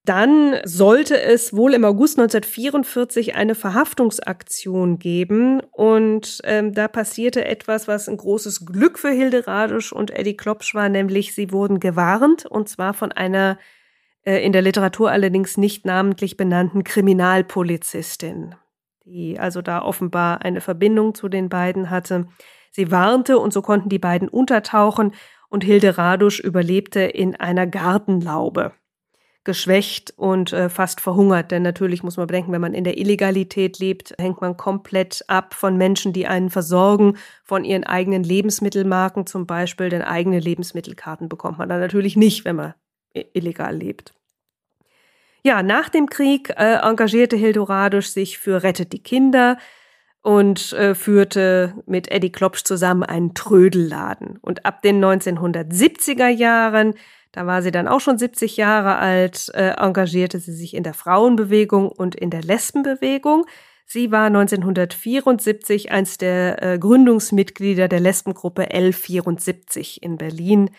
Dann 0.04 0.56
sollte 0.64 1.20
es 1.20 1.54
wohl 1.54 1.74
im 1.74 1.84
August 1.84 2.18
1944 2.18 3.36
eine 3.36 3.54
Verhaftungsaktion 3.54 4.98
geben 4.98 5.60
und 5.70 6.40
ähm, 6.42 6.74
da 6.74 6.88
passierte 6.88 7.44
etwas, 7.44 7.86
was 7.86 8.08
ein 8.08 8.16
großes 8.16 8.66
Glück 8.66 8.98
für 8.98 9.10
Hilde 9.10 9.46
Radusch 9.46 9.92
und 9.92 10.10
Eddie 10.10 10.36
Klopsch 10.36 10.74
war, 10.74 10.88
nämlich 10.88 11.36
sie 11.36 11.52
wurden 11.52 11.78
gewarnt 11.78 12.46
und 12.46 12.68
zwar 12.68 12.94
von 12.94 13.12
einer 13.12 13.58
äh, 14.24 14.44
in 14.44 14.52
der 14.52 14.62
Literatur 14.62 15.08
allerdings 15.12 15.56
nicht 15.56 15.86
namentlich 15.86 16.36
benannten 16.36 16.82
Kriminalpolizistin, 16.82 18.56
die 19.04 19.38
also 19.38 19.62
da 19.62 19.82
offenbar 19.82 20.42
eine 20.42 20.60
Verbindung 20.60 21.14
zu 21.14 21.28
den 21.28 21.48
beiden 21.48 21.90
hatte. 21.90 22.26
Sie 22.72 22.90
warnte 22.90 23.38
und 23.38 23.52
so 23.52 23.62
konnten 23.62 23.88
die 23.88 24.00
beiden 24.00 24.28
untertauchen 24.28 25.14
und 25.48 25.62
Hilde 25.62 25.96
Radusch 25.96 26.40
überlebte 26.40 27.02
in 27.02 27.36
einer 27.36 27.68
Gartenlaube 27.68 28.72
geschwächt 29.44 30.14
und 30.16 30.52
äh, 30.52 30.68
fast 30.68 31.00
verhungert. 31.00 31.50
Denn 31.50 31.62
natürlich 31.62 32.02
muss 32.02 32.16
man 32.16 32.26
bedenken, 32.26 32.52
wenn 32.52 32.60
man 32.60 32.74
in 32.74 32.84
der 32.84 32.98
Illegalität 32.98 33.78
lebt, 33.78 34.14
hängt 34.18 34.40
man 34.40 34.56
komplett 34.56 35.24
ab 35.28 35.54
von 35.54 35.76
Menschen, 35.76 36.12
die 36.12 36.26
einen 36.26 36.50
versorgen, 36.50 37.16
von 37.42 37.64
ihren 37.64 37.84
eigenen 37.84 38.22
Lebensmittelmarken 38.22 39.26
zum 39.26 39.46
Beispiel. 39.46 39.88
Denn 39.88 40.02
eigene 40.02 40.38
Lebensmittelkarten 40.38 41.28
bekommt 41.28 41.58
man 41.58 41.68
dann 41.68 41.80
natürlich 41.80 42.16
nicht, 42.16 42.44
wenn 42.44 42.56
man 42.56 42.74
illegal 43.32 43.76
lebt. 43.76 44.14
Ja, 45.44 45.62
nach 45.62 45.88
dem 45.88 46.08
Krieg 46.08 46.50
äh, 46.50 46.76
engagierte 46.82 47.36
Hildo 47.36 47.64
Radusch 47.64 48.06
sich 48.06 48.38
für 48.38 48.62
Rettet 48.62 48.92
die 48.92 49.02
Kinder 49.02 49.58
und 50.22 50.72
äh, 50.74 50.94
führte 50.94 51.74
mit 51.86 52.10
Eddie 52.12 52.30
Klopsch 52.30 52.62
zusammen 52.62 53.02
einen 53.02 53.34
Trödelladen. 53.34 54.38
Und 54.40 54.64
ab 54.64 54.82
den 54.82 55.04
1970er 55.04 56.28
Jahren 56.28 56.94
da 57.32 57.46
war 57.46 57.62
sie 57.62 57.70
dann 57.70 57.88
auch 57.88 58.00
schon 58.00 58.18
70 58.18 58.56
Jahre 58.56 58.96
alt, 58.96 59.50
äh, 59.54 59.70
engagierte 59.70 60.38
sie 60.38 60.52
sich 60.52 60.74
in 60.74 60.82
der 60.82 60.94
Frauenbewegung 60.94 61.88
und 61.88 62.14
in 62.14 62.30
der 62.30 62.42
Lesbenbewegung. 62.42 63.46
Sie 63.86 64.12
war 64.12 64.26
1974 64.26 65.90
eins 65.90 66.18
der 66.18 66.62
äh, 66.62 66.78
Gründungsmitglieder 66.78 67.88
der 67.88 68.00
Lesbengruppe 68.00 68.70
L74 68.70 69.98
in 70.00 70.18
Berlin 70.18 70.70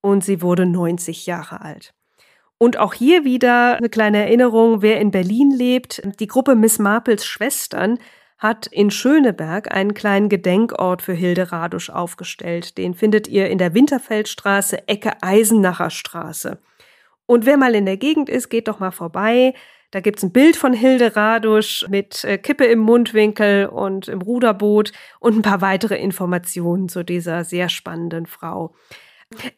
und 0.00 0.24
sie 0.24 0.42
wurde 0.42 0.66
90 0.66 1.26
Jahre 1.26 1.60
alt. 1.60 1.94
Und 2.58 2.76
auch 2.76 2.94
hier 2.94 3.24
wieder 3.24 3.76
eine 3.76 3.88
kleine 3.88 4.18
Erinnerung, 4.18 4.82
wer 4.82 5.00
in 5.00 5.10
Berlin 5.10 5.50
lebt. 5.50 6.02
Die 6.20 6.28
Gruppe 6.28 6.54
Miss 6.54 6.78
Marples 6.78 7.24
Schwestern 7.24 7.98
hat 8.42 8.66
in 8.66 8.90
Schöneberg 8.90 9.72
einen 9.72 9.94
kleinen 9.94 10.28
Gedenkort 10.28 11.00
für 11.00 11.12
Hilde 11.12 11.52
Radusch 11.52 11.90
aufgestellt. 11.90 12.76
Den 12.76 12.94
findet 12.94 13.28
ihr 13.28 13.48
in 13.48 13.58
der 13.58 13.72
Winterfeldstraße, 13.72 14.88
Ecke 14.88 15.22
Eisenacher 15.22 15.90
Straße. 15.90 16.58
Und 17.26 17.46
wer 17.46 17.56
mal 17.56 17.74
in 17.76 17.86
der 17.86 17.96
Gegend 17.96 18.28
ist, 18.28 18.48
geht 18.48 18.66
doch 18.66 18.80
mal 18.80 18.90
vorbei. 18.90 19.54
Da 19.92 20.00
gibt's 20.00 20.24
ein 20.24 20.32
Bild 20.32 20.56
von 20.56 20.72
Hilde 20.72 21.14
Radusch 21.14 21.86
mit 21.88 22.24
äh, 22.24 22.36
Kippe 22.36 22.64
im 22.64 22.80
Mundwinkel 22.80 23.66
und 23.66 24.08
im 24.08 24.20
Ruderboot 24.20 24.90
und 25.20 25.36
ein 25.36 25.42
paar 25.42 25.60
weitere 25.60 25.96
Informationen 25.96 26.88
zu 26.88 27.04
dieser 27.04 27.44
sehr 27.44 27.68
spannenden 27.68 28.26
Frau. 28.26 28.74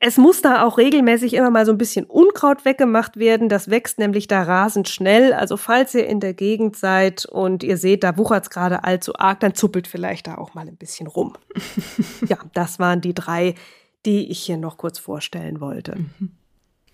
Es 0.00 0.16
muss 0.16 0.42
da 0.42 0.64
auch 0.64 0.78
regelmäßig 0.78 1.34
immer 1.34 1.50
mal 1.50 1.66
so 1.66 1.72
ein 1.72 1.78
bisschen 1.78 2.04
Unkraut 2.04 2.64
weggemacht 2.64 3.16
werden. 3.16 3.48
Das 3.48 3.70
wächst 3.70 3.98
nämlich 3.98 4.28
da 4.28 4.42
rasend 4.42 4.88
schnell. 4.88 5.32
Also 5.32 5.56
falls 5.56 5.94
ihr 5.94 6.06
in 6.06 6.20
der 6.20 6.34
Gegend 6.34 6.76
seid 6.76 7.26
und 7.26 7.62
ihr 7.62 7.76
seht, 7.76 8.04
da 8.04 8.16
wuchert's 8.16 8.50
gerade 8.50 8.84
allzu 8.84 9.14
arg, 9.16 9.40
dann 9.40 9.54
zuppelt 9.54 9.86
vielleicht 9.86 10.26
da 10.26 10.36
auch 10.36 10.54
mal 10.54 10.68
ein 10.68 10.76
bisschen 10.76 11.06
rum. 11.06 11.34
ja, 12.28 12.38
das 12.54 12.78
waren 12.78 13.00
die 13.00 13.14
drei, 13.14 13.54
die 14.06 14.30
ich 14.30 14.40
hier 14.40 14.56
noch 14.56 14.76
kurz 14.76 14.98
vorstellen 14.98 15.60
wollte. 15.60 15.96
Mhm. 15.96 16.30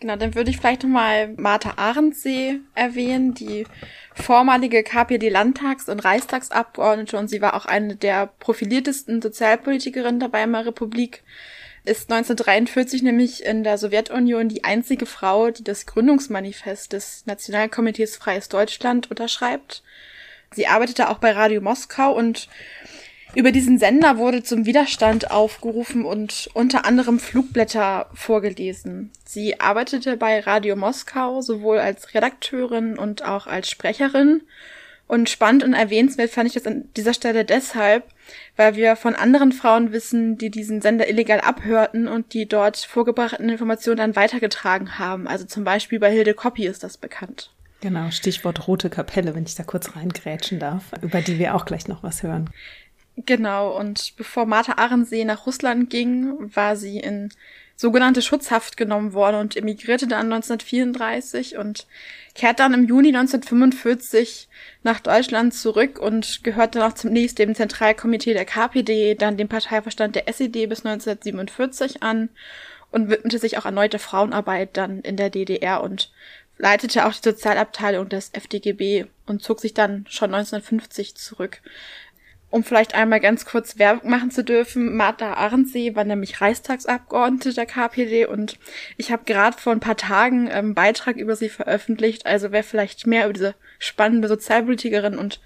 Genau, 0.01 0.16
dann 0.16 0.35
würde 0.35 0.49
ich 0.49 0.57
vielleicht 0.57 0.83
nochmal 0.83 1.35
Martha 1.37 1.74
Arendsee 1.76 2.61
erwähnen, 2.74 3.35
die 3.35 3.66
vormalige 4.14 4.83
KPD-Landtags- 4.83 5.91
und 5.91 6.01
Reichstagsabgeordnete 6.01 7.18
und 7.18 7.28
sie 7.28 7.43
war 7.43 7.55
auch 7.55 7.66
eine 7.66 7.97
der 7.97 8.26
profiliertesten 8.26 9.20
Sozialpolitikerinnen 9.20 10.18
der 10.18 10.33
Weimarer 10.33 10.68
Republik 10.68 11.22
ist 11.91 12.11
1943 12.11 13.03
nämlich 13.03 13.45
in 13.45 13.64
der 13.64 13.76
Sowjetunion 13.76 14.49
die 14.49 14.62
einzige 14.62 15.07
Frau, 15.07 15.51
die 15.51 15.64
das 15.64 15.86
Gründungsmanifest 15.86 16.93
des 16.93 17.26
Nationalkomitees 17.26 18.16
Freies 18.16 18.49
Deutschland 18.49 19.11
unterschreibt. 19.11 19.82
Sie 20.55 20.68
arbeitete 20.68 21.09
auch 21.09 21.18
bei 21.18 21.32
Radio 21.32 21.61
Moskau 21.61 22.16
und 22.16 22.49
über 23.34 23.53
diesen 23.53 23.78
Sender 23.78 24.18
wurde 24.18 24.43
zum 24.43 24.66
Widerstand 24.66 25.30
aufgerufen 25.30 26.05
und 26.05 26.49
unter 26.55 26.84
anderem 26.84 27.18
Flugblätter 27.18 28.09
vorgelesen. 28.14 29.11
Sie 29.24 29.61
arbeitete 29.61 30.16
bei 30.16 30.41
Radio 30.41 30.76
Moskau 30.76 31.41
sowohl 31.41 31.78
als 31.78 32.14
Redakteurin 32.14 32.99
und 32.99 33.24
auch 33.24 33.47
als 33.47 33.68
Sprecherin. 33.68 34.43
Und 35.11 35.29
spannend 35.29 35.65
und 35.65 35.73
erwähnenswert 35.73 36.31
fand 36.31 36.47
ich 36.47 36.55
das 36.55 36.69
an 36.69 36.85
dieser 36.97 37.15
Stelle 37.15 37.45
deshalb, 37.45 38.05
weil 38.55 38.77
wir 38.77 38.95
von 38.95 39.17
anderen 39.17 39.51
Frauen 39.51 39.91
wissen, 39.91 40.39
die 40.39 40.51
diesen 40.51 40.81
Sender 40.81 41.09
illegal 41.09 41.41
abhörten 41.41 42.07
und 42.07 42.33
die 42.33 42.47
dort 42.47 42.77
vorgebrachten 42.77 43.49
Informationen 43.49 43.97
dann 43.97 44.15
weitergetragen 44.15 45.01
haben. 45.01 45.27
Also 45.27 45.47
zum 45.47 45.65
Beispiel 45.65 45.99
bei 45.99 46.13
Hilde 46.13 46.33
Koppi 46.33 46.65
ist 46.65 46.85
das 46.85 46.97
bekannt. 46.97 47.51
Genau, 47.81 48.13
Stichwort 48.13 48.69
Rote 48.69 48.89
Kapelle, 48.89 49.35
wenn 49.35 49.43
ich 49.43 49.57
da 49.57 49.65
kurz 49.65 49.97
reingrätschen 49.97 50.61
darf, 50.61 50.85
über 51.03 51.23
die 51.23 51.41
wir 51.41 51.57
auch 51.57 51.65
gleich 51.65 51.89
noch 51.89 52.05
was 52.05 52.23
hören. 52.23 52.49
Genau, 53.17 53.77
und 53.77 54.15
bevor 54.17 54.47
Martha 54.47 54.75
Ahrensee 54.75 55.25
nach 55.25 55.45
Russland 55.45 55.91
ging, 55.91 56.55
war 56.55 56.77
sie 56.77 57.01
in 57.01 57.31
sogenannte 57.81 58.20
Schutzhaft 58.20 58.76
genommen 58.76 59.14
worden 59.14 59.37
und 59.37 59.57
emigrierte 59.57 60.07
dann 60.07 60.31
1934 60.31 61.57
und 61.57 61.87
kehrt 62.35 62.61
dann 62.61 62.74
im 62.74 62.87
Juni 62.87 63.09
1945 63.09 64.51
nach 64.83 65.01
Deutschland 65.01 65.55
zurück 65.55 65.99
und 65.99 66.45
gehörte 66.45 66.81
noch 66.81 66.93
zunächst 66.93 67.39
dem 67.39 67.55
Zentralkomitee 67.55 68.35
der 68.35 68.45
KPD, 68.45 69.14
dann 69.14 69.39
dem 69.39 69.49
Parteiverstand 69.49 70.14
der 70.14 70.28
SED 70.28 70.66
bis 70.66 70.85
1947 70.85 72.03
an 72.03 72.28
und 72.91 73.09
widmete 73.09 73.39
sich 73.39 73.57
auch 73.57 73.64
erneut 73.64 73.95
der 73.95 74.01
Frauenarbeit 74.01 74.76
dann 74.76 75.01
in 75.01 75.16
der 75.16 75.31
DDR 75.31 75.83
und 75.83 76.12
leitete 76.59 77.07
auch 77.07 77.14
die 77.14 77.31
Sozialabteilung 77.31 78.11
des 78.11 78.28
FDGB 78.35 79.07
und 79.24 79.43
zog 79.43 79.59
sich 79.59 79.72
dann 79.72 80.05
schon 80.11 80.35
1950 80.35 81.14
zurück. 81.14 81.62
Um 82.51 82.64
vielleicht 82.64 82.94
einmal 82.94 83.20
ganz 83.20 83.44
kurz 83.44 83.78
Werbung 83.78 84.11
machen 84.11 84.32
zu 84.32 84.42
dürfen, 84.42 84.96
Martha 84.96 85.34
Ahrensee 85.34 85.94
war 85.94 86.03
nämlich 86.03 86.40
Reichstagsabgeordnete 86.40 87.55
der 87.55 87.66
KPD 87.66 88.26
und 88.26 88.59
ich 88.96 89.12
habe 89.12 89.22
gerade 89.24 89.57
vor 89.57 89.72
ein 89.72 89.80
paar 89.80 89.96
Tagen 89.96 90.51
einen 90.51 90.74
Beitrag 90.74 91.16
über 91.16 91.36
sie 91.36 91.48
veröffentlicht. 91.48 92.26
Also 92.26 92.51
wer 92.51 92.64
vielleicht 92.64 93.07
mehr 93.07 93.24
über 93.24 93.32
diese 93.32 93.55
spannende 93.78 94.26
Sozialpolitikerin 94.26 95.16
und 95.16 95.40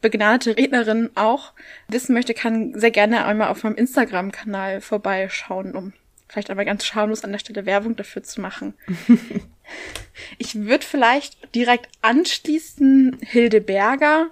begnadete 0.00 0.56
Rednerin 0.56 1.10
auch 1.16 1.52
wissen 1.88 2.14
möchte, 2.14 2.32
kann 2.32 2.72
sehr 2.78 2.92
gerne 2.92 3.26
einmal 3.26 3.48
auf 3.48 3.62
meinem 3.62 3.76
Instagram-Kanal 3.76 4.80
vorbeischauen, 4.80 5.74
um 5.74 5.92
vielleicht 6.28 6.50
einmal 6.50 6.64
ganz 6.64 6.84
schamlos 6.84 7.24
an 7.24 7.32
der 7.32 7.40
Stelle 7.40 7.66
Werbung 7.66 7.96
dafür 7.96 8.22
zu 8.22 8.40
machen. 8.40 8.74
ich 10.38 10.54
würde 10.54 10.84
vielleicht 10.84 11.54
direkt 11.54 11.88
anschließen 12.00 13.18
Hilde 13.20 13.60
Berger. 13.60 14.30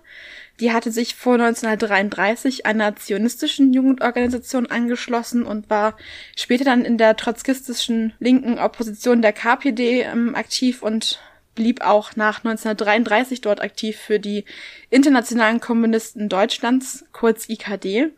Die 0.61 0.73
hatte 0.73 0.91
sich 0.91 1.15
vor 1.15 1.35
1933 1.35 2.65
einer 2.65 2.97
zionistischen 2.97 3.73
Jugendorganisation 3.73 4.67
angeschlossen 4.67 5.45
und 5.45 5.69
war 5.69 5.97
später 6.35 6.65
dann 6.65 6.85
in 6.85 6.97
der 6.97 7.17
trotzkistischen 7.17 8.15
linken 8.19 8.59
Opposition 8.59 9.21
der 9.21 9.33
KPD 9.33 10.03
ähm, 10.03 10.35
aktiv 10.35 10.83
und 10.83 11.21
blieb 11.55 11.85
auch 11.85 12.17
nach 12.17 12.39
1933 12.39 13.41
dort 13.41 13.61
aktiv 13.61 13.97
für 13.97 14.21
die 14.21 14.45
Internationalen 14.91 15.61
Kommunisten 15.61 16.29
Deutschlands, 16.29 17.05
kurz 17.13 17.49
IKD. 17.49 18.13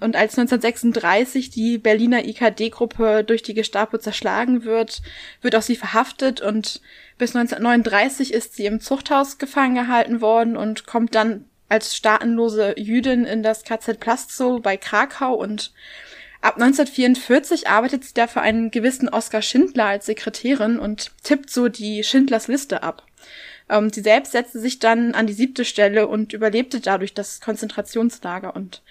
Und 0.00 0.16
als 0.16 0.38
1936 0.38 1.50
die 1.50 1.76
Berliner 1.76 2.24
IKD-Gruppe 2.24 3.22
durch 3.22 3.42
die 3.42 3.54
Gestapo 3.54 3.98
zerschlagen 3.98 4.64
wird, 4.64 5.02
wird 5.42 5.54
auch 5.54 5.62
sie 5.62 5.76
verhaftet 5.76 6.40
und 6.40 6.80
bis 7.18 7.36
1939 7.36 8.32
ist 8.32 8.56
sie 8.56 8.64
im 8.64 8.80
Zuchthaus 8.80 9.36
gefangen 9.36 9.74
gehalten 9.74 10.22
worden 10.22 10.56
und 10.56 10.86
kommt 10.86 11.14
dann 11.14 11.44
als 11.70 11.96
staatenlose 11.96 12.74
Jüdin 12.76 13.24
in 13.24 13.42
das 13.42 13.64
KZ 13.64 13.98
Plastzow 13.98 14.60
bei 14.60 14.76
Krakau 14.76 15.34
und 15.34 15.72
ab 16.42 16.56
1944 16.56 17.68
arbeitet 17.68 18.04
sie 18.04 18.14
da 18.14 18.26
für 18.26 18.42
einen 18.42 18.70
gewissen 18.70 19.08
Oskar 19.08 19.40
Schindler 19.40 19.86
als 19.86 20.06
Sekretärin 20.06 20.78
und 20.78 21.12
tippt 21.22 21.48
so 21.48 21.68
die 21.68 22.04
Schindlers 22.04 22.48
Liste 22.48 22.82
ab. 22.82 23.04
Ähm, 23.68 23.90
sie 23.90 24.02
selbst 24.02 24.32
setzte 24.32 24.58
sich 24.58 24.80
dann 24.80 25.14
an 25.14 25.26
die 25.26 25.32
siebte 25.32 25.64
Stelle 25.64 26.08
und 26.08 26.32
überlebte 26.32 26.80
dadurch 26.80 27.14
das 27.14 27.40
Konzentrationslager 27.40 28.54
und 28.54 28.82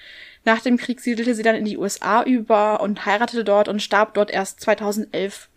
nach 0.46 0.62
dem 0.62 0.78
Krieg 0.78 1.02
siedelte 1.02 1.36
sie 1.36 1.44
dann 1.44 1.56
in 1.56 1.66
die 1.66 1.78
USA 1.78 2.24
über 2.24 2.80
und 2.82 3.06
heiratete 3.06 3.44
dort 3.44 3.68
und 3.68 3.82
starb 3.82 4.14
dort 4.14 4.32
erst 4.32 4.62
2011. 4.62 5.50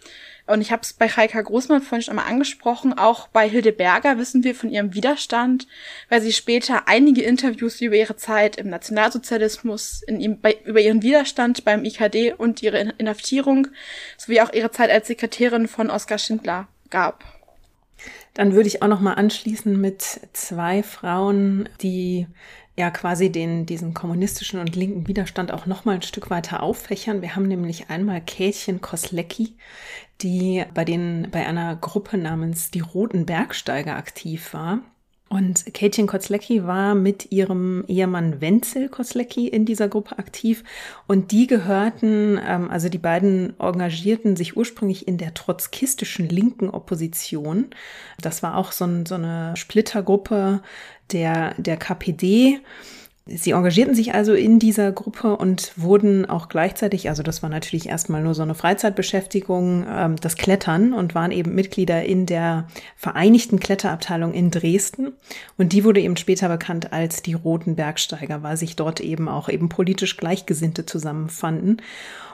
Und 0.47 0.61
ich 0.61 0.73
habe 0.73 0.83
es 0.83 0.93
bei 0.93 1.09
Heika 1.09 1.41
Großmann 1.41 1.83
vorhin 1.83 2.03
schon 2.03 2.19
einmal 2.19 2.33
angesprochen. 2.33 2.99
Auch 2.99 3.29
bei 3.29 3.49
Hilde 3.49 3.73
Berger 3.73 4.19
wissen 4.19 4.43
wir 4.43 4.55
von 4.55 4.71
ihrem 4.71 4.95
Widerstand, 4.95 5.67
weil 6.09 6.21
sie 6.21 6.33
später 6.33 6.89
einige 6.89 7.23
Interviews 7.23 7.81
über 7.81 7.95
ihre 7.95 8.17
Zeit 8.17 8.57
im 8.57 8.69
Nationalsozialismus, 8.69 10.03
in 10.03 10.21
ihm, 10.21 10.41
bei, 10.41 10.57
über 10.65 10.81
ihren 10.81 11.03
Widerstand 11.03 11.65
beim 11.65 11.85
IKD 11.85 12.33
und 12.33 12.63
ihre 12.63 12.79
Inhaftierung 12.99 13.69
sowie 14.17 14.41
auch 14.41 14.53
ihre 14.53 14.71
Zeit 14.71 14.91
als 14.91 15.07
Sekretärin 15.07 15.69
von 15.69 15.91
Oskar 15.91 16.19
Schindler 16.19 16.69
gab. 16.91 17.25
Dann 18.35 18.55
würde 18.55 18.67
ich 18.67 18.83
auch 18.83 18.89
noch 18.89 19.01
mal 19.01 19.15
anschließen 19.15 19.79
mit 19.79 20.03
zwei 20.33 20.83
Frauen, 20.83 21.69
die 21.83 22.27
ja 22.77 22.91
quasi 22.91 23.31
den, 23.31 23.67
diesen 23.67 23.95
kommunistischen 23.95 24.61
und 24.61 24.75
linken 24.77 25.07
Widerstand 25.07 25.53
auch 25.53 25.67
noch 25.67 25.85
mal 25.85 25.97
ein 25.97 26.03
Stück 26.03 26.31
weiter 26.31 26.63
auffächern. 26.63 27.23
Wir 27.23 27.37
haben 27.37 27.49
nämlich 27.49 27.91
einmal 27.91 28.21
Kätchen 28.21 28.81
Koslecki, 28.81 29.57
die 30.23 30.65
bei 30.75 30.85
den, 30.85 31.29
bei 31.31 31.47
einer 31.47 31.77
Gruppe 31.77 32.17
namens 32.17 32.71
die 32.71 32.81
Roten 32.81 33.27
Bergsteiger 33.27 33.97
aktiv 33.97 34.55
war. 34.55 34.81
Und 35.33 35.73
Kätchen 35.73 36.07
Kozlecki 36.07 36.67
war 36.67 36.95
mit 36.95 37.33
ihrem 37.33 37.87
Ehemann 37.89 38.43
Wenzel 38.43 38.91
Kozlecki 38.91 39.49
in 39.49 39.65
dieser 39.65 39.89
Gruppe 39.89 40.19
aktiv 40.19 40.63
und 41.07 41.33
die 41.33 41.47
gehörten, 41.47 42.39
ähm, 42.47 42.71
also 42.71 42.91
die 42.91 42.99
beiden 42.99 43.59
engagierten 43.59 44.37
sich 44.37 44.59
ursprünglich 44.59 45.09
in 45.09 45.17
der 45.17 45.33
trotzkistischen 45.33 46.29
linken 46.29 46.69
Opposition. 46.69 47.71
Das 48.21 48.43
war 48.43 48.59
auch 48.59 48.73
so, 48.73 48.85
ein, 48.85 49.07
so 49.07 49.15
eine 49.15 49.57
Splittergruppe 49.57 50.61
der, 51.13 51.55
der 51.57 51.79
KPD. 51.79 52.61
Sie 53.27 53.53
engagierten 53.53 53.95
sich 53.95 54.15
also 54.15 54.35
in 54.35 54.59
dieser 54.59 54.91
Gruppe 54.91 55.37
und 55.37 55.73
wurden 55.77 56.29
auch 56.29 56.49
gleichzeitig, 56.49 57.09
also 57.09 57.23
das 57.23 57.41
war 57.41 57.51
natürlich 57.51 57.89
erstmal 57.89 58.21
nur 58.21 58.35
so 58.35 58.43
eine 58.43 58.57
Freizeitbeschäftigung, 58.57 59.87
ähm, 59.89 60.17
das 60.17 60.37
Klettern 60.37 60.93
und 60.93 61.15
waren 61.15 61.31
eben 61.31 61.55
Mitglieder 61.55 62.05
in 62.05 62.27
der 62.27 62.67
Vereinigten 62.97 63.61
Kletterabteilung 63.61 64.35
in 64.35 64.51
Dresden. 64.51 65.13
Und 65.57 65.73
die 65.73 65.85
wurde 65.85 66.01
eben 66.01 66.17
später 66.17 66.49
bekannt 66.49 66.93
als 66.93 67.23
die 67.23 67.35
Roten 67.35 67.77
Bergsteiger, 67.77 68.43
weil 68.43 68.57
sich 68.57 68.75
dort 68.75 68.99
eben 68.99 69.29
auch 69.29 69.49
eben 69.49 69.69
politisch 69.69 70.17
Gleichgesinnte 70.17 70.85
zusammenfanden. 70.85 71.81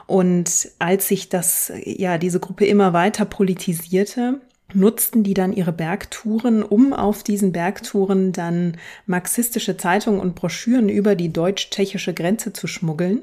Und 0.07 0.69
als 0.79 1.07
sich 1.07 1.29
das, 1.29 1.71
ja, 1.85 2.17
diese 2.17 2.39
Gruppe 2.39 2.65
immer 2.65 2.93
weiter 2.93 3.25
politisierte, 3.25 4.41
nutzten 4.73 5.23
die 5.23 5.33
dann 5.33 5.53
ihre 5.53 5.71
Bergtouren, 5.71 6.63
um 6.63 6.93
auf 6.93 7.23
diesen 7.23 7.51
Bergtouren 7.51 8.31
dann 8.31 8.77
marxistische 9.05 9.77
Zeitungen 9.77 10.19
und 10.19 10.35
Broschüren 10.35 10.89
über 10.89 11.15
die 11.15 11.33
deutsch-tschechische 11.33 12.13
Grenze 12.13 12.53
zu 12.53 12.67
schmuggeln. 12.67 13.21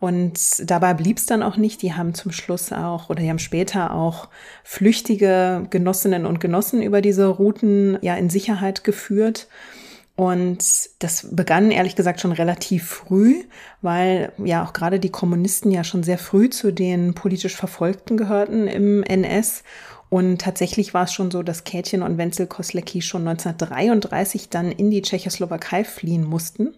Und 0.00 0.38
dabei 0.70 0.94
blieb 0.94 1.18
es 1.18 1.26
dann 1.26 1.42
auch 1.42 1.56
nicht. 1.56 1.82
Die 1.82 1.94
haben 1.94 2.14
zum 2.14 2.32
Schluss 2.32 2.72
auch 2.72 3.10
oder 3.10 3.22
die 3.22 3.30
haben 3.30 3.38
später 3.38 3.92
auch 3.92 4.28
flüchtige 4.62 5.66
Genossinnen 5.70 6.26
und 6.26 6.40
Genossen 6.40 6.82
über 6.82 7.00
diese 7.00 7.26
Routen 7.26 7.98
ja 8.02 8.14
in 8.14 8.30
Sicherheit 8.30 8.84
geführt. 8.84 9.48
Und 10.16 10.58
das 11.00 11.26
begann 11.32 11.72
ehrlich 11.72 11.96
gesagt 11.96 12.20
schon 12.20 12.30
relativ 12.30 12.86
früh, 12.86 13.42
weil 13.82 14.32
ja 14.38 14.64
auch 14.64 14.72
gerade 14.72 15.00
die 15.00 15.10
Kommunisten 15.10 15.72
ja 15.72 15.82
schon 15.82 16.04
sehr 16.04 16.18
früh 16.18 16.48
zu 16.50 16.72
den 16.72 17.14
politisch 17.14 17.56
Verfolgten 17.56 18.16
gehörten 18.16 18.68
im 18.68 19.02
NS 19.02 19.64
und 20.14 20.40
tatsächlich 20.40 20.94
war 20.94 21.06
es 21.06 21.12
schon 21.12 21.32
so, 21.32 21.42
dass 21.42 21.64
Kätchen 21.64 22.00
und 22.00 22.18
Wenzel 22.18 22.46
Koslecki 22.46 23.02
schon 23.02 23.26
1933 23.26 24.48
dann 24.48 24.70
in 24.70 24.88
die 24.88 25.02
Tschechoslowakei 25.02 25.82
fliehen 25.82 26.22
mussten. 26.22 26.72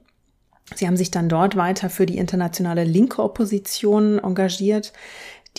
Sie 0.75 0.87
haben 0.87 0.97
sich 0.97 1.11
dann 1.11 1.29
dort 1.29 1.55
weiter 1.55 1.91
für 1.91 2.07
die 2.07 2.17
internationale 2.17 2.85
linke 2.85 3.23
Opposition 3.23 4.19
engagiert. 4.19 4.95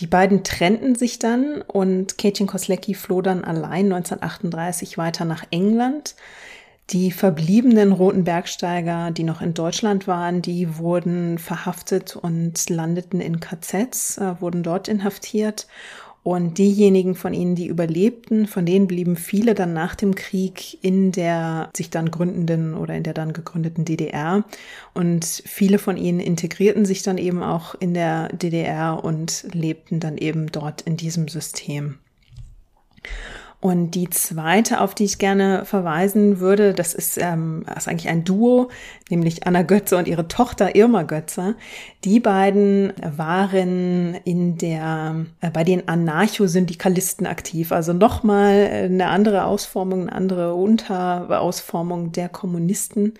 Die 0.00 0.08
beiden 0.08 0.42
trennten 0.42 0.96
sich 0.96 1.20
dann 1.20 1.62
und 1.62 2.18
Kätchen 2.18 2.48
Koslecki 2.48 2.94
floh 2.94 3.22
dann 3.22 3.44
allein 3.44 3.92
1938 3.92 4.98
weiter 4.98 5.24
nach 5.24 5.44
England. 5.52 6.16
Die 6.90 7.12
verbliebenen 7.12 7.92
roten 7.92 8.24
Bergsteiger, 8.24 9.12
die 9.12 9.22
noch 9.22 9.40
in 9.40 9.54
Deutschland 9.54 10.08
waren, 10.08 10.42
die 10.42 10.78
wurden 10.78 11.38
verhaftet 11.38 12.16
und 12.16 12.68
landeten 12.70 13.20
in 13.20 13.38
KZs, 13.38 14.18
äh, 14.18 14.40
wurden 14.40 14.64
dort 14.64 14.88
inhaftiert. 14.88 15.68
Und 16.28 16.58
diejenigen 16.58 17.14
von 17.14 17.32
ihnen, 17.32 17.54
die 17.54 17.68
überlebten, 17.68 18.46
von 18.46 18.66
denen 18.66 18.86
blieben 18.86 19.16
viele 19.16 19.54
dann 19.54 19.72
nach 19.72 19.94
dem 19.94 20.14
Krieg 20.14 20.76
in 20.84 21.10
der 21.10 21.70
sich 21.74 21.88
dann 21.88 22.10
gründenden 22.10 22.74
oder 22.74 22.94
in 22.94 23.02
der 23.02 23.14
dann 23.14 23.32
gegründeten 23.32 23.86
DDR. 23.86 24.44
Und 24.92 25.24
viele 25.24 25.78
von 25.78 25.96
ihnen 25.96 26.20
integrierten 26.20 26.84
sich 26.84 27.02
dann 27.02 27.16
eben 27.16 27.42
auch 27.42 27.74
in 27.76 27.94
der 27.94 28.28
DDR 28.28 29.02
und 29.02 29.46
lebten 29.54 30.00
dann 30.00 30.18
eben 30.18 30.52
dort 30.52 30.82
in 30.82 30.98
diesem 30.98 31.28
System. 31.28 31.94
Und 33.60 33.96
die 33.96 34.08
zweite, 34.08 34.80
auf 34.80 34.94
die 34.94 35.04
ich 35.04 35.18
gerne 35.18 35.64
verweisen 35.64 36.38
würde, 36.38 36.74
das 36.74 36.94
ist, 36.94 37.18
ähm, 37.18 37.64
das 37.66 37.78
ist 37.78 37.88
eigentlich 37.88 38.08
ein 38.08 38.22
Duo, 38.22 38.68
nämlich 39.10 39.48
Anna 39.48 39.62
Götze 39.62 39.96
und 39.96 40.06
ihre 40.06 40.28
Tochter 40.28 40.76
Irma 40.76 41.02
Götze. 41.02 41.56
Die 42.04 42.20
beiden 42.20 42.92
waren 43.02 44.14
in 44.24 44.58
der, 44.58 45.26
äh, 45.40 45.50
bei 45.50 45.64
den 45.64 45.88
Anarchosyndikalisten 45.88 47.26
aktiv, 47.26 47.72
also 47.72 47.92
nochmal 47.92 48.70
eine 48.70 49.08
andere 49.08 49.44
Ausformung, 49.44 50.02
eine 50.02 50.12
andere 50.12 50.54
Unterausformung 50.54 52.12
der 52.12 52.28
Kommunisten. 52.28 53.14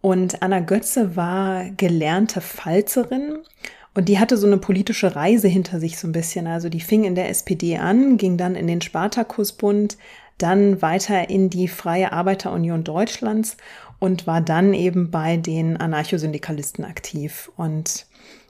Und 0.00 0.42
Anna 0.42 0.58
Götze 0.58 1.14
war 1.14 1.64
gelernte 1.76 2.40
Pfalzerin 2.40 3.38
und 4.00 4.08
die 4.08 4.18
hatte 4.18 4.38
so 4.38 4.46
eine 4.46 4.56
politische 4.56 5.14
Reise 5.14 5.46
hinter 5.46 5.78
sich 5.78 5.98
so 5.98 6.08
ein 6.08 6.12
bisschen. 6.12 6.46
Also 6.46 6.70
die 6.70 6.80
fing 6.80 7.04
in 7.04 7.14
der 7.14 7.28
SPD 7.28 7.76
an, 7.76 8.16
ging 8.16 8.38
dann 8.38 8.54
in 8.54 8.66
den 8.66 8.80
Spartakusbund, 8.80 9.98
dann 10.38 10.80
weiter 10.80 11.28
in 11.28 11.50
die 11.50 11.68
Freie 11.68 12.10
Arbeiterunion 12.10 12.82
Deutschlands 12.82 13.58
und 13.98 14.26
war 14.26 14.40
dann 14.40 14.72
eben 14.72 15.10
bei 15.10 15.36
den 15.36 15.76
Anarchosyndikalisten 15.76 16.82
aktiv. 16.82 17.52
Und 17.58 18.06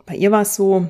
bei 0.07 0.15
ihr 0.15 0.31
war 0.31 0.43
es 0.43 0.55
so, 0.55 0.87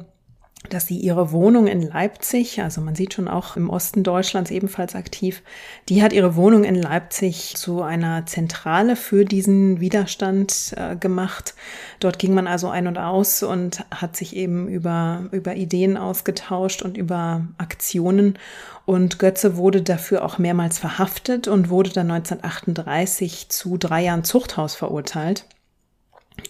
dass 0.69 0.87
sie 0.87 0.99
ihre 0.99 1.33
Wohnung 1.33 1.67
in 1.67 1.81
Leipzig, 1.81 2.61
also 2.61 2.81
man 2.81 2.95
sieht 2.95 3.15
schon 3.15 3.29
auch 3.29 3.57
im 3.57 3.71
Osten 3.71 4.03
Deutschlands 4.03 4.51
ebenfalls 4.51 4.95
aktiv, 4.95 5.43
die 5.89 6.03
hat 6.03 6.13
ihre 6.13 6.37
Wohnung 6.37 6.65
in 6.65 6.75
Leipzig 6.75 7.55
zu 7.57 7.83
einer 7.83 8.27
Zentrale 8.27 8.95
für 8.95 9.25
diesen 9.25 9.81
Widerstand 9.81 10.75
äh, 10.77 10.97
gemacht. 10.97 11.55
Dort 11.99 12.19
ging 12.19 12.35
man 12.35 12.47
also 12.47 12.69
ein 12.69 12.87
und 12.87 12.99
aus 12.99 13.43
und 13.43 13.85
hat 13.91 14.17
sich 14.17 14.37
eben 14.37 14.69
über, 14.69 15.29
über 15.33 15.57
Ideen 15.57 15.97
ausgetauscht 15.97 16.83
und 16.83 16.99
über 16.99 17.47
Aktionen. 17.57 18.39
Und 18.85 19.19
Götze 19.19 19.57
wurde 19.57 19.83
dafür 19.83 20.25
auch 20.25 20.39
mehrmals 20.39 20.79
verhaftet 20.79 21.49
und 21.49 21.71
wurde 21.71 21.91
dann 21.91 22.11
1938 22.11 23.49
zu 23.49 23.79
drei 23.79 24.05
Jahren 24.05 24.25
Zuchthaus 24.25 24.75
verurteilt. 24.75 25.47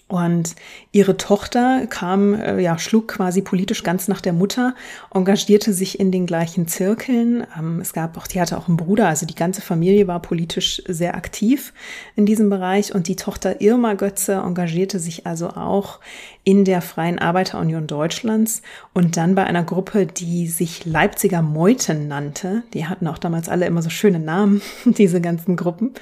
Und 0.09 0.57
ihre 0.93 1.17
Tochter 1.17 1.87
kam, 1.89 2.35
äh, 2.35 2.61
ja, 2.61 2.79
schlug 2.79 3.09
quasi 3.09 3.43
politisch 3.43 3.83
ganz 3.83 4.09
nach 4.09 4.21
der 4.21 4.33
Mutter, 4.33 4.75
engagierte 5.15 5.73
sich 5.73 6.01
in 6.01 6.11
den 6.11 6.27
gleichen 6.27 6.67
Zirkeln. 6.67 7.47
Ähm, 7.59 7.81
es 7.81 7.93
gab 7.93 8.17
auch, 8.17 8.27
die 8.27 8.41
hatte 8.41 8.59
auch 8.59 8.69
einen 8.69 8.77
Bruder, 8.77 9.09
also 9.09 9.27
die 9.27 9.35
ganze 9.35 9.63
Familie 9.63 10.09
war 10.09 10.21
politisch 10.21 10.83
sehr 10.89 11.15
aktiv 11.15 11.73
in 12.17 12.27
diesem 12.27 12.51
Bereich. 12.51 12.95
Und 12.95 13.09
die 13.09 13.17
Tochter 13.17 13.61
Irma 13.61 13.95
Götze 13.95 14.35
engagierte 14.35 14.99
sich 14.99 15.27
also 15.27 15.51
auch 15.51 16.01
in 16.43 16.65
der 16.65 16.83
Freien 16.83 17.19
Arbeiterunion 17.19 17.87
Deutschlands 17.87 18.63
und 18.95 19.17
dann 19.17 19.35
bei 19.35 19.45
einer 19.45 19.63
Gruppe, 19.63 20.07
die 20.07 20.49
sich 20.49 20.87
Leipziger 20.87 21.43
Meuten 21.43 22.09
nannte. 22.09 22.63
Die 22.75 22.87
hatten 22.87 23.07
auch 23.07 23.19
damals 23.19 23.49
alle 23.49 23.67
immer 23.67 23.83
so 23.83 23.91
schöne 23.91 24.19
Namen, 24.19 24.63
diese 24.85 25.21
ganzen 25.21 25.57
Gruppen. 25.57 25.93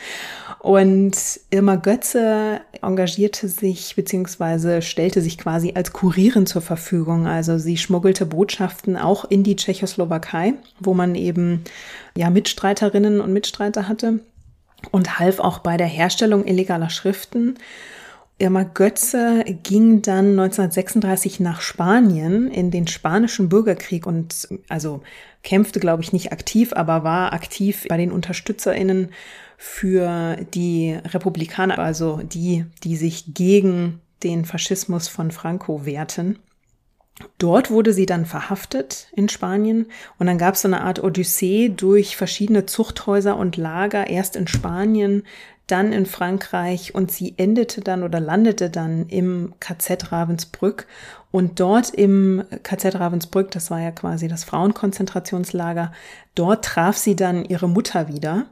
Und 0.61 1.17
Irma 1.51 1.77
Götze 1.77 2.61
engagierte 2.83 3.49
sich 3.49 3.95
beziehungsweise 3.95 4.83
stellte 4.83 5.21
sich 5.21 5.39
quasi 5.39 5.73
als 5.75 5.93
Kurierin 5.93 6.47
zur 6.47 6.63
Verfügung. 6.63 7.27
Also 7.27 7.59
sie 7.59 7.77
schmuggelte 7.77 8.27
Botschaften 8.27 8.97
auch 8.97 9.25
in 9.25 9.45
die 9.45 9.57
Tschechoslowakei, 9.57 10.55
wo 10.81 10.95
man 10.95 11.15
eben 11.15 11.63
ja 12.17 12.29
Mitstreiterinnen 12.31 13.21
und 13.21 13.33
Mitstreiter 13.33 13.89
hatte 13.89 14.21
und 14.91 15.19
half 15.19 15.39
auch 15.39 15.59
bei 15.61 15.77
der 15.77 15.87
Herstellung 15.87 16.47
illegaler 16.47 16.91
Schriften. 16.91 17.59
Irma 18.41 18.63
Götze 18.63 19.45
ging 19.65 20.03
dann 20.03 20.39
1936 20.39 21.41
nach 21.41 21.61
Spanien 21.61 22.49
in 22.49 22.71
den 22.71 22.87
spanischen 22.87 23.49
Bürgerkrieg 23.49 24.07
und 24.07 24.49
also 24.69 25.03
kämpfte, 25.43 25.81
glaube 25.81 26.05
ich, 26.05 26.13
nicht 26.13 26.31
aktiv, 26.31 26.73
aber 26.73 27.03
war 27.03 27.33
aktiv 27.33 27.87
bei 27.89 27.97
den 27.97 28.13
UnterstützerInnen 28.13 29.11
für 29.61 30.37
die 30.55 30.97
Republikaner, 31.05 31.81
also 31.81 32.21
die, 32.23 32.65
die 32.85 32.97
sich 32.97 33.35
gegen 33.35 34.01
den 34.23 34.45
Faschismus 34.45 35.09
von 35.09 35.33
Franco 35.33 35.85
wehrten. 35.85 36.39
Dort 37.39 37.69
wurde 37.69 37.93
sie 37.93 38.07
dann 38.07 38.25
verhaftet 38.25 39.09
in 39.13 39.29
Spanien 39.29 39.87
und 40.17 40.29
dann 40.29 40.39
gab 40.39 40.55
es 40.55 40.63
so 40.63 40.69
eine 40.69 40.83
Art 40.83 41.03
Odyssee 41.03 41.71
durch 41.71 42.17
verschiedene 42.17 42.67
Zuchthäuser 42.67 43.37
und 43.37 43.57
Lager, 43.57 44.07
erst 44.07 44.37
in 44.37 44.47
Spanien, 44.47 45.25
dann 45.67 45.93
in 45.93 46.07
Frankreich 46.07 46.95
und 46.95 47.11
sie 47.11 47.35
endete 47.37 47.81
dann 47.81 48.05
oder 48.05 48.21
landete 48.21 48.71
dann 48.71 49.09
im 49.09 49.55
KZ 49.59 50.13
Ravensbrück 50.13 50.87
und 51.33 51.59
dort 51.59 51.91
im 51.91 52.45
KZ 52.63 52.95
Ravensbrück, 52.95 53.51
das 53.51 53.73
war 53.73 53.81
ja 53.81 53.91
quasi 53.91 54.29
das 54.29 54.45
Frauenkonzentrationslager, 54.45 55.93
dort 56.37 56.65
traf 56.65 56.97
sie 56.97 57.17
dann 57.17 57.45
ihre 57.45 57.69
Mutter 57.69 58.07
wieder 58.07 58.47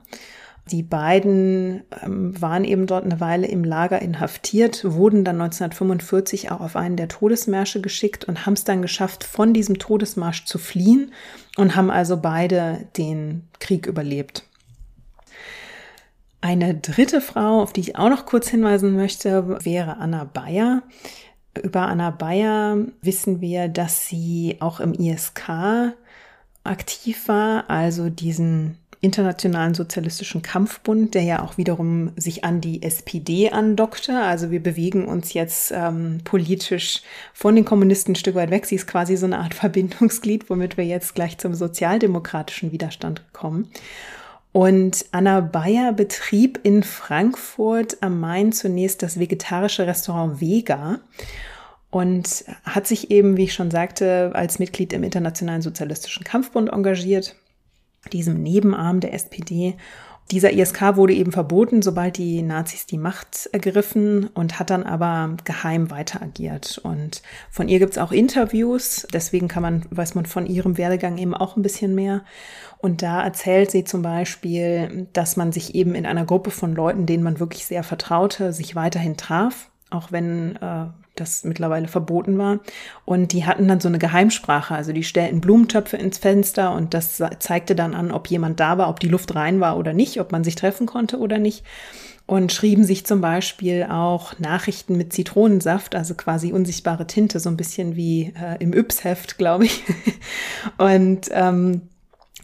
die 0.71 0.83
beiden 0.83 1.85
ähm, 2.03 2.41
waren 2.41 2.65
eben 2.65 2.87
dort 2.87 3.05
eine 3.05 3.21
Weile 3.21 3.47
im 3.47 3.63
Lager 3.63 4.03
inhaftiert, 4.03 4.85
wurden 4.85 5.25
dann 5.25 5.41
1945 5.41 6.51
auch 6.51 6.61
auf 6.61 6.75
einen 6.75 6.97
der 6.97 7.09
Todesmärsche 7.09 7.81
geschickt 7.81 8.25
und 8.25 8.47
haben 8.47 8.55
es 8.55 8.65
dann 8.65 8.83
geschafft, 8.83 9.23
von 9.23 9.55
diesem 9.55 9.79
Todesmarsch 9.79 10.45
zu 10.45 10.59
fliehen 10.59 11.13
und 11.57 11.77
haben 11.77 11.91
also 11.91 12.17
beide 12.17 12.89
den 12.97 13.49
Krieg 13.61 13.87
überlebt. 13.87 14.45
Eine 16.41 16.75
dritte 16.75 17.21
Frau, 17.21 17.63
auf 17.63 17.73
die 17.73 17.81
ich 17.81 17.97
auch 17.97 18.11
noch 18.11 18.27
kurz 18.27 18.49
hinweisen 18.49 18.97
möchte, 18.97 19.65
wäre 19.65 19.99
Anna 19.99 20.25
Bayer. 20.25 20.83
Über 21.63 21.83
Anna 21.83 22.11
Bayer 22.11 22.79
wissen 23.03 23.41
wir, 23.41 23.69
dass 23.69 24.09
sie 24.09 24.57
auch 24.61 24.81
im 24.81 24.95
ISK 24.95 25.95
aktiv 26.65 27.29
war, 27.29 27.71
also 27.71 28.11
diesen 28.11 28.79
Internationalen 29.01 29.75
Sozialistischen 29.75 30.43
Kampfbund, 30.43 31.15
der 31.15 31.23
ja 31.23 31.43
auch 31.43 31.59
wiederum 31.59 32.13
sich 32.17 32.45
an 32.45 32.61
die 32.61 32.83
SPD 32.83 33.51
andockte. 33.51 34.19
Also 34.21 34.51
wir 34.51 34.63
bewegen 34.63 35.07
uns 35.07 35.35
jetzt 35.35 35.73
ähm, 35.75 36.21
politisch 36.25 37.03
von 37.35 37.55
den 37.55 37.65
Kommunisten 37.65 38.13
ein 38.13 38.17
Stück 38.17 38.35
weit 38.35 38.51
weg. 38.51 38.67
Sie 38.67 38.75
ist 38.75 38.87
quasi 38.87 39.17
so 39.17 39.27
eine 39.27 39.39
Art 39.39 39.55
Verbindungsglied, 39.55 40.49
womit 40.49 40.77
wir 40.77 40.85
jetzt 40.85 41.15
gleich 41.15 41.39
zum 41.39 41.55
sozialdemokratischen 41.55 42.73
Widerstand 42.73 43.23
kommen. 43.33 43.69
Und 44.53 45.05
Anna 45.13 45.41
Bayer 45.41 45.93
betrieb 45.93 46.61
in 46.63 46.83
Frankfurt 46.83 47.99
am 48.01 48.21
Main 48.21 48.53
zunächst 48.53 49.03
das 49.03 49.21
vegetarische 49.21 49.87
Restaurant 49.87 50.41
Vega 50.41 51.01
und 51.91 52.45
hat 52.65 52.87
sich 52.87 53.11
eben, 53.11 53.37
wie 53.37 53.45
ich 53.45 53.55
schon 53.55 53.71
sagte, 53.71 54.31
als 54.35 54.59
Mitglied 54.59 54.95
im 54.95 55.03
Internationalen 55.03 55.61
Sozialistischen 55.61 56.25
Kampfbund 56.25 56.71
engagiert 56.71 57.37
diesem 58.09 58.43
Nebenarm 58.43 59.01
der 59.01 59.15
SPD. 59.15 59.77
Dieser 60.33 60.53
ISK 60.53 60.97
wurde 60.97 61.15
eben 61.15 61.31
verboten, 61.31 61.83
sobald 61.83 62.17
die 62.17 62.43
Nazis 62.43 62.85
die 62.85 62.99
Macht 62.99 63.49
ergriffen 63.53 64.27
und 64.27 64.59
hat 64.59 64.71
dann 64.71 64.83
aber 64.83 65.37
geheim 65.45 65.89
weiter 65.93 66.21
agiert. 66.21 66.79
Und 66.83 67.23
von 67.49 67.69
ihr 67.69 67.79
gibt's 67.79 67.97
auch 67.97 68.11
Interviews, 68.11 69.07
deswegen 69.13 69.47
kann 69.47 69.63
man, 69.63 69.85
weiß 69.91 70.17
man 70.17 70.27
von 70.27 70.47
ihrem 70.47 70.79
Werdegang 70.79 71.17
eben 71.19 71.33
auch 71.33 71.57
ein 71.57 71.63
bisschen 71.63 71.95
mehr. 71.95 72.25
Und 72.79 73.03
da 73.03 73.23
erzählt 73.23 73.71
sie 73.71 73.85
zum 73.85 74.03
Beispiel, 74.03 75.07
dass 75.13 75.37
man 75.37 75.53
sich 75.53 75.77
eben 75.77 75.95
in 75.95 76.07
einer 76.07 76.25
Gruppe 76.25 76.51
von 76.51 76.75
Leuten, 76.75 77.07
denen 77.07 77.23
man 77.23 77.39
wirklich 77.39 77.65
sehr 77.65 77.85
vertraute, 77.85 78.53
sich 78.53 78.75
weiterhin 78.75 79.17
traf, 79.17 79.71
auch 79.91 80.11
wenn 80.11 80.57
äh, 80.57 80.87
das 81.17 81.45
mittlerweile 81.45 81.89
verboten 81.89 82.39
war. 82.39 82.61
Und 83.05 83.33
die 83.33 83.45
hatten 83.45 83.69
dann 83.69 83.81
so 83.81 83.89
eine 83.89 83.99
Geheimsprache. 83.99 84.75
Also 84.75 84.93
die 84.93 85.05
stellten 85.05 85.41
Blumentöpfe 85.41 85.97
ins 85.97 86.19
Fenster 86.19 86.73
und 86.73 86.95
das 86.95 87.23
zeigte 87.39 87.75
dann 87.75 87.95
an, 87.95 88.13
ob 88.13 88.29
jemand 88.29 88.61
da 88.61 88.79
war, 88.79 88.89
ob 88.89 89.01
die 89.01 89.09
Luft 89.09 89.35
rein 89.35 89.61
war 89.61 89.77
oder 89.77 89.93
nicht, 89.93 90.21
ob 90.21 90.33
man 90.33 90.45
sich 90.45 90.55
treffen 90.55 90.87
konnte 90.87 91.19
oder 91.19 91.39
nicht. 91.39 91.65
Und 92.27 92.53
schrieben 92.53 92.83
sich 92.83 93.07
zum 93.07 93.21
Beispiel 93.21 93.87
auch 93.89 94.37
Nachrichten 94.41 94.97
mit 94.97 95.13
Zitronensaft, 95.13 95.95
also 95.95 96.15
quasi 96.15 96.53
unsichtbare 96.53 97.07
Tinte, 97.07 97.39
so 97.39 97.49
ein 97.49 97.57
bisschen 97.57 97.95
wie 97.95 98.33
äh, 98.37 98.57
im 98.59 98.73
Yps-Heft, 98.73 99.39
glaube 99.39 99.67
ich. 99.67 99.85
und 100.79 101.29
ähm, 101.31 101.83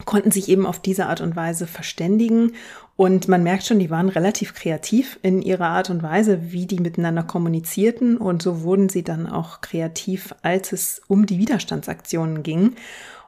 konnten 0.05 0.31
sich 0.31 0.49
eben 0.49 0.65
auf 0.65 0.79
diese 0.79 1.07
Art 1.07 1.21
und 1.21 1.35
Weise 1.35 1.67
verständigen. 1.67 2.53
Und 2.95 3.27
man 3.27 3.41
merkt 3.41 3.65
schon, 3.65 3.79
die 3.79 3.89
waren 3.89 4.09
relativ 4.09 4.53
kreativ 4.53 5.19
in 5.23 5.41
ihrer 5.41 5.67
Art 5.67 5.89
und 5.89 6.03
Weise, 6.03 6.51
wie 6.51 6.67
die 6.67 6.79
miteinander 6.79 7.23
kommunizierten. 7.23 8.17
Und 8.17 8.43
so 8.43 8.61
wurden 8.61 8.89
sie 8.89 9.03
dann 9.03 9.25
auch 9.27 9.61
kreativ, 9.61 10.35
als 10.43 10.73
es 10.73 11.01
um 11.07 11.25
die 11.25 11.39
Widerstandsaktionen 11.39 12.43
ging. 12.43 12.75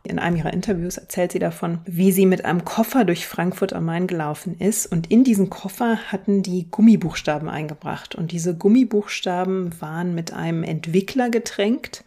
In 0.03 0.19
einem 0.19 0.37
ihrer 0.37 0.53
Interviews 0.53 0.97
erzählt 0.97 1.31
sie 1.31 1.39
davon, 1.39 1.79
wie 1.85 2.11
sie 2.11 2.27
mit 2.27 2.45
einem 2.45 2.63
Koffer 2.63 3.05
durch 3.05 3.25
Frankfurt 3.25 3.73
am 3.73 3.85
Main 3.85 4.05
gelaufen 4.05 4.55
ist. 4.59 4.85
Und 4.85 5.09
in 5.09 5.23
diesen 5.23 5.49
Koffer 5.49 5.97
hatten 6.11 6.43
die 6.43 6.67
Gummibuchstaben 6.69 7.49
eingebracht. 7.49 8.13
Und 8.13 8.31
diese 8.31 8.55
Gummibuchstaben 8.55 9.81
waren 9.81 10.13
mit 10.13 10.31
einem 10.31 10.61
Entwickler 10.61 11.31
getränkt. 11.31 12.03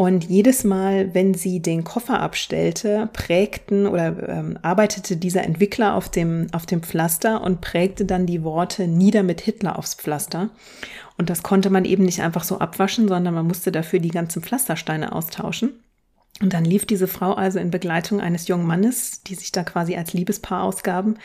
Und 0.00 0.24
jedes 0.24 0.64
Mal, 0.64 1.12
wenn 1.12 1.34
sie 1.34 1.60
den 1.60 1.84
Koffer 1.84 2.20
abstellte, 2.22 3.10
prägten 3.12 3.86
oder 3.86 4.30
ähm, 4.30 4.58
arbeitete 4.62 5.18
dieser 5.18 5.44
Entwickler 5.44 5.94
auf 5.94 6.08
dem, 6.08 6.46
auf 6.52 6.64
dem 6.64 6.82
Pflaster 6.82 7.42
und 7.42 7.60
prägte 7.60 8.06
dann 8.06 8.24
die 8.24 8.42
Worte 8.42 8.88
nieder 8.88 9.22
mit 9.22 9.42
Hitler 9.42 9.78
aufs 9.78 9.92
Pflaster. 9.94 10.48
Und 11.18 11.28
das 11.28 11.42
konnte 11.42 11.68
man 11.68 11.84
eben 11.84 12.06
nicht 12.06 12.22
einfach 12.22 12.44
so 12.44 12.60
abwaschen, 12.60 13.08
sondern 13.08 13.34
man 13.34 13.46
musste 13.46 13.72
dafür 13.72 13.98
die 13.98 14.08
ganzen 14.08 14.40
Pflastersteine 14.40 15.12
austauschen. 15.12 15.74
Und 16.42 16.54
dann 16.54 16.64
lief 16.64 16.86
diese 16.86 17.06
Frau 17.06 17.34
also 17.34 17.58
in 17.58 17.70
Begleitung 17.70 18.20
eines 18.20 18.48
jungen 18.48 18.66
Mannes, 18.66 19.22
die 19.22 19.34
sich 19.34 19.52
da 19.52 19.62
quasi 19.62 19.96
als 19.96 20.14
Liebespaar 20.14 20.62
ausgaben, 20.62 21.16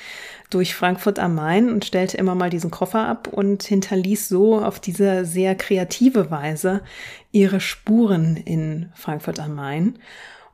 durch 0.50 0.76
Frankfurt 0.76 1.20
am 1.20 1.36
Main 1.36 1.70
und 1.70 1.86
stellte 1.86 2.18
immer 2.18 2.36
mal 2.36 2.50
diesen 2.50 2.70
Koffer 2.70 3.08
ab 3.08 3.30
und 3.30 3.64
hinterließ 3.64 4.28
so 4.28 4.62
auf 4.62 4.82
diese 4.82 5.24
sehr 5.24 5.56
kreative 5.56 6.32
Weise 6.32 6.82
ihre 7.32 7.62
Spuren 7.62 8.36
in 8.36 8.92
Frankfurt 8.94 9.40
am 9.40 9.56
Main. 9.56 10.00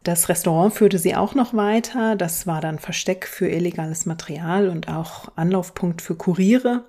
Das 0.03 0.30
Restaurant 0.30 0.74
führte 0.74 0.99
sie 0.99 1.16
auch 1.16 1.34
noch 1.34 1.55
weiter. 1.55 2.16
Das 2.16 2.45
war 2.45 2.62
dann 2.62 2.78
Versteck 2.78 3.28
für 3.28 3.47
illegales 3.47 4.05
Material 4.05 4.70
und 4.70 4.88
auch 4.88 5.32
Anlaufpunkt 5.36 6.03
für 6.03 6.16
Kuriere. 6.16 6.86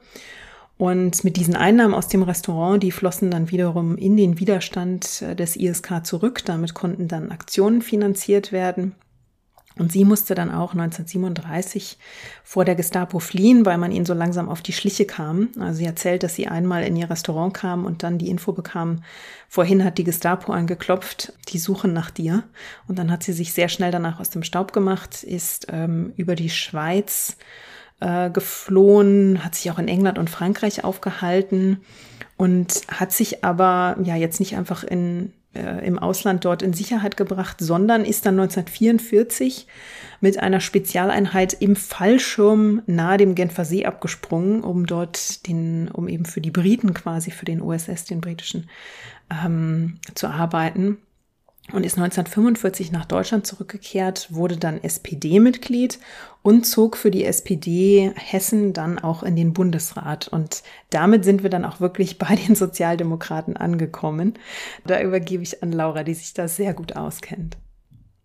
Und 0.79 1.23
mit 1.23 1.37
diesen 1.37 1.55
Einnahmen 1.55 1.95
aus 1.95 2.09
dem 2.09 2.23
Restaurant, 2.23 2.83
die 2.83 2.91
flossen 2.91 3.31
dann 3.31 3.51
wiederum 3.51 3.97
in 3.97 4.16
den 4.16 4.41
Widerstand 4.41 5.23
äh, 5.23 5.37
des 5.37 5.57
ISK 5.57 6.05
zurück. 6.05 6.45
Damit 6.45 6.75
konnten 6.75 7.09
dann 7.09 7.31
Aktionen 7.31 7.83
finanziert 7.83 8.53
werden. 8.53 8.95
Und 9.79 9.91
sie 9.91 10.05
musste 10.05 10.35
dann 10.35 10.51
auch 10.51 10.73
1937 10.73 11.97
vor 12.45 12.64
der 12.64 12.75
Gestapo 12.75 13.18
fliehen, 13.20 13.64
weil 13.64 13.79
man 13.79 13.91
ihnen 13.91 14.05
so 14.05 14.12
langsam 14.12 14.49
auf 14.49 14.61
die 14.61 14.75
Schliche 14.75 15.07
kam. 15.07 15.49
Also 15.59 15.79
sie 15.79 15.87
erzählt, 15.87 16.23
dass 16.23 16.35
sie 16.35 16.47
einmal 16.47 16.85
in 16.85 16.97
ihr 16.97 17.09
Restaurant 17.09 17.55
kam 17.55 17.87
und 17.87 18.03
dann 18.03 18.18
die 18.18 18.29
Info 18.29 18.53
bekam, 18.53 19.03
vorhin 19.49 19.83
hat 19.83 19.97
die 19.97 20.05
Gestapo 20.05 20.53
angeklopft, 20.53 21.33
die 21.49 21.59
suchen 21.59 21.95
nach 21.95 22.11
dir. 22.11 22.45
Und 22.87 22.99
dann 22.99 23.11
hat 23.11 23.23
sie 23.23 23.33
sich 23.33 23.55
sehr 23.55 23.70
schnell 23.70 23.91
danach 23.91 24.20
aus 24.20 24.29
dem 24.29 24.43
Staub 24.43 24.73
gemacht, 24.73 25.23
ist 25.23 25.66
ähm, 25.70 26.12
über 26.16 26.35
die 26.35 26.51
Schweiz 26.51 27.39
äh, 28.03 28.30
geflohen, 28.30 29.44
hat 29.44 29.55
sich 29.55 29.70
auch 29.70 29.78
in 29.78 29.88
England 29.88 30.18
und 30.18 30.28
Frankreich 30.28 30.84
aufgehalten 30.84 31.80
und 32.36 32.82
hat 32.88 33.12
sich 33.12 33.44
aber 33.44 33.96
ja 34.03 34.16
jetzt 34.16 34.40
nicht 34.40 34.57
einfach 34.57 34.82
in 34.82 35.32
äh, 35.55 35.86
im 35.86 35.98
Ausland 35.98 36.44
dort 36.44 36.62
in 36.62 36.72
Sicherheit 36.72 37.16
gebracht, 37.16 37.59
sondern 37.61 38.05
ist 38.05 38.26
dann 38.26 38.40
1944 38.40 39.66
mit 40.20 40.40
einer 40.40 40.61
Spezialeinheit 40.61 41.53
im 41.53 41.76
Fallschirm 41.76 42.82
nahe 42.86 43.18
dem 43.18 43.34
Genfer 43.34 43.64
See 43.64 43.84
abgesprungen, 43.84 44.64
um 44.64 44.86
dort 44.86 45.46
den, 45.46 45.88
um 45.88 46.09
eben 46.09 46.24
für 46.24 46.40
die 46.40 46.50
Briten 46.50 46.94
quasi, 46.94 47.30
für 47.30 47.44
den 47.44 47.61
OSS, 47.61 48.05
den 48.05 48.20
britischen, 48.20 48.68
ähm, 49.30 49.98
zu 50.14 50.28
arbeiten 50.28 50.98
und 51.71 51.87
ist 51.87 51.97
1945 51.97 52.91
nach 52.91 53.05
Deutschland 53.05 53.47
zurückgekehrt, 53.47 54.29
wurde 54.31 54.57
dann 54.57 54.83
SPD-Mitglied 54.83 56.01
und 56.43 56.67
zog 56.67 56.97
für 56.97 57.11
die 57.11 57.25
SPD 57.25 58.13
Hessen 58.17 58.73
dann 58.73 58.99
auch 58.99 59.23
in 59.23 59.37
den 59.37 59.53
Bundesrat. 59.53 60.27
Und 60.27 60.65
damit 60.91 61.25
sind 61.25 61.45
wir 61.45 61.51
dann 61.51 61.65
auch 61.65 61.81
wirklich 61.81 62.19
bei 62.19 62.35
den 62.35 62.57
Sozialdemokraten 62.57 63.57
angekommen. 63.57 64.35
Da 64.85 65.01
übergebe 65.01 65.45
ich 65.45 65.63
an 65.63 65.73
Laura, 65.73 66.03
die 66.03 66.15
sich 66.15 66.35
da 66.35 66.49
sehr 66.49 66.75
gut 66.75 66.97
auskennt. 66.97 67.57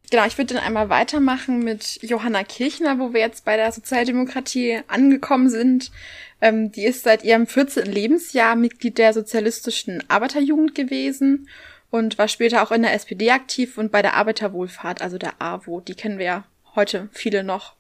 Genau, 0.10 0.26
ich 0.26 0.38
würde 0.38 0.54
dann 0.54 0.64
einmal 0.64 0.90
weitermachen 0.90 1.60
mit 1.60 2.00
Johanna 2.02 2.44
Kirchner, 2.44 2.98
wo 2.98 3.12
wir 3.12 3.20
jetzt 3.20 3.44
bei 3.44 3.58
der 3.58 3.72
Sozialdemokratie 3.74 4.80
angekommen 4.88 5.50
sind. 5.50 5.92
Ähm, 6.40 6.72
die 6.72 6.86
ist 6.86 7.04
seit 7.04 7.24
ihrem 7.24 7.46
14. 7.46 7.86
Lebensjahr 7.86 8.56
Mitglied 8.56 8.98
der 8.98 9.14
Sozialistischen 9.14 10.04
Arbeiterjugend 10.08 10.76
gewesen 10.76 11.48
und 11.90 12.18
war 12.18 12.28
später 12.28 12.64
auch 12.64 12.72
in 12.72 12.82
der 12.82 12.94
SPD 12.94 13.32
aktiv 13.32 13.78
und 13.78 13.92
bei 13.92 14.02
der 14.02 14.16
Arbeiterwohlfahrt, 14.16 15.02
also 15.02 15.18
der 15.18 15.42
AWO, 15.42 15.82
die 15.82 15.96
kennen 15.96 16.18
wir 16.18 16.26
ja 16.26 16.44
heute 16.78 17.10
viele 17.12 17.44
noch. 17.44 17.74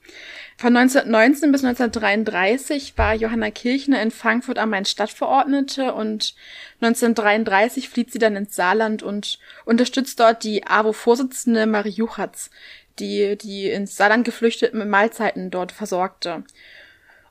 Von 0.57 0.75
1919 0.75 1.51
bis 1.51 1.63
1933 1.63 2.97
war 2.97 3.13
Johanna 3.13 3.51
Kirchner 3.51 4.01
in 4.01 4.11
Frankfurt 4.11 4.57
am 4.57 4.71
Main 4.71 4.85
Stadtverordnete 4.85 5.93
und 5.93 6.33
1933 6.81 7.87
flieht 7.89 8.11
sie 8.11 8.19
dann 8.19 8.35
ins 8.35 8.55
Saarland 8.55 9.03
und 9.03 9.39
unterstützt 9.65 10.19
dort 10.19 10.43
die 10.43 10.65
AWO-Vorsitzende 10.65 11.67
Marie 11.67 11.91
Juchatz, 11.91 12.49
die 12.99 13.37
die 13.37 13.69
ins 13.69 13.95
Saarland 13.95 14.25
geflüchteten 14.25 14.79
mit 14.79 14.89
Mahlzeiten 14.89 15.51
dort 15.51 15.71
versorgte. 15.71 16.43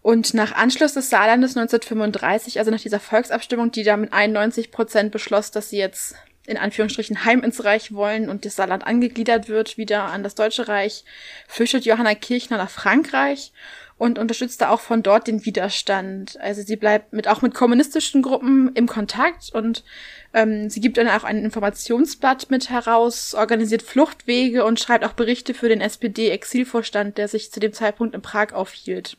Und 0.02 0.34
nach 0.34 0.52
Anschluss 0.52 0.94
des 0.94 1.10
Saarlandes 1.10 1.56
1935, 1.56 2.60
also 2.60 2.70
nach 2.70 2.80
dieser 2.80 3.00
Volksabstimmung, 3.00 3.72
die 3.72 3.82
da 3.82 3.96
mit 3.96 4.12
91 4.12 4.70
Prozent 4.70 5.10
beschloss, 5.10 5.50
dass 5.50 5.70
sie 5.70 5.78
jetzt 5.78 6.14
in 6.46 6.56
Anführungsstrichen 6.56 7.24
heim 7.24 7.42
ins 7.42 7.64
Reich 7.64 7.92
wollen 7.92 8.28
und 8.28 8.44
das 8.44 8.56
Saarland 8.56 8.86
angegliedert 8.86 9.48
wird 9.48 9.76
wieder 9.76 10.04
an 10.04 10.22
das 10.22 10.34
Deutsche 10.34 10.68
Reich, 10.68 11.04
flüchtet 11.48 11.84
Johanna 11.84 12.14
Kirchner 12.14 12.56
nach 12.56 12.70
Frankreich 12.70 13.52
und 13.98 14.18
unterstützte 14.18 14.68
auch 14.70 14.80
von 14.80 15.02
dort 15.02 15.26
den 15.26 15.44
Widerstand. 15.46 16.38
Also 16.40 16.62
sie 16.62 16.76
bleibt 16.76 17.12
mit 17.12 17.28
auch 17.28 17.40
mit 17.40 17.54
kommunistischen 17.54 18.22
Gruppen 18.22 18.70
im 18.74 18.86
Kontakt 18.86 19.50
und 19.52 19.84
ähm, 20.34 20.68
sie 20.68 20.80
gibt 20.80 20.98
dann 20.98 21.08
auch 21.08 21.24
ein 21.24 21.44
Informationsblatt 21.44 22.50
mit 22.50 22.68
heraus, 22.68 23.34
organisiert 23.34 23.82
Fluchtwege 23.82 24.64
und 24.64 24.80
schreibt 24.80 25.04
auch 25.04 25.14
Berichte 25.14 25.54
für 25.54 25.68
den 25.68 25.80
SPD-Exilvorstand, 25.80 27.16
der 27.16 27.28
sich 27.28 27.50
zu 27.50 27.58
dem 27.58 27.72
Zeitpunkt 27.72 28.14
in 28.14 28.22
Prag 28.22 28.52
aufhielt. 28.52 29.16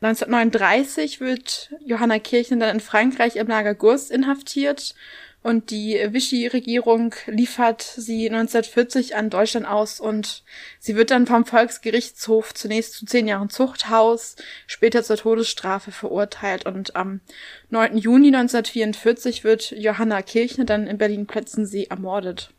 1939 0.00 1.20
wird 1.20 1.74
Johanna 1.84 2.18
Kirchner 2.18 2.56
dann 2.56 2.76
in 2.76 2.80
Frankreich 2.80 3.36
im 3.36 3.48
Lager 3.48 3.74
Gurs 3.74 4.10
inhaftiert 4.10 4.94
und 5.42 5.70
die 5.70 5.94
Vichy-Regierung 5.94 7.14
liefert 7.26 7.82
sie 7.82 8.28
1940 8.28 9.16
an 9.16 9.30
Deutschland 9.30 9.66
aus 9.66 9.98
und 9.98 10.42
sie 10.78 10.96
wird 10.96 11.10
dann 11.10 11.26
vom 11.26 11.46
Volksgerichtshof 11.46 12.52
zunächst 12.52 12.94
zu 12.94 13.06
zehn 13.06 13.26
Jahren 13.26 13.48
Zuchthaus, 13.48 14.36
später 14.66 15.02
zur 15.02 15.16
Todesstrafe 15.16 15.92
verurteilt 15.92 16.66
und 16.66 16.94
am 16.94 17.20
9. 17.70 17.96
Juni 17.96 18.28
1944 18.28 19.42
wird 19.42 19.70
Johanna 19.70 20.20
Kirchner 20.20 20.64
dann 20.64 20.86
in 20.86 20.98
Berlin-Plötzensee 20.98 21.86
ermordet. 21.88 22.50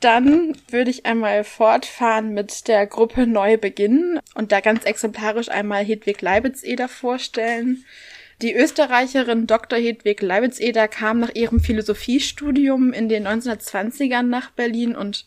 Dann 0.00 0.56
würde 0.70 0.90
ich 0.90 1.04
einmal 1.04 1.44
fortfahren 1.44 2.32
mit 2.32 2.68
der 2.68 2.86
Gruppe 2.86 3.26
Neubeginn 3.26 4.18
und 4.34 4.52
da 4.52 4.60
ganz 4.60 4.84
exemplarisch 4.84 5.50
einmal 5.50 5.84
Hedwig 5.84 6.22
Leibitz-Eder 6.22 6.88
vorstellen. 6.88 7.84
Die 8.42 8.54
Österreicherin 8.54 9.46
Dr. 9.46 9.78
Hedwig 9.78 10.22
Leibitzeder 10.22 10.88
kam 10.88 11.20
nach 11.20 11.34
ihrem 11.34 11.60
Philosophiestudium 11.60 12.94
in 12.94 13.10
den 13.10 13.28
1920ern 13.28 14.22
nach 14.22 14.50
Berlin 14.52 14.96
und 14.96 15.26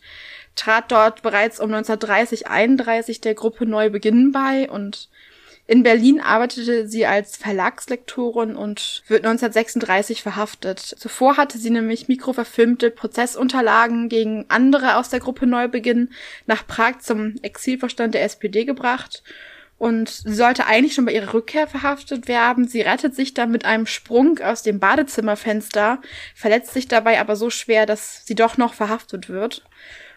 trat 0.56 0.90
dort 0.90 1.22
bereits 1.22 1.60
um 1.60 1.72
1930, 1.72 2.48
31 2.48 3.20
der 3.20 3.34
Gruppe 3.34 3.66
Neubeginn 3.66 4.32
bei 4.32 4.68
und 4.68 5.08
in 5.68 5.84
Berlin 5.84 6.20
arbeitete 6.20 6.88
sie 6.88 7.06
als 7.06 7.36
Verlagslektorin 7.36 8.56
und 8.56 9.04
wird 9.06 9.24
1936 9.24 10.20
verhaftet. 10.20 10.80
Zuvor 10.80 11.36
hatte 11.36 11.56
sie 11.56 11.70
nämlich 11.70 12.08
mikroverfilmte 12.08 12.90
Prozessunterlagen 12.90 14.08
gegen 14.08 14.44
andere 14.48 14.96
aus 14.96 15.08
der 15.08 15.20
Gruppe 15.20 15.46
Neubeginn 15.46 16.10
nach 16.46 16.66
Prag 16.66 16.98
zum 16.98 17.36
Exilverstand 17.42 18.12
der 18.14 18.24
SPD 18.24 18.64
gebracht 18.64 19.22
und 19.84 20.08
sollte 20.08 20.64
eigentlich 20.64 20.94
schon 20.94 21.04
bei 21.04 21.12
ihrer 21.12 21.34
Rückkehr 21.34 21.66
verhaftet 21.66 22.26
werden. 22.26 22.66
Sie 22.66 22.80
rettet 22.80 23.14
sich 23.14 23.34
dann 23.34 23.50
mit 23.50 23.66
einem 23.66 23.84
Sprung 23.84 24.38
aus 24.38 24.62
dem 24.62 24.78
Badezimmerfenster, 24.78 26.00
verletzt 26.34 26.72
sich 26.72 26.88
dabei 26.88 27.20
aber 27.20 27.36
so 27.36 27.50
schwer, 27.50 27.84
dass 27.84 28.24
sie 28.24 28.34
doch 28.34 28.56
noch 28.56 28.72
verhaftet 28.72 29.28
wird. 29.28 29.62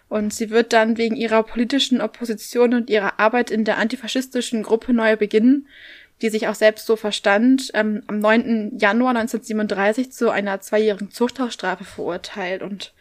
Und 0.07 0.33
sie 0.33 0.51
wird 0.51 0.71
dann 0.71 0.97
wegen 0.97 1.17
ihrer 1.17 1.43
politischen 1.43 1.99
Opposition 1.99 2.75
und 2.75 2.89
ihrer 2.89 3.19
Arbeit 3.19 3.51
in 3.51 3.65
der 3.65 3.77
antifaschistischen 3.77 4.63
Gruppe 4.63 4.93
Neue 4.93 5.17
Beginn, 5.17 5.67
die 6.21 6.29
sich 6.29 6.47
auch 6.47 6.55
selbst 6.55 6.85
so 6.85 6.95
verstand, 6.95 7.71
ähm, 7.73 8.03
am 8.07 8.19
9. 8.19 8.77
Januar 8.77 9.17
1937 9.17 10.13
zu 10.13 10.29
einer 10.29 10.61
zweijährigen 10.61 11.11
Zuchthausstrafe 11.11 11.83
verurteilt. 11.83 12.61
Und 12.61 12.93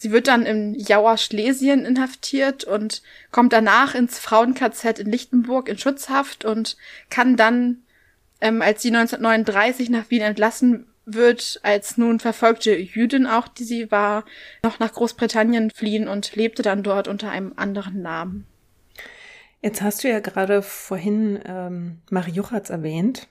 Sie 0.00 0.12
wird 0.12 0.28
dann 0.28 0.46
in 0.46 0.74
Jauer 0.74 1.16
Schlesien 1.18 1.84
inhaftiert 1.84 2.62
und 2.62 3.02
kommt 3.32 3.52
danach 3.52 3.96
ins 3.96 4.20
Frauen-KZ 4.20 5.00
in 5.00 5.10
Lichtenburg 5.10 5.68
in 5.68 5.76
Schutzhaft 5.76 6.44
und 6.44 6.76
kann 7.10 7.36
dann, 7.36 7.82
ähm, 8.40 8.62
als 8.62 8.80
sie 8.80 8.90
1939 8.90 9.90
nach 9.90 10.08
Wien 10.08 10.22
entlassen 10.22 10.86
wird, 11.04 11.58
als 11.64 11.96
nun 11.96 12.20
verfolgte 12.20 12.76
Jüdin 12.76 13.26
auch, 13.26 13.48
die 13.48 13.64
sie 13.64 13.90
war, 13.90 14.24
noch 14.62 14.78
nach 14.78 14.92
Großbritannien 14.92 15.70
fliehen 15.70 16.06
und 16.06 16.36
lebte 16.36 16.62
dann 16.62 16.84
dort 16.84 17.08
unter 17.08 17.30
einem 17.30 17.54
anderen 17.56 18.00
Namen. 18.00 18.46
Jetzt 19.62 19.82
hast 19.82 20.04
du 20.04 20.08
ja 20.08 20.20
gerade 20.20 20.62
vorhin 20.62 21.40
ähm, 21.44 21.98
Marie 22.08 22.30
Juchatz 22.30 22.70
erwähnt 22.70 23.26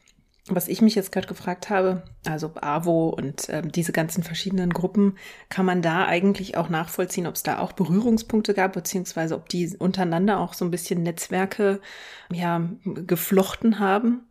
was 0.49 0.67
ich 0.67 0.81
mich 0.81 0.95
jetzt 0.95 1.11
gerade 1.11 1.27
gefragt 1.27 1.69
habe, 1.69 2.03
also 2.25 2.51
AWO 2.55 3.09
und 3.09 3.49
äh, 3.49 3.61
diese 3.63 3.91
ganzen 3.91 4.23
verschiedenen 4.23 4.71
Gruppen, 4.71 5.17
kann 5.49 5.65
man 5.65 5.81
da 5.81 6.05
eigentlich 6.05 6.55
auch 6.57 6.69
nachvollziehen, 6.69 7.27
ob 7.27 7.35
es 7.35 7.43
da 7.43 7.59
auch 7.59 7.73
Berührungspunkte 7.73 8.53
gab, 8.53 8.73
beziehungsweise 8.73 9.35
ob 9.35 9.49
die 9.49 9.75
untereinander 9.77 10.39
auch 10.39 10.53
so 10.53 10.63
ein 10.63 10.71
bisschen 10.71 11.03
Netzwerke 11.03 11.81
ja, 12.31 12.69
geflochten 12.83 13.79
haben? 13.79 14.21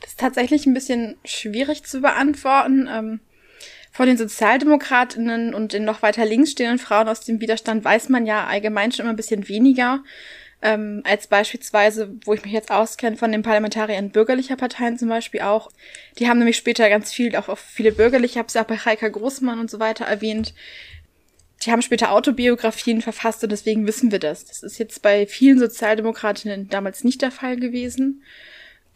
Das 0.00 0.10
ist 0.10 0.20
tatsächlich 0.20 0.66
ein 0.66 0.74
bisschen 0.74 1.16
schwierig 1.24 1.84
zu 1.84 2.00
beantworten. 2.00 2.88
Ähm, 2.90 3.20
von 3.92 4.06
den 4.06 4.16
Sozialdemokratinnen 4.16 5.52
und 5.52 5.72
den 5.72 5.84
noch 5.84 6.02
weiter 6.02 6.24
links 6.24 6.52
stehenden 6.52 6.78
Frauen 6.78 7.08
aus 7.08 7.20
dem 7.20 7.40
Widerstand 7.40 7.84
weiß 7.84 8.08
man 8.08 8.24
ja 8.24 8.46
allgemein 8.46 8.92
schon 8.92 9.04
immer 9.04 9.12
ein 9.12 9.16
bisschen 9.16 9.48
weniger 9.48 10.04
ähm, 10.62 11.02
als 11.04 11.26
beispielsweise, 11.26 12.14
wo 12.24 12.34
ich 12.34 12.44
mich 12.44 12.52
jetzt 12.52 12.70
auskenne, 12.70 13.16
von 13.16 13.32
den 13.32 13.42
Parlamentariern 13.42 14.10
bürgerlicher 14.10 14.56
Parteien 14.56 14.98
zum 14.98 15.08
Beispiel 15.08 15.40
auch. 15.40 15.70
Die 16.18 16.28
haben 16.28 16.38
nämlich 16.38 16.56
später 16.56 16.88
ganz 16.88 17.12
viel, 17.12 17.34
auch 17.36 17.48
auf 17.48 17.58
viele 17.58 17.92
bürgerliche, 17.92 18.32
ich 18.32 18.38
habe 18.38 18.48
es 18.48 18.56
auch 18.56 18.64
bei 18.64 18.76
Heika 18.76 19.08
Großmann 19.08 19.58
und 19.58 19.70
so 19.70 19.80
weiter 19.80 20.04
erwähnt. 20.04 20.54
Die 21.64 21.72
haben 21.72 21.82
später 21.82 22.12
Autobiografien 22.12 23.02
verfasst 23.02 23.42
und 23.42 23.52
deswegen 23.52 23.86
wissen 23.86 24.12
wir 24.12 24.18
das. 24.18 24.46
Das 24.46 24.62
ist 24.62 24.78
jetzt 24.78 25.02
bei 25.02 25.26
vielen 25.26 25.58
Sozialdemokratinnen 25.58 26.68
damals 26.68 27.04
nicht 27.04 27.22
der 27.22 27.30
Fall 27.30 27.56
gewesen. 27.56 28.22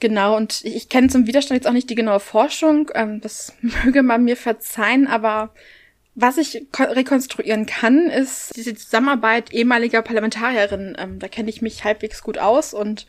Genau, 0.01 0.37
und 0.37 0.65
ich, 0.65 0.77
ich 0.77 0.89
kenne 0.89 1.09
zum 1.09 1.27
Widerstand 1.27 1.59
jetzt 1.61 1.69
auch 1.69 1.73
nicht 1.73 1.91
die 1.91 1.95
genaue 1.95 2.21
Forschung. 2.21 2.91
Ähm, 2.95 3.21
das 3.21 3.55
möge 3.61 4.03
man 4.03 4.25
mir 4.25 4.37
verzeihen, 4.37 5.07
aber 5.07 5.55
was 6.15 6.39
ich 6.39 6.67
rekonstruieren 6.79 7.67
kann, 7.67 8.09
ist 8.09 8.57
diese 8.57 8.75
Zusammenarbeit 8.75 9.53
ehemaliger 9.53 10.03
Parlamentarierinnen. 10.03 10.97
Ähm, 10.99 11.19
da 11.19 11.29
kenne 11.29 11.51
ich 11.51 11.61
mich 11.61 11.85
halbwegs 11.85 12.23
gut 12.23 12.39
aus 12.39 12.73
und 12.73 13.07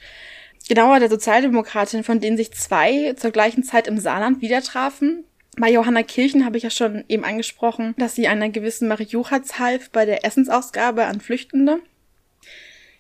genauer 0.68 1.00
der 1.00 1.10
Sozialdemokratin, 1.10 2.04
von 2.04 2.20
denen 2.20 2.38
sich 2.38 2.52
zwei 2.54 3.14
zur 3.14 3.32
gleichen 3.32 3.64
Zeit 3.64 3.88
im 3.88 4.00
Saarland 4.00 4.42
wieder 4.42 4.62
trafen. 4.62 5.24
Bei 5.58 5.72
Johanna 5.72 6.04
Kirchen 6.04 6.46
habe 6.46 6.58
ich 6.58 6.64
ja 6.64 6.70
schon 6.70 7.06
eben 7.08 7.24
angesprochen, 7.24 7.94
dass 7.98 8.16
sie 8.16 8.28
einer 8.28 8.50
gewissen 8.50 8.88
Marie 8.88 9.04
Juchatz 9.04 9.60
half 9.60 9.90
bei 9.92 10.06
der 10.06 10.26
Essensausgabe 10.26 11.06
an 11.06 11.22
Flüchtende. 11.22 11.80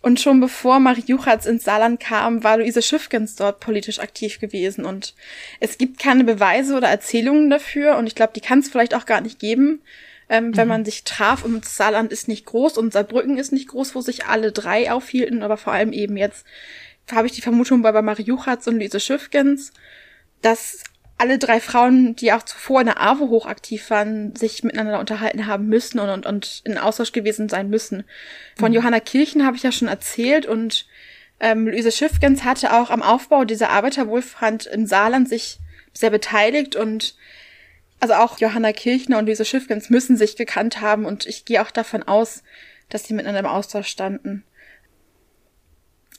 Und 0.05 0.19
schon 0.19 0.39
bevor 0.39 0.79
Marie 0.79 1.05
Juchatz 1.07 1.47
ins 1.47 1.63
Saarland 1.63 1.99
kam, 1.99 2.43
war 2.43 2.57
Luise 2.57 2.83
Schiffgens 2.83 3.35
dort 3.35 3.59
politisch 3.59 3.97
aktiv 3.97 4.39
gewesen. 4.39 4.85
Und 4.85 5.15
es 5.59 5.79
gibt 5.79 5.97
keine 5.97 6.23
Beweise 6.23 6.77
oder 6.77 6.89
Erzählungen 6.89 7.49
dafür. 7.49 7.97
Und 7.97 8.05
ich 8.05 8.13
glaube, 8.13 8.33
die 8.35 8.39
kann 8.39 8.59
es 8.59 8.69
vielleicht 8.69 8.93
auch 8.93 9.07
gar 9.07 9.21
nicht 9.21 9.39
geben, 9.39 9.81
ähm, 10.29 10.49
mhm. 10.49 10.57
wenn 10.57 10.67
man 10.67 10.85
sich 10.85 11.05
traf. 11.05 11.43
Und 11.43 11.65
Saarland 11.65 12.11
ist 12.11 12.27
nicht 12.27 12.45
groß 12.45 12.77
und 12.77 12.93
Saarbrücken 12.93 13.39
ist 13.39 13.51
nicht 13.51 13.69
groß, 13.69 13.95
wo 13.95 14.01
sich 14.01 14.27
alle 14.27 14.51
drei 14.51 14.91
aufhielten. 14.91 15.41
Aber 15.41 15.57
vor 15.57 15.73
allem 15.73 15.91
eben 15.91 16.17
jetzt 16.17 16.45
habe 17.11 17.25
ich 17.25 17.33
die 17.33 17.41
Vermutung 17.41 17.81
bei, 17.81 17.91
bei 17.91 18.03
Marie 18.03 18.25
Juchatz 18.25 18.67
und 18.67 18.75
Luise 18.75 18.99
Schiffgens, 18.99 19.73
dass 20.43 20.83
alle 21.17 21.39
drei 21.39 21.61
Frauen, 21.61 22.15
die 22.15 22.33
auch 22.33 22.43
zuvor 22.43 22.81
in 22.81 22.87
der 22.87 23.01
AWO 23.01 23.29
hochaktiv 23.29 23.89
waren, 23.89 24.35
sich 24.35 24.63
miteinander 24.63 24.99
unterhalten 24.99 25.47
haben 25.47 25.67
müssen 25.67 25.99
und, 25.99 26.09
und, 26.09 26.25
und 26.25 26.61
in 26.65 26.77
Austausch 26.77 27.13
gewesen 27.13 27.47
sein 27.47 27.69
müssen. 27.69 28.03
Von 28.57 28.71
mhm. 28.71 28.75
Johanna 28.75 28.99
Kirchen 28.99 29.45
habe 29.45 29.55
ich 29.55 29.63
ja 29.63 29.71
schon 29.71 29.87
erzählt 29.87 30.45
und 30.45 30.85
ähm, 31.39 31.67
Luise 31.67 31.91
Schiffgens 31.91 32.43
hatte 32.43 32.73
auch 32.73 32.89
am 32.89 33.01
Aufbau 33.01 33.45
dieser 33.45 33.69
Arbeiterwohlfahrt 33.69 34.65
im 34.67 34.85
Saarland 34.85 35.29
sich 35.29 35.59
sehr 35.93 36.09
beteiligt 36.09 36.75
und 36.75 37.15
also 38.01 38.15
auch 38.15 38.37
Johanna 38.39 38.73
Kirchner 38.73 39.17
und 39.17 39.25
Luise 39.25 39.45
Schiffgens 39.45 39.89
müssen 39.89 40.17
sich 40.17 40.35
gekannt 40.35 40.81
haben 40.81 41.05
und 41.05 41.25
ich 41.25 41.45
gehe 41.45 41.61
auch 41.61 41.71
davon 41.71 42.03
aus, 42.03 42.43
dass 42.89 43.05
sie 43.05 43.13
miteinander 43.13 43.39
im 43.39 43.45
Austausch 43.45 43.87
standen. 43.87 44.43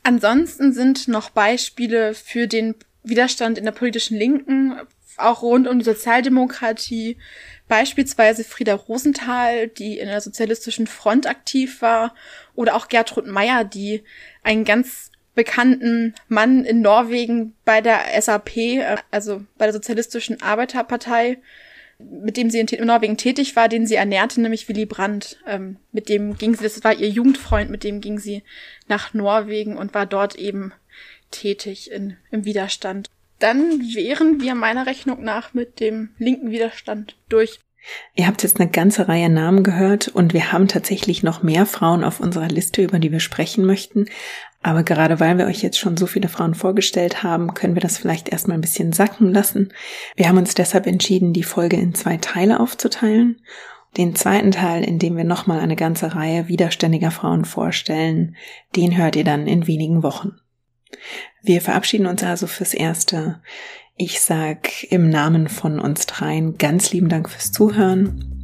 Ansonsten 0.02 0.72
sind 0.72 1.08
noch 1.08 1.30
Beispiele 1.30 2.14
für 2.14 2.46
den 2.46 2.76
Widerstand 3.08 3.58
in 3.58 3.64
der 3.64 3.72
politischen 3.72 4.16
Linken, 4.16 4.78
auch 5.16 5.42
rund 5.42 5.66
um 5.66 5.78
die 5.78 5.84
Sozialdemokratie, 5.84 7.16
beispielsweise 7.68 8.44
Frieda 8.44 8.74
Rosenthal, 8.74 9.68
die 9.68 9.98
in 9.98 10.08
der 10.08 10.20
sozialistischen 10.20 10.86
Front 10.86 11.26
aktiv 11.26 11.82
war, 11.82 12.14
oder 12.54 12.74
auch 12.74 12.88
Gertrud 12.88 13.26
Meyer, 13.26 13.64
die 13.64 14.02
einen 14.42 14.64
ganz 14.64 15.10
bekannten 15.34 16.14
Mann 16.28 16.64
in 16.64 16.80
Norwegen 16.80 17.54
bei 17.64 17.80
der 17.80 18.20
SAP, 18.20 18.56
äh, 18.56 18.96
also 19.10 19.44
bei 19.58 19.66
der 19.66 19.74
Sozialistischen 19.74 20.42
Arbeiterpartei, 20.42 21.38
mit 21.98 22.36
dem 22.36 22.50
sie 22.50 22.58
in, 22.58 22.86
Norwegen 22.86 23.16
tätig 23.16 23.56
war, 23.56 23.68
den 23.68 23.86
sie 23.86 23.94
ernährte, 23.94 24.40
nämlich 24.40 24.68
Willy 24.68 24.86
Brandt. 24.86 25.38
Ähm, 25.46 25.76
mit 25.92 26.08
dem 26.08 26.36
ging 26.36 26.54
sie, 26.54 26.64
das 26.64 26.82
war 26.84 26.94
ihr 26.94 27.08
Jugendfreund, 27.08 27.70
mit 27.70 27.84
dem 27.84 28.00
ging 28.00 28.18
sie 28.18 28.42
nach 28.88 29.14
Norwegen 29.14 29.76
und 29.76 29.94
war 29.94 30.06
dort 30.06 30.34
eben 30.36 30.72
tätig 31.30 31.90
in, 31.90 32.16
im 32.30 32.44
Widerstand. 32.44 33.08
Dann 33.38 33.80
wären 33.94 34.40
wir 34.40 34.54
meiner 34.54 34.86
Rechnung 34.86 35.22
nach 35.22 35.52
mit 35.52 35.80
dem 35.80 36.10
linken 36.18 36.50
Widerstand 36.50 37.16
durch. 37.28 37.60
Ihr 38.14 38.26
habt 38.26 38.42
jetzt 38.42 38.58
eine 38.58 38.68
ganze 38.70 39.08
Reihe 39.08 39.28
Namen 39.28 39.62
gehört 39.62 40.08
und 40.08 40.32
wir 40.32 40.52
haben 40.52 40.66
tatsächlich 40.66 41.22
noch 41.22 41.42
mehr 41.42 41.66
Frauen 41.66 42.02
auf 42.02 42.18
unserer 42.18 42.48
Liste, 42.48 42.82
über 42.82 42.98
die 42.98 43.12
wir 43.12 43.20
sprechen 43.20 43.64
möchten. 43.64 44.06
Aber 44.62 44.82
gerade 44.82 45.20
weil 45.20 45.38
wir 45.38 45.46
euch 45.46 45.62
jetzt 45.62 45.78
schon 45.78 45.96
so 45.96 46.06
viele 46.06 46.28
Frauen 46.28 46.54
vorgestellt 46.54 47.22
haben, 47.22 47.54
können 47.54 47.74
wir 47.74 47.82
das 47.82 47.98
vielleicht 47.98 48.28
erstmal 48.28 48.58
ein 48.58 48.62
bisschen 48.62 48.92
sacken 48.92 49.32
lassen. 49.32 49.72
Wir 50.16 50.28
haben 50.28 50.38
uns 50.38 50.54
deshalb 50.54 50.86
entschieden, 50.86 51.32
die 51.32 51.44
Folge 51.44 51.76
in 51.76 51.94
zwei 51.94 52.16
Teile 52.16 52.58
aufzuteilen. 52.58 53.40
Den 53.96 54.14
zweiten 54.14 54.50
Teil, 54.50 54.84
in 54.84 54.98
dem 54.98 55.16
wir 55.16 55.24
nochmal 55.24 55.60
eine 55.60 55.76
ganze 55.76 56.14
Reihe 56.14 56.48
widerständiger 56.48 57.10
Frauen 57.10 57.44
vorstellen, 57.44 58.36
den 58.74 58.96
hört 58.96 59.16
ihr 59.16 59.24
dann 59.24 59.46
in 59.46 59.66
wenigen 59.66 60.02
Wochen. 60.02 60.32
Wir 61.42 61.60
verabschieden 61.60 62.06
uns 62.06 62.22
also 62.22 62.46
fürs 62.46 62.74
Erste. 62.74 63.40
Ich 63.96 64.20
sag 64.20 64.90
im 64.90 65.08
Namen 65.08 65.48
von 65.48 65.80
uns 65.80 66.06
dreien 66.06 66.58
ganz 66.58 66.92
lieben 66.92 67.08
Dank 67.08 67.30
fürs 67.30 67.52
Zuhören. 67.52 68.42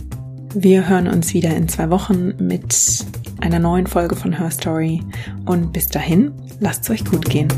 Wir 0.55 0.89
hören 0.89 1.09
uns 1.09 1.35
wieder 1.35 1.55
in 1.57 1.69
zwei 1.69 1.91
Wochen 1.91 2.35
mit 2.39 3.05
einer 3.41 3.59
neuen 3.59 3.87
Folge 3.87 4.17
von 4.17 4.39
Her 4.39 4.51
Story 4.51 5.03
und 5.47 5.73
bis 5.73 5.89
dahin, 5.89 6.33
lasst 6.61 6.85
es 6.85 6.91
euch 6.91 7.05
gut 7.05 7.25
gehen. 7.25 7.49